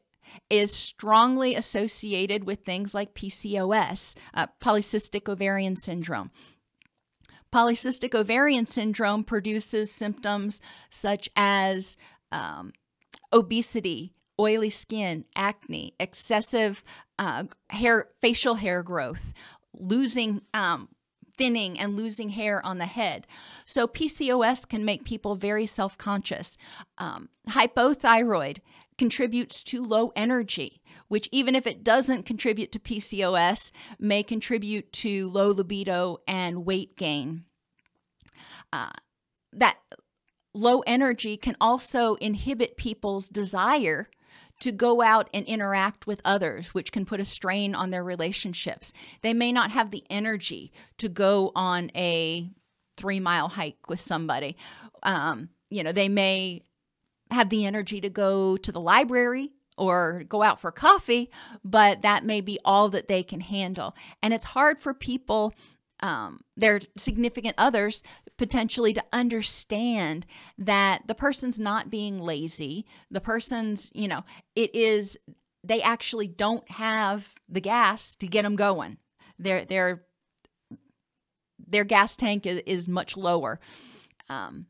is 0.50 0.74
strongly 0.74 1.56
associated 1.56 2.44
with 2.44 2.64
things 2.64 2.94
like 2.94 3.14
PCOS, 3.14 4.16
uh, 4.34 4.48
polycystic 4.62 5.30
ovarian 5.30 5.76
syndrome. 5.76 6.32
Polycystic 7.54 8.14
ovarian 8.14 8.66
syndrome 8.66 9.24
produces 9.24 9.92
symptoms 9.92 10.62
such 10.90 11.30
as 11.36 11.96
um, 12.32 12.72
obesity, 13.32 14.14
oily 14.40 14.70
skin, 14.70 15.26
acne, 15.36 15.94
excessive 16.00 16.84
uh, 17.18 17.46
hair, 17.70 18.08
facial 18.22 18.56
hair 18.56 18.84
growth, 18.84 19.34
losing 19.74 20.42
um, 20.54 20.90
thinning 21.38 21.80
and 21.80 21.96
losing 21.96 22.30
hair 22.30 22.66
on 22.66 22.80
the 22.80 22.86
head. 22.86 23.28
So 23.66 23.88
PCOS 23.88 24.68
can 24.68 24.84
make 24.84 25.06
people 25.06 25.36
very 25.36 25.66
self 25.66 25.98
conscious. 25.98 26.58
Um, 26.98 27.30
hypothyroid 27.50 28.58
contributes 28.98 29.64
to 29.64 29.84
low 29.84 30.12
energy, 30.16 30.82
which, 31.08 31.30
even 31.32 31.56
if 31.56 31.68
it 31.68 31.84
doesn't 31.84 32.26
contribute 32.26 32.72
to 32.72 32.80
PCOS, 32.80 33.72
may 34.00 34.24
contribute 34.24 34.92
to 34.94 35.30
low 35.30 35.52
libido 35.52 36.18
and 36.28 36.66
weight 36.66 36.96
gain. 36.98 37.46
Uh, 38.74 38.92
that 39.54 39.78
low 40.54 40.82
energy 40.82 41.38
can 41.38 41.56
also 41.62 42.16
inhibit 42.16 42.78
people's 42.78 43.30
desire 43.30 44.10
to 44.60 44.72
go 44.72 45.02
out 45.02 45.30
and 45.34 45.46
interact 45.46 46.08
with 46.08 46.22
others, 46.26 46.74
which 46.74 46.92
can 46.92 47.06
put 47.06 47.20
a 47.20 47.26
strain 47.26 47.76
on 47.76 47.92
their 47.92 48.04
relationships. 48.04 48.92
They 49.22 49.34
may 49.34 49.52
not 49.52 49.72
have 49.72 49.92
the 49.92 50.04
energy 50.10 50.72
to 50.98 51.10
go 51.10 51.52
on 51.56 51.92
a 51.96 52.50
three 52.98 53.20
mile 53.20 53.50
hike 53.50 53.88
with 53.88 54.02
somebody. 54.02 54.58
Um, 55.04 55.50
you 55.70 55.84
know, 55.84 55.92
they 55.92 56.10
may 56.10 56.64
have 57.32 57.50
the 57.50 57.66
energy 57.66 58.02
to 58.02 58.10
go 58.10 58.58
to 58.58 58.72
the 58.72 58.80
library 58.80 59.52
or 59.78 60.24
go 60.28 60.42
out 60.42 60.60
for 60.60 60.72
coffee, 60.72 61.30
but 61.64 62.02
that 62.02 62.26
may 62.26 62.42
be 62.42 62.60
all 62.66 62.90
that 62.90 63.08
they 63.08 63.24
can 63.24 63.42
handle. 63.42 63.96
And 64.24 64.34
it's 64.34 64.44
hard 64.44 64.80
for 64.80 64.94
people, 64.94 65.54
um, 66.00 66.42
their 66.56 66.80
significant 66.98 67.56
others, 67.58 68.02
potentially 68.38 68.94
to 68.94 69.04
understand 69.14 70.26
that 70.58 71.04
the 71.08 71.16
person's 71.16 71.60
not 71.60 71.90
being 71.90 72.20
lazy. 72.20 72.86
The 73.12 73.22
person's, 73.22 73.92
you 73.94 74.08
know, 74.08 74.24
it 74.56 74.74
is, 74.76 75.18
they 75.64 75.82
actually 75.82 76.28
don't 76.28 76.70
have 76.72 77.34
the 77.50 77.62
gas 77.62 78.16
to 78.16 78.28
get 78.28 78.44
them 78.44 78.56
going. 78.56 78.98
Their, 79.40 79.66
their, 79.66 80.04
their 81.68 81.84
gas 81.84 82.16
tank 82.16 82.46
is, 82.46 82.62
is 82.66 82.88
much 82.88 83.16
lower. 83.18 83.60
Um, 84.30 84.68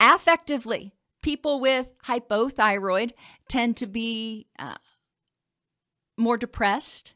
affectively, 0.00 0.92
people 1.26 1.58
with 1.58 1.88
hypothyroid 2.04 3.10
tend 3.48 3.76
to 3.76 3.84
be 3.84 4.46
uh, 4.60 4.76
more 6.16 6.36
depressed 6.36 7.14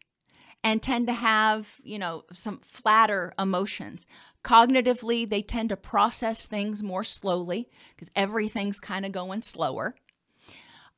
and 0.64 0.82
tend 0.82 1.06
to 1.06 1.12
have, 1.12 1.76
you 1.84 1.96
know, 1.96 2.24
some 2.32 2.58
flatter 2.58 3.32
emotions. 3.38 4.04
Cognitively, 4.42 5.30
they 5.30 5.42
tend 5.42 5.68
to 5.68 5.76
process 5.76 6.44
things 6.44 6.82
more 6.82 7.04
slowly 7.04 7.68
because 7.94 8.10
everything's 8.16 8.80
kind 8.80 9.06
of 9.06 9.12
going 9.12 9.42
slower. 9.42 9.94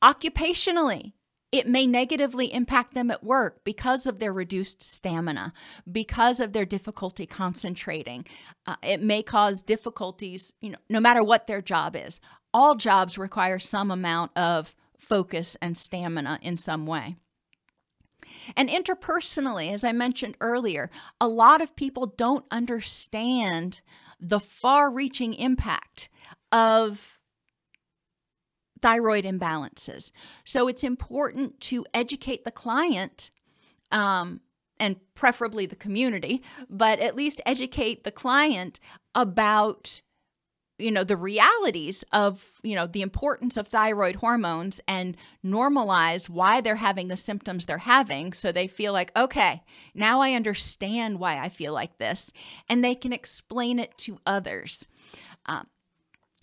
Occupationally, 0.03 1.13
it 1.53 1.69
may 1.69 1.87
negatively 1.87 2.51
impact 2.51 2.95
them 2.95 3.11
at 3.11 3.23
work 3.23 3.63
because 3.63 4.07
of 4.07 4.21
their 4.21 4.33
reduced 4.33 4.83
stamina, 4.83 5.53
because 5.91 6.41
of 6.41 6.55
their 6.55 6.65
difficulty 6.65 7.27
concentrating. 7.27 8.25
Uh, 8.67 8.77
it 8.83 9.03
may 9.03 9.23
cause 9.23 9.61
difficulties, 9.61 10.55
you 10.63 10.71
know, 10.71 10.79
no 10.89 10.99
matter 10.99 11.23
what 11.23 11.47
their 11.47 11.61
job 11.61 11.95
is. 11.95 12.23
All 12.55 12.75
jobs 12.75 13.19
require 13.19 13.59
some 13.59 13.91
amount 13.91 14.37
of 14.37 14.75
focus 14.97 15.57
and 15.61 15.77
stamina 15.77 16.39
in 16.43 16.57
some 16.57 16.87
way. 16.87 17.17
And 18.57 18.69
interpersonally, 18.69 19.73
as 19.73 19.85
I 19.85 19.93
mentioned 19.93 20.37
earlier, 20.41 20.91
a 21.21 21.29
lot 21.29 21.61
of 21.61 21.77
people 21.77 22.07
don't 22.07 22.45
understand 22.51 23.81
the 24.21 24.41
far 24.41 24.91
reaching 24.91 25.35
impact 25.35 26.09
of 26.51 27.19
thyroid 28.81 29.25
imbalances. 29.25 30.11
So 30.45 30.69
it's 30.69 30.85
important 30.85 31.61
to 31.61 31.85
educate 31.95 32.45
the 32.45 32.51
client. 32.51 33.31
Um, 33.91 34.41
and 34.81 34.97
preferably 35.15 35.65
the 35.65 35.77
community, 35.77 36.43
but 36.69 36.99
at 36.99 37.15
least 37.15 37.41
educate 37.47 38.03
the 38.03 38.11
client 38.11 38.81
about 39.15 40.01
you 40.79 40.91
know 40.91 41.05
the 41.05 41.17
realities 41.17 42.05
of 42.13 42.61
you 42.63 42.75
know 42.75 42.87
the 42.87 43.03
importance 43.03 43.57
of 43.57 43.69
thyroid 43.69 44.17
hormones 44.17 44.81
and 44.89 45.17
normalize 45.45 46.29
why 46.29 46.61
they're 46.61 46.77
having 46.77 47.09
the 47.09 47.17
symptoms 47.17 47.67
they're 47.67 47.79
having 47.79 48.33
so 48.33 48.51
they 48.51 48.67
feel 48.67 48.93
like 48.93 49.13
okay 49.17 49.63
now 49.95 50.21
i 50.21 50.33
understand 50.33 51.19
why 51.19 51.39
i 51.39 51.49
feel 51.49 51.73
like 51.73 51.99
this 51.99 52.33
and 52.69 52.85
they 52.85 52.95
can 52.95 53.13
explain 53.13 53.79
it 53.79 53.97
to 53.99 54.19
others. 54.27 54.89
Um, 55.47 55.67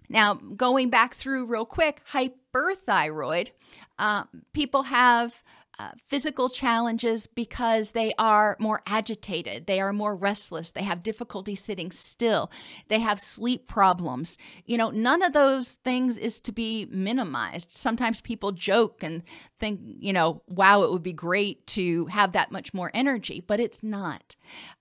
now 0.09 0.34
going 0.34 0.89
back 0.89 1.13
through 1.13 1.45
real 1.45 1.65
quick 1.65 2.01
hyperthyroid 2.11 3.51
uh, 3.97 4.23
people 4.53 4.84
have 4.84 5.43
uh, 5.80 5.91
physical 6.05 6.49
challenges 6.49 7.25
because 7.25 7.91
they 7.91 8.11
are 8.19 8.57
more 8.59 8.82
agitated, 8.86 9.65
they 9.65 9.80
are 9.80 9.93
more 9.93 10.13
restless, 10.13 10.71
they 10.71 10.84
have 10.84 11.01
difficulty 11.01 11.55
sitting 11.55 11.89
still, 11.89 12.51
they 12.89 12.99
have 12.99 13.19
sleep 13.19 13.65
problems. 13.65 14.38
You 14.65 14.77
know, 14.77 14.89
none 14.89 15.23
of 15.23 15.32
those 15.32 15.75
things 15.86 16.17
is 16.17 16.41
to 16.41 16.51
be 16.51 16.86
minimized. 16.91 17.71
Sometimes 17.71 18.19
people 18.19 18.51
joke 18.51 19.01
and 19.03 19.23
think, 19.57 19.80
you 19.99 20.11
know, 20.11 20.41
wow, 20.47 20.84
it 20.84 20.91
would 20.91 21.01
be 21.01 21.13
great 21.13 21.65
to 21.67 22.07
have 22.07 22.34
that 22.34 22.51
much 22.51 22.73
more 22.73 22.91
energy, 22.93 23.41
but 23.45 23.61
it's 23.61 23.82
not. 23.82 24.36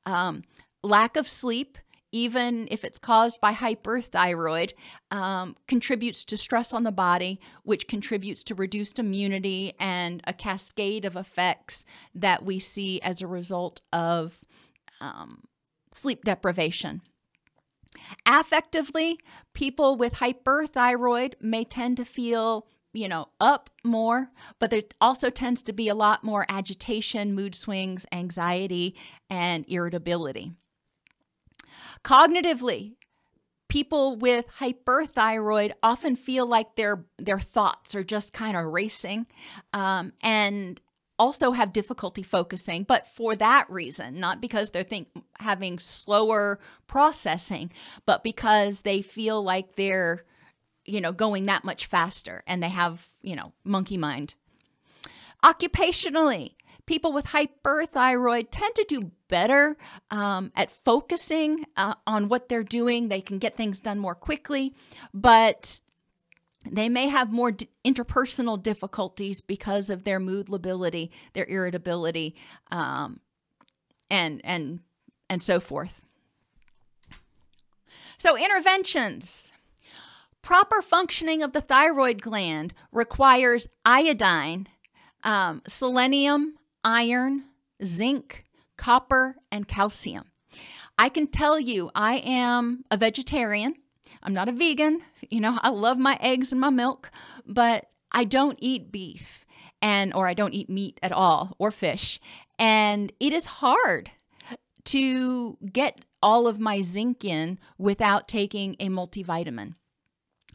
Um, 0.04 0.42
lack 0.82 1.16
of 1.16 1.28
sleep 1.28 1.78
even 2.12 2.68
if 2.70 2.84
it's 2.84 2.98
caused 2.98 3.40
by 3.40 3.52
hyperthyroid, 3.52 4.72
um, 5.10 5.56
contributes 5.66 6.24
to 6.24 6.36
stress 6.36 6.72
on 6.72 6.84
the 6.84 6.92
body, 6.92 7.40
which 7.64 7.88
contributes 7.88 8.42
to 8.44 8.54
reduced 8.54 8.98
immunity 8.98 9.74
and 9.78 10.22
a 10.26 10.32
cascade 10.32 11.04
of 11.04 11.16
effects 11.16 11.84
that 12.14 12.44
we 12.44 12.58
see 12.58 13.00
as 13.02 13.20
a 13.20 13.26
result 13.26 13.80
of 13.92 14.44
um, 15.00 15.42
sleep 15.92 16.24
deprivation. 16.24 17.02
Affectively, 18.26 19.16
people 19.54 19.96
with 19.96 20.14
hyperthyroid 20.14 21.34
may 21.40 21.64
tend 21.64 21.96
to 21.96 22.04
feel, 22.04 22.66
you 22.92 23.08
know, 23.08 23.28
up 23.40 23.70
more, 23.84 24.30
but 24.58 24.70
there 24.70 24.82
also 25.00 25.30
tends 25.30 25.62
to 25.62 25.72
be 25.72 25.88
a 25.88 25.94
lot 25.94 26.24
more 26.24 26.46
agitation, 26.48 27.34
mood 27.34 27.54
swings, 27.54 28.06
anxiety, 28.12 28.94
and 29.28 29.64
irritability. 29.68 30.52
Cognitively, 32.08 32.94
people 33.68 34.16
with 34.16 34.46
hyperthyroid 34.60 35.72
often 35.82 36.16
feel 36.16 36.46
like 36.46 36.74
their 36.74 37.04
their 37.18 37.38
thoughts 37.38 37.94
are 37.94 38.02
just 38.02 38.32
kind 38.32 38.56
of 38.56 38.64
racing 38.64 39.26
um, 39.74 40.14
and 40.22 40.80
also 41.18 41.50
have 41.50 41.72
difficulty 41.72 42.22
focusing 42.22 42.84
but 42.84 43.06
for 43.08 43.36
that 43.36 43.66
reason 43.68 44.20
not 44.20 44.40
because 44.40 44.70
they're 44.70 44.84
think 44.84 45.08
having 45.40 45.78
slower 45.78 46.58
processing 46.86 47.70
but 48.06 48.22
because 48.22 48.82
they 48.82 49.02
feel 49.02 49.42
like 49.42 49.74
they're 49.76 50.24
you 50.86 51.00
know 51.00 51.12
going 51.12 51.44
that 51.46 51.64
much 51.64 51.84
faster 51.84 52.42
and 52.46 52.62
they 52.62 52.70
have 52.70 53.08
you 53.20 53.36
know 53.36 53.52
monkey 53.64 53.98
mind. 53.98 54.34
Occupationally 55.44 56.54
people 56.88 57.12
with 57.12 57.26
hyperthyroid 57.26 58.48
tend 58.50 58.74
to 58.74 58.84
do 58.88 59.12
better 59.28 59.76
um, 60.10 60.50
at 60.56 60.70
focusing 60.70 61.66
uh, 61.76 61.94
on 62.06 62.28
what 62.28 62.48
they're 62.48 62.64
doing. 62.64 63.08
They 63.08 63.20
can 63.20 63.38
get 63.38 63.56
things 63.56 63.80
done 63.80 63.98
more 63.98 64.14
quickly, 64.14 64.74
but 65.12 65.80
they 66.68 66.88
may 66.88 67.08
have 67.08 67.30
more 67.30 67.52
d- 67.52 67.68
interpersonal 67.84 68.60
difficulties 68.60 69.42
because 69.42 69.90
of 69.90 70.04
their 70.04 70.18
mood 70.18 70.48
lability, 70.48 71.12
their 71.34 71.44
irritability, 71.46 72.34
um, 72.70 73.20
and 74.10 74.40
and 74.42 74.80
and 75.28 75.42
so 75.42 75.60
forth. 75.60 76.06
So 78.16 78.36
interventions. 78.36 79.52
Proper 80.40 80.80
functioning 80.80 81.42
of 81.42 81.52
the 81.52 81.60
thyroid 81.60 82.22
gland 82.22 82.72
requires 82.90 83.68
iodine, 83.84 84.68
um, 85.22 85.60
selenium, 85.66 86.57
iron, 86.84 87.44
zinc, 87.84 88.44
copper, 88.76 89.36
and 89.50 89.68
calcium. 89.68 90.30
I 90.98 91.08
can 91.08 91.26
tell 91.26 91.60
you, 91.60 91.90
I 91.94 92.16
am 92.18 92.84
a 92.90 92.96
vegetarian. 92.96 93.74
I'm 94.22 94.34
not 94.34 94.48
a 94.48 94.52
vegan. 94.52 95.02
You 95.30 95.40
know, 95.40 95.58
I 95.62 95.68
love 95.68 95.98
my 95.98 96.18
eggs 96.20 96.52
and 96.52 96.60
my 96.60 96.70
milk, 96.70 97.10
but 97.46 97.86
I 98.10 98.24
don't 98.24 98.58
eat 98.60 98.90
beef 98.90 99.46
and 99.80 100.12
or 100.14 100.26
I 100.26 100.34
don't 100.34 100.54
eat 100.54 100.68
meat 100.68 100.98
at 101.02 101.12
all 101.12 101.54
or 101.58 101.70
fish. 101.70 102.20
And 102.58 103.12
it 103.20 103.32
is 103.32 103.44
hard 103.44 104.10
to 104.86 105.56
get 105.72 106.04
all 106.22 106.48
of 106.48 106.58
my 106.58 106.82
zinc 106.82 107.24
in 107.24 107.58
without 107.76 108.26
taking 108.26 108.74
a 108.80 108.88
multivitamin. 108.88 109.74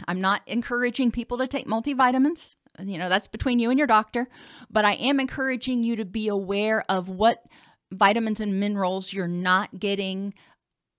I'm 0.08 0.20
not 0.20 0.42
encouraging 0.48 1.12
people 1.12 1.38
to 1.38 1.48
take 1.48 1.68
multivitamins. 1.68 2.56
You 2.80 2.98
know, 2.98 3.10
that's 3.10 3.28
between 3.28 3.60
you 3.60 3.70
and 3.70 3.78
your 3.78 3.88
doctor, 3.88 4.28
but 4.70 4.86
I 4.86 4.94
am 4.94 5.20
encouraging 5.20 5.84
you 5.84 5.96
to 5.98 6.06
be 6.06 6.28
aware 6.28 6.84
of 6.90 7.08
what 7.08 7.44
vitamins 7.92 8.42
and 8.42 8.60
minerals 8.60 9.14
you're 9.14 9.28
not 9.28 9.80
getting 9.80 10.34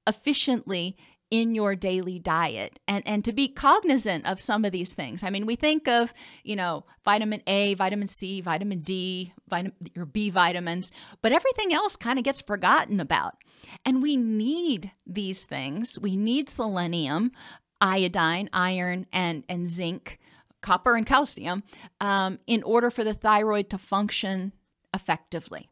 efficiently 0.06 0.96
in 1.30 1.52
your 1.54 1.74
daily 1.74 2.18
diet 2.18 2.78
and 2.86 3.02
and 3.06 3.24
to 3.24 3.32
be 3.32 3.48
cognizant 3.48 4.24
of 4.24 4.40
some 4.40 4.64
of 4.64 4.70
these 4.70 4.92
things. 4.92 5.24
I 5.24 5.30
mean, 5.30 5.46
we 5.46 5.56
think 5.56 5.88
of, 5.88 6.14
you 6.44 6.54
know, 6.54 6.84
vitamin 7.04 7.42
A, 7.48 7.74
vitamin 7.74 8.06
C, 8.06 8.40
vitamin 8.40 8.80
D, 8.80 9.32
vitamin 9.48 9.72
your 9.94 10.06
B 10.06 10.30
vitamins, 10.30 10.92
but 11.22 11.32
everything 11.32 11.74
else 11.74 11.96
kind 11.96 12.18
of 12.18 12.24
gets 12.24 12.40
forgotten 12.40 13.00
about. 13.00 13.34
And 13.84 14.00
we 14.00 14.16
need 14.16 14.92
these 15.06 15.44
things. 15.44 15.98
We 16.00 16.16
need 16.16 16.48
selenium, 16.48 17.32
iodine, 17.80 18.48
iron 18.52 19.06
and 19.12 19.44
and 19.48 19.68
zinc, 19.68 20.20
copper 20.64 20.96
and 20.96 21.06
calcium 21.06 21.62
um, 22.00 22.38
in 22.46 22.62
order 22.62 22.90
for 22.90 23.04
the 23.04 23.14
thyroid 23.14 23.70
to 23.70 23.78
function 23.78 24.52
effectively. 24.92 25.68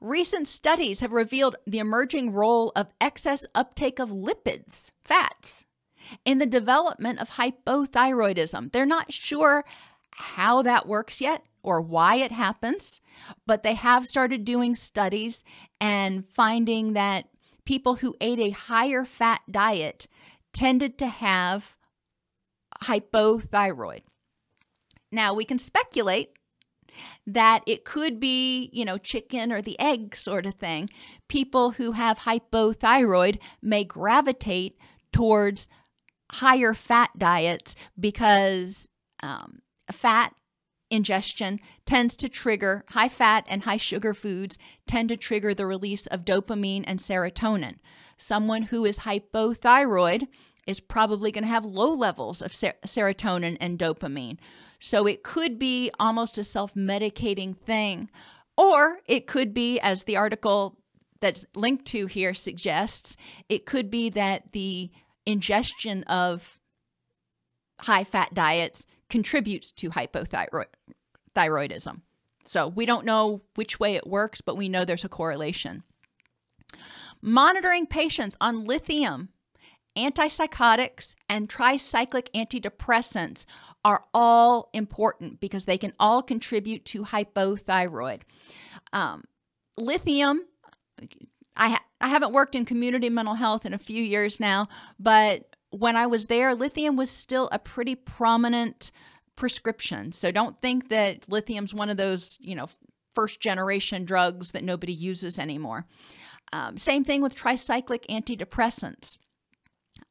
Recent 0.00 0.46
studies 0.46 1.00
have 1.00 1.12
revealed 1.12 1.56
the 1.66 1.78
emerging 1.78 2.32
role 2.32 2.70
of 2.76 2.92
excess 3.00 3.46
uptake 3.54 3.98
of 3.98 4.10
lipids, 4.10 4.90
fats, 5.02 5.64
in 6.24 6.38
the 6.38 6.46
development 6.46 7.18
of 7.20 7.30
hypothyroidism. 7.30 8.72
They're 8.72 8.84
not 8.84 9.12
sure 9.12 9.64
how 10.10 10.62
that 10.62 10.86
works 10.86 11.20
yet 11.20 11.42
or 11.62 11.80
why 11.80 12.16
it 12.16 12.32
happens, 12.32 13.00
but 13.46 13.62
they 13.62 13.74
have 13.74 14.06
started 14.06 14.44
doing 14.44 14.74
studies 14.74 15.44
and 15.80 16.26
finding 16.28 16.92
that 16.92 17.26
people 17.64 17.96
who 17.96 18.16
ate 18.20 18.38
a 18.38 18.50
higher 18.50 19.04
fat 19.04 19.40
diet 19.50 20.06
tended 20.52 20.98
to 20.98 21.06
have 21.06 21.76
hypothyroid. 22.84 24.02
Now, 25.12 25.34
we 25.34 25.44
can 25.44 25.58
speculate 25.58 26.30
that 27.26 27.62
it 27.66 27.84
could 27.84 28.18
be, 28.20 28.70
you 28.72 28.84
know, 28.84 28.98
chicken 28.98 29.52
or 29.52 29.62
the 29.62 29.78
egg 29.78 30.16
sort 30.16 30.46
of 30.46 30.54
thing. 30.54 30.90
People 31.28 31.72
who 31.72 31.92
have 31.92 32.20
hypothyroid 32.20 33.38
may 33.62 33.84
gravitate 33.84 34.76
towards 35.12 35.68
higher 36.32 36.74
fat 36.74 37.10
diets 37.18 37.74
because 37.98 38.88
um, 39.22 39.60
fat 39.90 40.34
ingestion 40.90 41.60
tends 41.86 42.16
to 42.16 42.28
trigger 42.28 42.84
high 42.90 43.08
fat 43.08 43.44
and 43.48 43.62
high 43.62 43.76
sugar 43.76 44.12
foods 44.12 44.58
tend 44.86 45.08
to 45.08 45.16
trigger 45.16 45.54
the 45.54 45.66
release 45.66 46.06
of 46.06 46.24
dopamine 46.24 46.84
and 46.86 46.98
serotonin. 46.98 47.76
Someone 48.16 48.64
who 48.64 48.84
is 48.84 49.00
hypothyroid 49.00 50.26
is 50.66 50.80
probably 50.80 51.32
going 51.32 51.44
to 51.44 51.48
have 51.48 51.64
low 51.64 51.92
levels 51.92 52.42
of 52.42 52.52
ser- 52.52 52.74
serotonin 52.86 53.56
and 53.60 53.78
dopamine. 53.78 54.38
So 54.78 55.06
it 55.06 55.22
could 55.22 55.58
be 55.58 55.90
almost 55.98 56.38
a 56.38 56.44
self 56.44 56.74
medicating 56.74 57.56
thing. 57.56 58.10
Or 58.56 58.98
it 59.06 59.26
could 59.26 59.54
be, 59.54 59.78
as 59.80 60.02
the 60.02 60.16
article 60.16 60.78
that's 61.20 61.44
linked 61.54 61.86
to 61.86 62.06
here 62.06 62.34
suggests, 62.34 63.16
it 63.48 63.64
could 63.64 63.90
be 63.90 64.10
that 64.10 64.52
the 64.52 64.90
ingestion 65.26 66.02
of 66.04 66.58
high 67.80 68.04
fat 68.04 68.34
diets 68.34 68.86
contributes 69.10 69.72
to 69.72 69.90
hypothyroidism. 69.90 72.00
So 72.46 72.68
we 72.68 72.86
don't 72.86 73.04
know 73.04 73.42
which 73.54 73.78
way 73.78 73.96
it 73.96 74.06
works, 74.06 74.40
but 74.40 74.56
we 74.56 74.68
know 74.68 74.84
there's 74.84 75.04
a 75.04 75.08
correlation. 75.08 75.82
Monitoring 77.20 77.86
patients 77.86 78.36
on 78.40 78.64
lithium, 78.64 79.28
antipsychotics, 79.96 81.14
and 81.28 81.48
tricyclic 81.48 82.28
antidepressants 82.34 83.44
are 83.84 84.04
all 84.14 84.70
important 84.72 85.40
because 85.40 85.64
they 85.64 85.78
can 85.78 85.92
all 85.98 86.22
contribute 86.22 86.84
to 86.86 87.04
hypothyroid. 87.04 88.22
Um, 88.92 89.24
lithium, 89.76 90.42
I, 91.56 91.70
ha- 91.70 91.84
I 92.00 92.08
haven't 92.08 92.32
worked 92.32 92.54
in 92.54 92.64
community 92.64 93.10
mental 93.10 93.34
health 93.34 93.66
in 93.66 93.74
a 93.74 93.78
few 93.78 94.02
years 94.02 94.40
now, 94.40 94.68
but 94.98 95.49
when 95.70 95.96
I 95.96 96.06
was 96.06 96.26
there, 96.26 96.54
lithium 96.54 96.96
was 96.96 97.10
still 97.10 97.48
a 97.52 97.58
pretty 97.58 97.94
prominent 97.94 98.90
prescription. 99.36 100.12
So 100.12 100.30
don't 100.30 100.60
think 100.60 100.88
that 100.88 101.28
lithium's 101.28 101.72
one 101.72 101.90
of 101.90 101.96
those, 101.96 102.36
you 102.40 102.54
know, 102.54 102.68
first 103.14 103.40
generation 103.40 104.04
drugs 104.04 104.50
that 104.52 104.64
nobody 104.64 104.92
uses 104.92 105.38
anymore. 105.38 105.86
Um, 106.52 106.76
same 106.76 107.04
thing 107.04 107.22
with 107.22 107.36
tricyclic 107.36 108.06
antidepressants. 108.08 109.18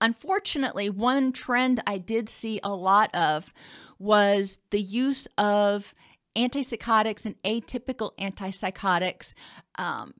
Unfortunately, 0.02 0.90
one 0.90 1.32
trend 1.32 1.84
I 1.86 1.98
did 1.98 2.30
see 2.30 2.60
a 2.64 2.74
lot 2.74 3.14
of 3.14 3.54
was 3.98 4.60
the 4.72 4.80
use 4.80 5.28
of 5.38 5.94
antipsychotics 6.38 7.26
and 7.26 7.36
atypical 7.44 8.12
antipsychotics 8.18 9.34
um, 9.78 10.14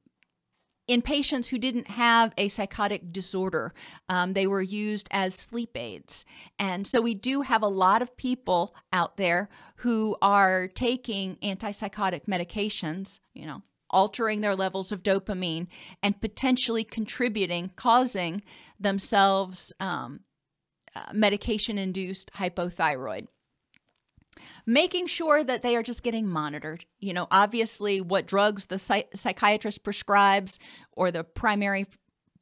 in 0.90 1.04
patients 1.04 1.48
who 1.48 1.60
didn't 1.60 1.88
have 1.88 2.34
a 2.36 2.50
psychotic 2.50 3.14
disorder. 3.14 3.76
Um, 4.10 4.34
they 4.34 4.48
were 4.48 4.62
used 4.62 5.08
as 5.12 5.36
sleep 5.36 5.78
aids. 5.78 6.26
And 6.58 6.88
so 6.88 7.00
we 7.00 7.14
do 7.14 7.42
have 7.42 7.62
a 7.62 7.68
lot 7.68 8.02
of 8.02 8.18
people 8.18 8.74
out 8.92 9.16
there 9.16 9.50
who 9.78 10.18
are 10.20 10.68
taking 10.68 11.36
antipsychotic 11.44 12.26
medications, 12.26 13.20
you 13.36 13.46
know, 13.46 13.62
altering 13.92 14.42
their 14.42 14.56
levels 14.56 14.92
of 14.92 15.04
dopamine 15.04 15.68
and 16.02 16.20
potentially 16.20 16.84
contributing, 16.84 17.70
causing 17.76 18.42
themselves 18.80 19.72
um, 19.80 20.22
uh, 20.96 21.14
medication 21.14 21.78
induced 21.78 22.32
hypothyroid. 22.34 23.28
Making 24.66 25.08
sure 25.08 25.44
that 25.44 25.62
they 25.62 25.76
are 25.76 25.84
just 25.84 26.04
getting 26.04 26.28
monitored. 26.28 26.86
You 27.00 27.14
know, 27.14 27.28
obviously, 27.32 28.02
what 28.02 28.28
drugs 28.28 28.68
the 28.68 28.80
psych- 28.80 29.10
psychiatrist 29.16 29.84
prescribes 29.84 30.60
or 30.92 31.12
the 31.12 31.24
primary 31.24 31.86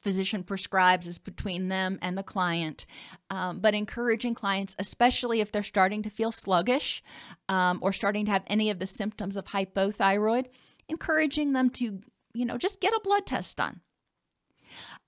physician 0.00 0.42
prescribes 0.42 1.06
is 1.06 1.18
between 1.18 1.68
them 1.68 1.98
and 2.00 2.16
the 2.16 2.22
client. 2.22 2.86
Um, 3.30 3.60
but 3.60 3.74
encouraging 3.74 4.34
clients, 4.34 4.74
especially 4.78 5.40
if 5.40 5.52
they're 5.52 5.62
starting 5.62 6.02
to 6.02 6.10
feel 6.10 6.32
sluggish 6.32 7.02
um, 7.48 7.78
or 7.82 7.92
starting 7.92 8.24
to 8.26 8.30
have 8.30 8.44
any 8.46 8.70
of 8.70 8.78
the 8.78 8.86
symptoms 8.86 9.36
of 9.36 9.46
hypothyroid, 9.46 10.46
encouraging 10.88 11.52
them 11.52 11.70
to, 11.70 12.00
you 12.32 12.44
know, 12.44 12.58
just 12.58 12.80
get 12.80 12.92
a 12.92 13.00
blood 13.02 13.26
test 13.26 13.56
done. 13.56 13.80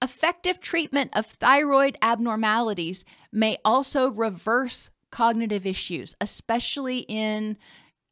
Effective 0.03 0.61
treatment 0.61 1.11
of 1.15 1.27
thyroid 1.27 1.97
abnormalities 2.03 3.05
may 3.31 3.59
also 3.65 4.11
reverse 4.11 4.91
cognitive 5.11 5.67
issues, 5.67 6.15
especially 6.21 6.99
in, 7.01 7.57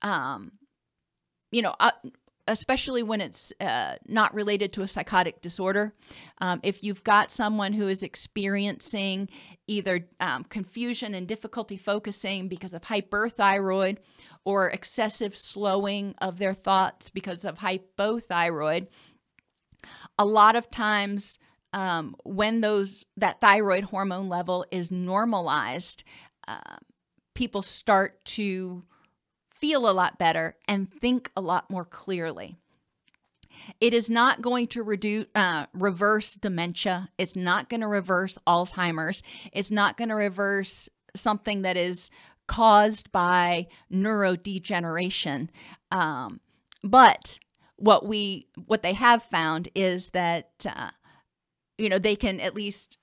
um, 0.03 0.53
you 1.51 1.63
know, 1.63 1.75
uh, 1.81 1.91
especially 2.49 3.03
when 3.03 3.21
it's 3.21 3.53
uh, 3.61 3.97
not 4.07 4.35
related 4.35 4.73
to 4.73 4.83
a 4.83 4.89
psychotic 4.89 5.41
disorder. 5.43 5.93
Um, 6.41 6.61
if 6.63 6.83
you've 6.83 7.05
got 7.05 7.31
someone 7.31 7.75
who 7.75 7.89
is 7.89 8.03
experiencing 8.03 9.29
either 9.67 10.09
um, 10.19 10.45
confusion 10.45 11.15
and 11.15 11.29
difficulty 11.29 11.77
focusing 11.77 12.49
because 12.49 12.73
of 12.73 12.83
hyperthyroid 12.83 13.99
or 14.45 14.71
excessive 14.71 15.37
slowing 15.37 16.15
of 16.19 16.39
their 16.39 16.55
thoughts 16.55 17.11
because 17.11 17.45
of 17.45 17.59
hypothyroid, 17.59 18.89
a 20.19 20.25
lot 20.25 20.57
of 20.57 20.71
times 20.71 21.39
um, 21.73 22.17
when 22.25 22.63
those 22.63 23.05
that 23.17 23.41
thyroid 23.41 23.85
hormone 23.85 24.29
level 24.29 24.65
is 24.71 24.91
normalized, 24.91 26.03
uh, 26.47 26.77
people 27.39 27.63
start 27.63 28.25
to 28.25 28.83
feel 29.49 29.89
a 29.89 29.93
lot 29.93 30.19
better 30.19 30.57
and 30.67 30.93
think 30.93 31.31
a 31.37 31.41
lot 31.41 31.71
more 31.71 31.85
clearly. 31.85 32.59
It 33.81 33.95
is 33.95 34.11
not 34.11 34.43
going 34.43 34.67
to 34.69 34.83
reduce, 34.83 35.27
uh, 35.37 35.67
reverse 35.73 36.35
dementia. 36.35 37.11
It's 37.17 37.37
not 37.37 37.69
going 37.69 37.83
to 37.83 37.87
reverse 37.87 38.39
Alzheimer's. 38.45 39.23
It's 39.53 39.71
not 39.71 39.97
going 39.97 40.09
to 40.09 40.17
reverse 40.17 40.89
something 41.15 41.63
that 41.63 41.77
is 41.77 42.11
caused 42.49 43.13
by 43.13 43.69
neurodegeneration. 43.93 45.49
Um, 45.93 46.41
but 46.83 47.39
what 47.77 48.05
we 48.05 48.49
what 48.67 48.83
they 48.83 48.95
have 48.95 49.23
found 49.23 49.69
is 49.77 50.11
that 50.11 50.51
uh, 50.69 50.91
you 51.77 51.89
know 51.89 52.01
they 52.01 52.17
can 52.17 52.41
at 52.41 52.57
least 52.57 52.98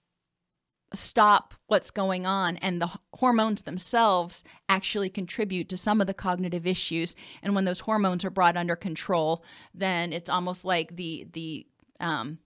stop 0.96 1.54
what's 1.68 1.92
going 1.92 2.26
on 2.26 2.58
and 2.58 2.82
the 2.82 2.92
hormones 3.14 3.64
themselves 3.64 4.44
actually 4.70 5.10
contribute 5.10 5.70
to 5.70 5.78
some 5.78 6.02
of 6.02 6.08
the 6.08 6.14
cognitive 6.14 6.66
issues. 6.68 7.16
And 7.42 7.56
when 7.56 7.66
those 7.66 7.82
hormones 7.82 8.24
are 8.26 8.30
brought 8.30 8.58
under 8.58 8.76
control 8.76 9.44
then 9.74 10.14
it's 10.14 10.30
almost 10.30 10.66
like 10.66 10.96
the 10.96 11.28
the 11.34 11.66
um, 12.00 12.40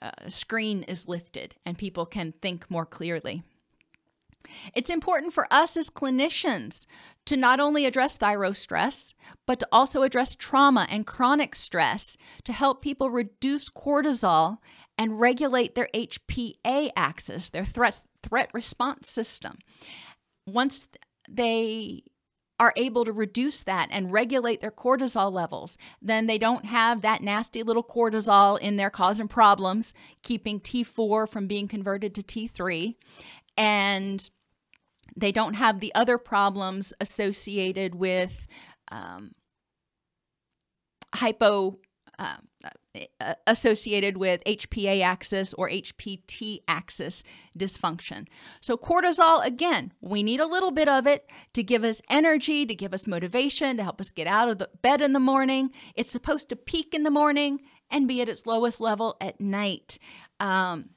uh, 0.00 0.10
screen 0.28 0.82
is 0.84 1.08
lifted 1.08 1.56
and 1.64 1.78
people 1.78 2.06
can 2.06 2.32
think 2.42 2.70
more 2.70 2.86
clearly. 2.86 3.42
It's 4.74 4.90
important 4.90 5.32
for 5.32 5.46
us 5.50 5.76
as 5.76 5.88
clinicians 5.88 6.86
to 7.26 7.36
not 7.36 7.60
only 7.60 7.86
address 7.86 8.16
thyroid 8.16 8.56
stress, 8.56 9.14
but 9.46 9.60
to 9.60 9.68
also 9.72 10.02
address 10.02 10.34
trauma 10.34 10.86
and 10.90 11.06
chronic 11.06 11.54
stress 11.54 12.16
to 12.44 12.52
help 12.52 12.82
people 12.82 13.10
reduce 13.10 13.70
cortisol 13.70 14.58
and 14.98 15.20
regulate 15.20 15.74
their 15.74 15.88
HPA 15.94 16.90
axis, 16.96 17.50
their 17.50 17.64
threat 17.64 18.00
threat 18.22 18.50
response 18.54 19.10
system. 19.10 19.58
Once 20.46 20.88
they 21.28 22.02
are 22.60 22.72
able 22.76 23.04
to 23.04 23.12
reduce 23.12 23.64
that 23.64 23.88
and 23.90 24.12
regulate 24.12 24.60
their 24.60 24.70
cortisol 24.70 25.32
levels, 25.32 25.76
then 26.00 26.26
they 26.26 26.38
don't 26.38 26.64
have 26.64 27.02
that 27.02 27.22
nasty 27.22 27.62
little 27.62 27.82
cortisol 27.82 28.58
in 28.60 28.76
there 28.76 28.90
causing 28.90 29.28
problems, 29.28 29.92
keeping 30.22 30.60
T4 30.60 31.28
from 31.28 31.46
being 31.46 31.66
converted 31.66 32.14
to 32.14 32.22
T3. 32.22 32.94
And 33.56 34.30
they 35.16 35.32
don't 35.32 35.54
have 35.54 35.80
the 35.80 35.94
other 35.94 36.16
problems 36.16 36.94
associated 37.00 37.94
with 37.94 38.46
um, 38.90 39.32
hypo. 41.14 41.78
Uh, 42.18 42.36
uh, 43.20 43.34
associated 43.48 44.16
with 44.16 44.42
HPA 44.44 45.02
axis 45.02 45.52
or 45.54 45.68
HPT 45.68 46.60
axis 46.68 47.24
dysfunction. 47.58 48.28
So, 48.60 48.76
cortisol, 48.76 49.44
again, 49.44 49.92
we 50.00 50.22
need 50.22 50.38
a 50.38 50.46
little 50.46 50.70
bit 50.70 50.86
of 50.86 51.06
it 51.06 51.28
to 51.54 51.64
give 51.64 51.82
us 51.82 52.00
energy, 52.08 52.64
to 52.64 52.74
give 52.74 52.94
us 52.94 53.08
motivation, 53.08 53.76
to 53.76 53.82
help 53.82 54.00
us 54.00 54.12
get 54.12 54.28
out 54.28 54.48
of 54.48 54.58
the 54.58 54.70
bed 54.80 55.00
in 55.00 55.12
the 55.12 55.20
morning. 55.20 55.70
It's 55.96 56.12
supposed 56.12 56.48
to 56.50 56.56
peak 56.56 56.94
in 56.94 57.02
the 57.02 57.10
morning 57.10 57.60
and 57.90 58.06
be 58.06 58.20
at 58.22 58.28
its 58.28 58.46
lowest 58.46 58.80
level 58.80 59.16
at 59.20 59.40
night. 59.40 59.98
Um, 60.38 60.90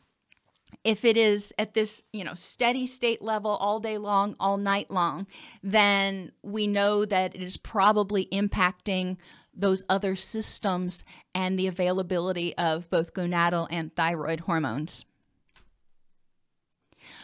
if 0.84 1.04
it 1.04 1.18
is 1.18 1.52
at 1.58 1.74
this 1.74 2.02
you 2.14 2.24
know 2.24 2.34
steady 2.34 2.86
state 2.88 3.22
level 3.22 3.52
all 3.52 3.80
day 3.80 3.98
long 3.98 4.36
all 4.40 4.58
night 4.58 4.90
long 4.92 5.28
then 5.64 6.32
we 6.44 6.68
know 6.68 7.06
that 7.06 7.36
it 7.36 7.42
is 7.42 7.58
probably 7.58 8.28
impacting 8.28 9.18
those 9.58 9.84
other 9.90 10.16
systems 10.16 11.04
and 11.34 11.58
the 11.58 11.68
availability 11.68 12.56
of 12.58 12.90
both 12.90 13.14
gonadal 13.14 13.68
and 13.70 13.96
thyroid 13.96 14.42
hormones. 14.42 15.06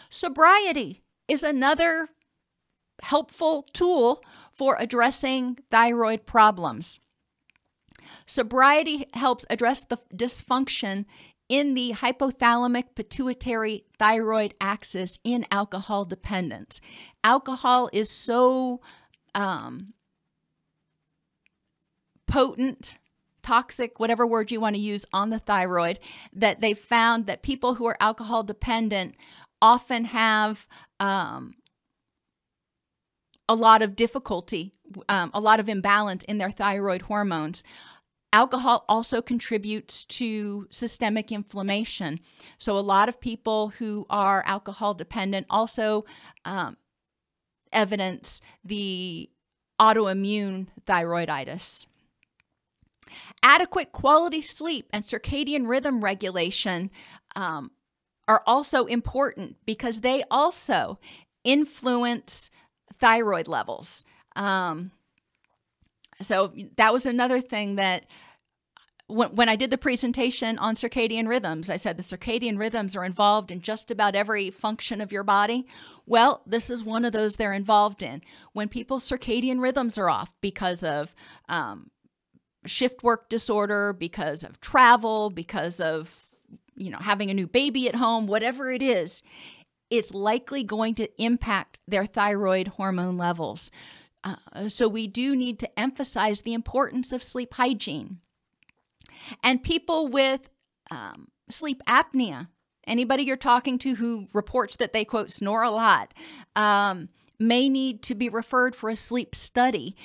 Sobriety 0.09 1.01
is 1.27 1.43
another 1.43 2.09
helpful 3.01 3.63
tool 3.73 4.23
for 4.51 4.75
addressing 4.79 5.57
thyroid 5.71 6.25
problems. 6.25 6.99
Sobriety 8.25 9.07
helps 9.13 9.45
address 9.49 9.83
the 9.83 9.97
dysfunction 10.13 11.05
in 11.49 11.73
the 11.73 11.93
hypothalamic 11.93 12.95
pituitary 12.95 13.85
thyroid 13.99 14.53
axis 14.61 15.19
in 15.23 15.45
alcohol 15.51 16.05
dependence. 16.05 16.79
Alcohol 17.23 17.89
is 17.91 18.09
so 18.09 18.81
um, 19.35 19.93
potent, 22.27 22.97
toxic, 23.41 23.99
whatever 23.99 24.25
word 24.25 24.51
you 24.51 24.59
want 24.59 24.75
to 24.75 24.81
use, 24.81 25.05
on 25.13 25.29
the 25.29 25.39
thyroid, 25.39 25.99
that 26.33 26.61
they 26.61 26.73
found 26.73 27.25
that 27.25 27.43
people 27.43 27.75
who 27.75 27.85
are 27.85 27.97
alcohol 27.99 28.43
dependent 28.43 29.15
often 29.61 30.05
have 30.05 30.67
um, 30.99 31.55
a 33.47 33.55
lot 33.55 33.81
of 33.81 33.95
difficulty, 33.95 34.73
um, 35.09 35.31
a 35.33 35.39
lot 35.39 35.59
of 35.59 35.69
imbalance 35.69 36.23
in 36.25 36.37
their 36.37 36.51
thyroid 36.51 37.03
hormones. 37.03 37.63
Alcohol 38.31 38.83
also 38.89 39.21
contributes 39.21 40.05
to 40.05 40.67
systemic 40.71 41.31
inflammation. 41.31 42.19
So, 42.57 42.77
a 42.77 42.79
lot 42.79 43.07
of 43.07 43.21
people 43.21 43.69
who 43.69 44.07
are 44.09 44.43
alcohol 44.47 44.95
dependent 44.95 45.45
also 45.51 46.05
um, 46.43 46.77
evidence 47.71 48.41
the 48.63 49.29
autoimmune 49.79 50.67
thyroiditis. 50.87 51.85
Adequate 53.41 53.91
quality 53.91 54.41
sleep 54.41 54.87
and 54.91 55.03
circadian 55.03 55.67
rhythm 55.67 56.03
regulation 56.03 56.91
um, 57.35 57.71
are 58.27 58.43
also 58.45 58.85
important 58.85 59.57
because 59.65 60.01
they 60.01 60.23
also 60.31 60.99
influence 61.43 62.49
thyroid 62.99 63.47
levels. 63.47 64.05
Um, 64.35 64.91
so 66.21 66.53
that 66.77 66.93
was 66.93 67.05
another 67.05 67.41
thing 67.41 67.75
that 67.75 68.05
when, 69.07 69.35
when 69.35 69.49
I 69.49 69.55
did 69.55 69.69
the 69.69 69.77
presentation 69.77 70.57
on 70.57 70.75
circadian 70.75 71.27
rhythms, 71.27 71.69
I 71.69 71.77
said 71.77 71.97
the 71.97 72.03
circadian 72.03 72.57
rhythms 72.57 72.95
are 72.95 73.03
involved 73.03 73.51
in 73.51 73.61
just 73.61 73.91
about 73.91 74.15
every 74.15 74.49
function 74.49 75.01
of 75.01 75.11
your 75.11 75.23
body. 75.23 75.67
Well, 76.05 76.41
this 76.45 76.69
is 76.69 76.83
one 76.83 77.05
of 77.05 77.11
those 77.11 77.35
they're 77.35 77.53
involved 77.53 78.01
in. 78.01 78.21
When 78.53 78.69
people's 78.69 79.07
circadian 79.07 79.61
rhythms 79.61 79.97
are 79.97 80.09
off 80.09 80.33
because 80.41 80.83
of 80.83 81.13
um, 81.49 81.91
shift 82.65 83.03
work 83.03 83.29
disorder, 83.29 83.93
because 83.93 84.43
of 84.43 84.59
travel, 84.61 85.29
because 85.29 85.79
of 85.79 86.27
you 86.75 86.89
know 86.89 86.99
having 86.99 87.29
a 87.29 87.33
new 87.33 87.47
baby 87.47 87.87
at 87.87 87.95
home, 87.95 88.27
whatever 88.27 88.71
it 88.71 88.81
is, 88.81 89.23
it's 89.89 90.13
likely 90.13 90.63
going 90.63 90.95
to 90.95 91.23
impact 91.23 91.77
their 91.87 92.05
thyroid 92.05 92.67
hormone 92.69 93.17
levels. 93.17 93.71
Uh, 94.23 94.69
so 94.69 94.87
we 94.87 95.05
do 95.07 95.35
need 95.35 95.59
to 95.59 95.79
emphasize 95.79 96.41
the 96.41 96.53
importance 96.53 97.11
of 97.11 97.21
sleep 97.21 97.53
hygiene. 97.53 98.19
And 99.43 99.61
people 99.61 100.07
with 100.07 100.49
um, 100.89 101.27
sleep 101.49 101.81
apnea, 101.87 102.47
anybody 102.87 103.23
you're 103.23 103.37
talking 103.37 103.77
to 103.79 103.95
who 103.95 104.27
reports 104.33 104.77
that 104.77 104.93
they 104.93 105.05
quote 105.05 105.29
snore 105.29 105.63
a 105.63 105.69
lot, 105.69 106.13
um, 106.55 107.09
may 107.39 107.69
need 107.69 108.01
to 108.03 108.15
be 108.15 108.29
referred 108.29 108.75
for 108.75 108.89
a 108.89 108.95
sleep 108.95 109.35
study 109.35 109.95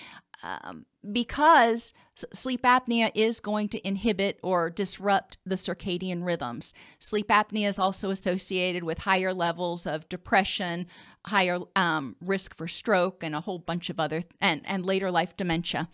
um, 0.42 0.86
because 1.12 1.92
sleep 2.32 2.62
apnea 2.62 3.11
is 3.14 3.40
going 3.40 3.68
to 3.68 3.86
inhibit 3.86 4.38
or 4.42 4.70
disrupt 4.70 5.38
the 5.44 5.54
circadian 5.54 6.24
rhythms. 6.24 6.74
Sleep 6.98 7.28
apnea 7.28 7.68
is 7.68 7.78
also 7.78 8.11
associated 8.11 8.84
with 8.84 8.98
higher 8.98 9.32
levels 9.32 9.86
of 9.86 10.09
depression, 10.09 10.86
higher 11.26 11.59
um, 11.76 12.16
risk 12.20 12.56
for 12.56 12.68
stroke, 12.68 13.22
and 13.22 13.34
a 13.34 13.40
whole 13.40 13.59
bunch 13.59 13.90
of 13.90 14.00
other 14.00 14.22
and 14.40 14.62
and 14.64 14.84
later 14.84 15.11
life 15.11 15.36
dementia. 15.36 15.88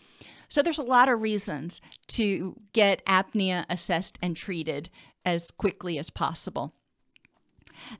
So 0.48 0.62
there's 0.62 0.78
a 0.78 0.84
lot 0.84 1.08
of 1.08 1.20
reasons 1.20 1.80
to 2.08 2.56
get 2.72 3.04
apnea 3.06 3.64
assessed 3.68 4.18
and 4.22 4.36
treated 4.36 4.90
as 5.24 5.50
quickly 5.50 5.98
as 5.98 6.10
possible. 6.10 6.74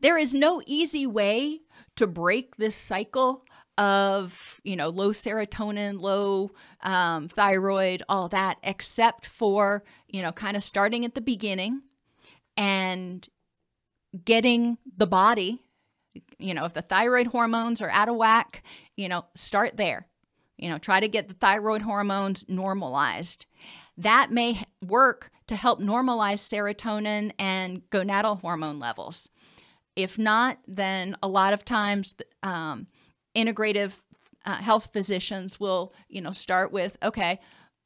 There 0.00 0.18
is 0.18 0.34
no 0.34 0.62
easy 0.66 1.06
way 1.06 1.62
to 1.96 2.06
break 2.06 2.56
this 2.56 2.76
cycle 2.76 3.44
of 3.76 4.60
you 4.62 4.76
know 4.76 4.88
low 4.88 5.10
serotonin 5.10 6.00
low 6.00 6.50
um, 6.82 7.28
thyroid 7.28 8.02
all 8.08 8.28
that 8.28 8.56
except 8.62 9.26
for 9.26 9.82
you 10.06 10.22
know 10.22 10.30
kind 10.30 10.56
of 10.56 10.62
starting 10.62 11.04
at 11.04 11.14
the 11.14 11.20
beginning 11.20 11.82
and 12.56 13.28
getting 14.24 14.78
the 14.96 15.06
body, 15.06 15.62
you 16.38 16.54
know, 16.54 16.64
if 16.64 16.72
the 16.72 16.82
thyroid 16.82 17.28
hormones 17.28 17.82
are 17.82 17.90
out 17.90 18.08
of 18.08 18.16
whack, 18.16 18.62
you 18.96 19.08
know, 19.08 19.24
start 19.34 19.76
there. 19.76 20.06
You 20.56 20.68
know, 20.68 20.78
try 20.78 21.00
to 21.00 21.08
get 21.08 21.28
the 21.28 21.34
thyroid 21.34 21.82
hormones 21.82 22.44
normalized. 22.46 23.46
That 23.98 24.30
may 24.30 24.62
work 24.80 25.30
to 25.48 25.56
help 25.56 25.80
normalize 25.80 26.38
serotonin 26.38 27.32
and 27.38 27.82
gonadal 27.90 28.40
hormone 28.40 28.78
levels. 28.78 29.28
If 29.96 30.16
not, 30.16 30.58
then 30.66 31.16
a 31.22 31.28
lot 31.28 31.52
of 31.52 31.64
times 31.64 32.14
um, 32.42 32.86
integrative 33.34 33.92
uh, 34.44 34.56
health 34.56 34.90
physicians 34.92 35.58
will, 35.58 35.94
you 36.08 36.20
know, 36.20 36.32
start 36.32 36.72
with 36.72 36.96
okay, 37.02 37.40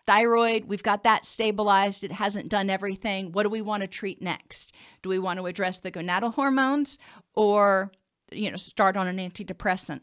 thyroid, 0.07 0.65
we've 0.65 0.83
got 0.83 1.03
that 1.05 1.27
stabilized. 1.27 2.03
It 2.03 2.13
hasn't 2.13 2.49
done 2.49 2.71
everything. 2.71 3.33
What 3.33 3.43
do 3.43 3.51
we 3.51 3.61
want 3.61 3.83
to 3.83 3.87
treat 3.87 4.23
next? 4.23 4.73
Do 5.03 5.11
we 5.11 5.19
want 5.19 5.39
to 5.39 5.47
address 5.47 5.81
the 5.81 5.93
gonadal 5.93 6.35
hormones 6.35 6.99
or, 7.35 7.93
you 8.33 8.51
know, 8.51 8.57
start 8.57 8.97
on 8.97 9.07
an 9.07 9.19
antidepressant? 9.19 10.01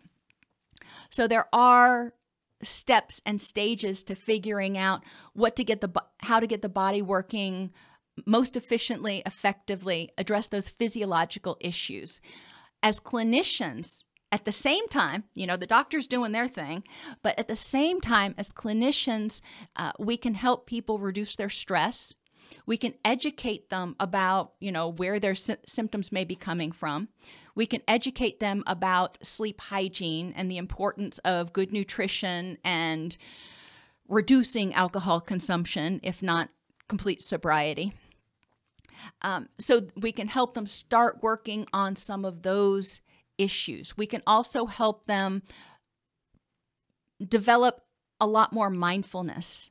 So 1.10 1.28
there 1.28 1.48
are 1.52 2.14
steps 2.62 3.20
and 3.26 3.42
stages 3.42 4.04
to 4.04 4.16
figuring 4.16 4.78
out 4.78 5.04
what 5.34 5.56
to 5.56 5.64
get 5.64 5.82
the 5.82 5.90
how 6.20 6.40
to 6.40 6.48
get 6.48 6.62
the 6.62 6.70
body 6.70 7.02
working 7.02 7.72
most 8.26 8.56
efficiently, 8.56 9.24
effectively, 9.26 10.12
address 10.18 10.48
those 10.48 10.70
physiological 10.70 11.58
issues. 11.60 12.22
As 12.82 13.00
clinicians, 13.00 14.04
at 14.36 14.44
the 14.44 14.52
same 14.52 14.86
time, 14.90 15.24
you 15.34 15.48
know, 15.48 15.56
the 15.56 15.66
doctor's 15.66 16.08
doing 16.08 16.34
their 16.34 16.50
thing, 16.50 16.84
but 17.24 17.40
at 17.40 17.48
the 17.48 17.56
same 17.56 18.02
time, 18.02 18.36
as 18.38 18.52
clinicians, 18.52 19.40
uh, 19.78 19.94
we 19.98 20.18
can 20.18 20.34
help 20.34 20.68
people 20.68 21.00
reduce 21.00 21.38
their 21.38 21.50
stress. 21.50 22.14
We 22.66 22.76
can 22.76 22.96
educate 23.06 23.70
them 23.70 23.96
about, 23.98 24.52
you 24.60 24.74
know, 24.74 24.90
where 24.90 25.22
their 25.22 25.36
sy- 25.36 25.56
symptoms 25.66 26.12
may 26.12 26.26
be 26.26 26.36
coming 26.36 26.74
from. 26.74 27.08
We 27.56 27.66
can 27.66 27.80
educate 27.88 28.42
them 28.42 28.62
about 28.68 29.26
sleep 29.26 29.62
hygiene 29.62 30.34
and 30.36 30.52
the 30.52 30.58
importance 30.58 31.18
of 31.20 31.54
good 31.54 31.72
nutrition 31.72 32.58
and 32.62 33.16
reducing 34.10 34.74
alcohol 34.74 35.22
consumption, 35.22 36.02
if 36.04 36.22
not 36.22 36.50
complete 36.90 37.22
sobriety. 37.22 37.94
Um, 39.22 39.48
so 39.58 39.88
we 39.96 40.12
can 40.12 40.28
help 40.28 40.56
them 40.56 40.66
start 40.66 41.20
working 41.22 41.68
on 41.72 41.96
some 41.96 42.26
of 42.26 42.42
those 42.42 43.00
issues. 43.38 43.98
We 43.98 44.08
can 44.08 44.22
also 44.26 44.66
help 44.66 45.06
them 45.06 45.44
develop 47.26 47.82
a 48.20 48.28
lot 48.28 48.54
more 48.54 48.70
mindfulness 48.70 49.70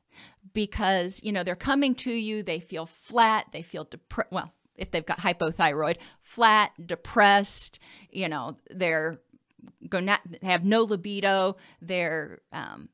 because 0.53 1.19
you 1.23 1.31
know 1.31 1.43
they're 1.43 1.55
coming 1.55 1.95
to 1.95 2.11
you 2.11 2.43
they 2.43 2.59
feel 2.59 2.85
flat 2.85 3.47
they 3.51 3.61
feel 3.63 3.83
depressed 3.83 4.31
well 4.31 4.53
if 4.75 4.91
they've 4.91 5.05
got 5.05 5.19
hypothyroid 5.19 5.97
flat 6.21 6.71
depressed 6.83 7.79
you 8.11 8.29
know 8.29 8.55
they're 8.69 9.19
going 9.89 10.05
to 10.05 10.19
have 10.43 10.63
no 10.63 10.83
libido 10.83 11.55
they're 11.81 12.39
um, 12.51 12.87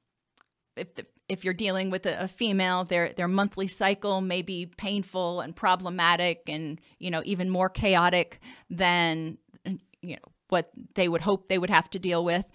if 0.78 0.96
the, 0.96 1.06
if 1.32 1.46
you're 1.46 1.54
dealing 1.54 1.90
with 1.90 2.06
a, 2.06 2.24
a, 2.24 2.28
female, 2.28 2.84
their 2.84 3.14
their 3.14 3.28
monthly 3.28 3.68
cycle 3.68 4.20
may 4.20 4.42
be 4.42 4.66
painful 4.66 5.40
and 5.40 5.56
problematic, 5.56 6.42
and 6.48 6.82
you 7.00 7.10
know 7.10 7.22
even 7.24 7.50
more 7.50 7.70
chaotic 7.70 8.40
than 8.70 9.38
you 10.02 10.16
know 10.16 10.32
what 10.52 10.70
they 10.95 11.08
would 11.08 11.22
hope 11.22 11.47
they 11.47 11.58
would 11.58 11.70
have 11.70 11.89
to 11.91 11.99
deal 11.99 12.24
with. 12.24 12.45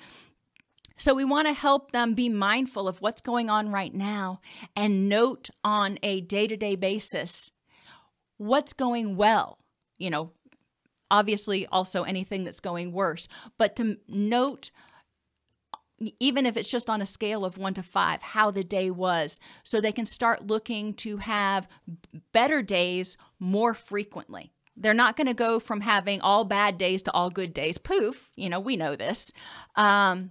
So 0.99 1.14
we 1.14 1.24
want 1.24 1.47
to 1.47 1.53
help 1.53 1.92
them 1.92 2.14
be 2.14 2.28
mindful 2.28 2.88
of 2.88 3.01
what's 3.03 3.20
going 3.20 3.51
on 3.51 3.70
right 3.70 3.92
now 3.92 4.40
and 4.74 5.09
note 5.09 5.51
on 5.62 5.99
a 6.03 6.20
day-to-day 6.22 6.76
basis 6.76 7.51
what's 8.38 8.72
going 8.72 9.16
well. 9.16 9.59
You 9.99 10.11
know, 10.11 10.32
obviously 11.11 11.66
also 11.66 12.03
anything 12.03 12.44
that's 12.44 12.61
going 12.61 12.92
worse, 12.92 13.28
but 13.59 13.76
to 13.76 13.99
note 14.09 14.70
even 16.20 16.44
if 16.44 16.59
it's 16.59 16.68
just 16.68 16.90
on 16.90 17.01
a 17.01 17.07
scale 17.07 17.42
of 17.44 17.57
one 17.57 17.72
to 17.72 17.82
five, 17.82 18.20
how 18.20 18.51
the 18.51 18.62
day 18.62 18.90
was, 18.90 19.40
so 19.64 19.80
they 19.80 19.92
can 19.92 20.05
start 20.05 20.47
looking 20.47 20.92
to 20.92 21.16
have 21.16 21.68
better 22.32 22.61
days 22.61 23.16
more 23.38 23.72
frequently. 23.72 24.53
They're 24.77 24.95
not 24.95 25.16
going 25.16 25.27
to 25.27 25.35
go 25.35 25.59
from 25.59 25.81
having 25.81 26.20
all 26.20 26.45
bad 26.45 26.79
days 26.79 27.03
to 27.03 27.12
all 27.12 27.31
good 27.31 27.55
days. 27.55 27.79
Poof, 27.79 28.31
you 28.37 28.49
know, 28.49 28.61
we 28.61 28.77
know 28.77 28.97
this. 28.97 29.33
Um, 29.74 30.31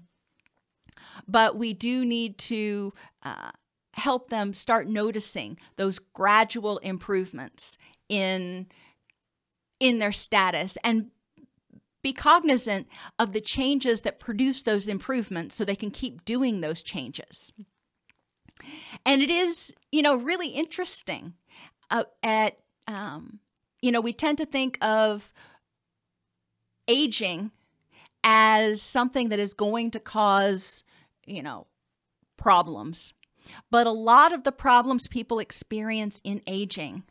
but 1.28 1.58
we 1.58 1.74
do 1.74 2.06
need 2.06 2.38
to 2.38 2.94
uh, 3.24 3.52
help 3.94 4.30
them 4.30 4.54
start 4.54 4.88
noticing 4.88 5.58
those 5.78 6.00
gradual 6.00 6.78
improvements 6.80 7.78
in 8.10 8.68
in 9.80 10.00
their 10.00 10.12
status 10.12 10.78
and 10.84 11.12
be 12.06 12.14
cognizant 12.14 12.88
of 13.18 13.34
the 13.34 13.42
changes 13.42 14.02
that 14.02 14.20
produce 14.20 14.62
those 14.62 14.88
improvements 14.88 15.56
so 15.56 15.66
they 15.66 15.76
can 15.76 15.90
keep 15.90 16.24
doing 16.24 16.62
those 16.62 16.84
changes. 16.84 17.52
And 19.06 19.24
it 19.24 19.32
is, 19.32 19.74
you 19.92 20.04
know, 20.04 20.16
really 20.16 20.50
interesting 20.50 21.34
uh, 21.90 22.04
at, 22.22 22.60
um, 22.88 23.40
you 23.82 23.92
know, 23.92 24.02
we 24.02 24.14
tend 24.14 24.38
to 24.40 24.46
think 24.46 24.78
of 24.82 25.32
aging 26.88 27.52
as 28.24 28.82
something 28.82 29.30
that 29.30 29.40
is 29.40 29.54
going 29.54 29.92
to 29.92 30.00
cause, 30.00 30.84
you 31.26 31.44
know, 31.44 31.68
problems. 32.38 33.14
But 33.70 33.88
a 33.88 33.92
lot 33.92 34.34
of 34.34 34.44
the 34.44 34.52
problems 34.52 35.08
people 35.08 35.40
experience 35.40 36.20
in 36.24 36.42
aging 36.48 37.04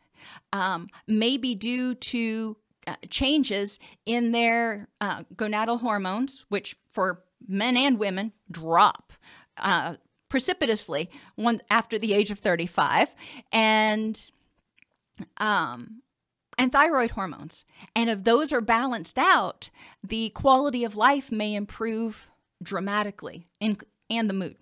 um, 0.53 0.89
may 1.07 1.37
be 1.37 1.55
due 1.55 1.95
to 1.95 2.57
uh, 2.87 2.97
changes 3.09 3.79
in 4.05 4.33
their 4.33 4.89
uh, 5.01 5.23
gonadal 5.35 5.81
hormones, 5.81 6.45
which 6.49 6.77
for 6.91 7.23
men 7.47 7.77
and 7.77 7.99
women 7.99 8.33
drop 8.51 9.13
uh, 9.57 9.95
precipitously 10.29 11.09
one 11.37 11.63
after 11.71 11.99
the 11.99 12.13
age 12.13 12.31
of 12.31 12.41
35, 12.41 13.09
and 13.53 14.31
um, 15.39 16.03
and 16.59 16.73
thyroid 16.73 17.13
hormones. 17.13 17.65
And 17.95 18.11
if 18.11 18.25
those 18.25 18.53
are 18.53 18.61
balanced 18.61 19.19
out, 19.19 19.71
the 20.03 20.31
quality 20.31 20.85
of 20.85 20.97
life 20.97 21.31
may 21.33 21.55
improve 21.55 22.31
dramatically, 22.63 23.47
in, 23.61 23.79
and 24.11 24.29
the 24.29 24.35
mood. 24.35 24.57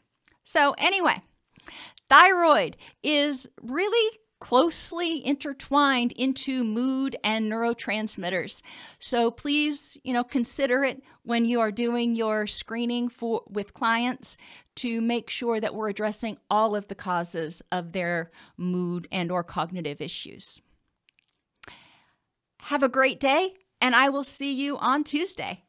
So 0.45 0.75
anyway, 0.79 1.23
thyroid 2.09 2.77
is 3.03 3.49
really 3.61 4.19
closely 4.41 5.25
intertwined 5.25 6.11
into 6.13 6.65
mood 6.65 7.15
and 7.23 7.51
neurotransmitters. 7.51 8.61
So 8.99 9.31
please, 9.31 9.97
you 10.03 10.13
know, 10.13 10.25
consider 10.25 10.83
it 10.83 11.01
when 11.23 11.45
you 11.45 11.61
are 11.61 11.71
doing 11.71 12.17
your 12.17 12.49
screening 12.49 13.09
for 13.09 13.43
with 13.49 13.73
clients 13.73 14.37
to 14.75 15.01
make 15.01 15.31
sure 15.31 15.61
that 15.61 15.77
we're 15.77 15.91
addressing 15.91 16.39
all 16.51 16.75
of 16.75 16.89
the 16.89 16.97
causes 16.97 17.63
of 17.71 17.93
their 17.93 18.33
mood 18.57 19.07
and 19.13 19.31
or 19.31 19.45
cognitive 19.45 20.01
issues. 20.01 20.61
Have 22.63 22.83
a 22.83 22.89
great 22.89 23.19
day 23.19 23.55
and 23.81 23.95
I 23.95 24.09
will 24.09 24.25
see 24.25 24.53
you 24.53 24.79
on 24.79 25.03
Tuesday. 25.03 25.65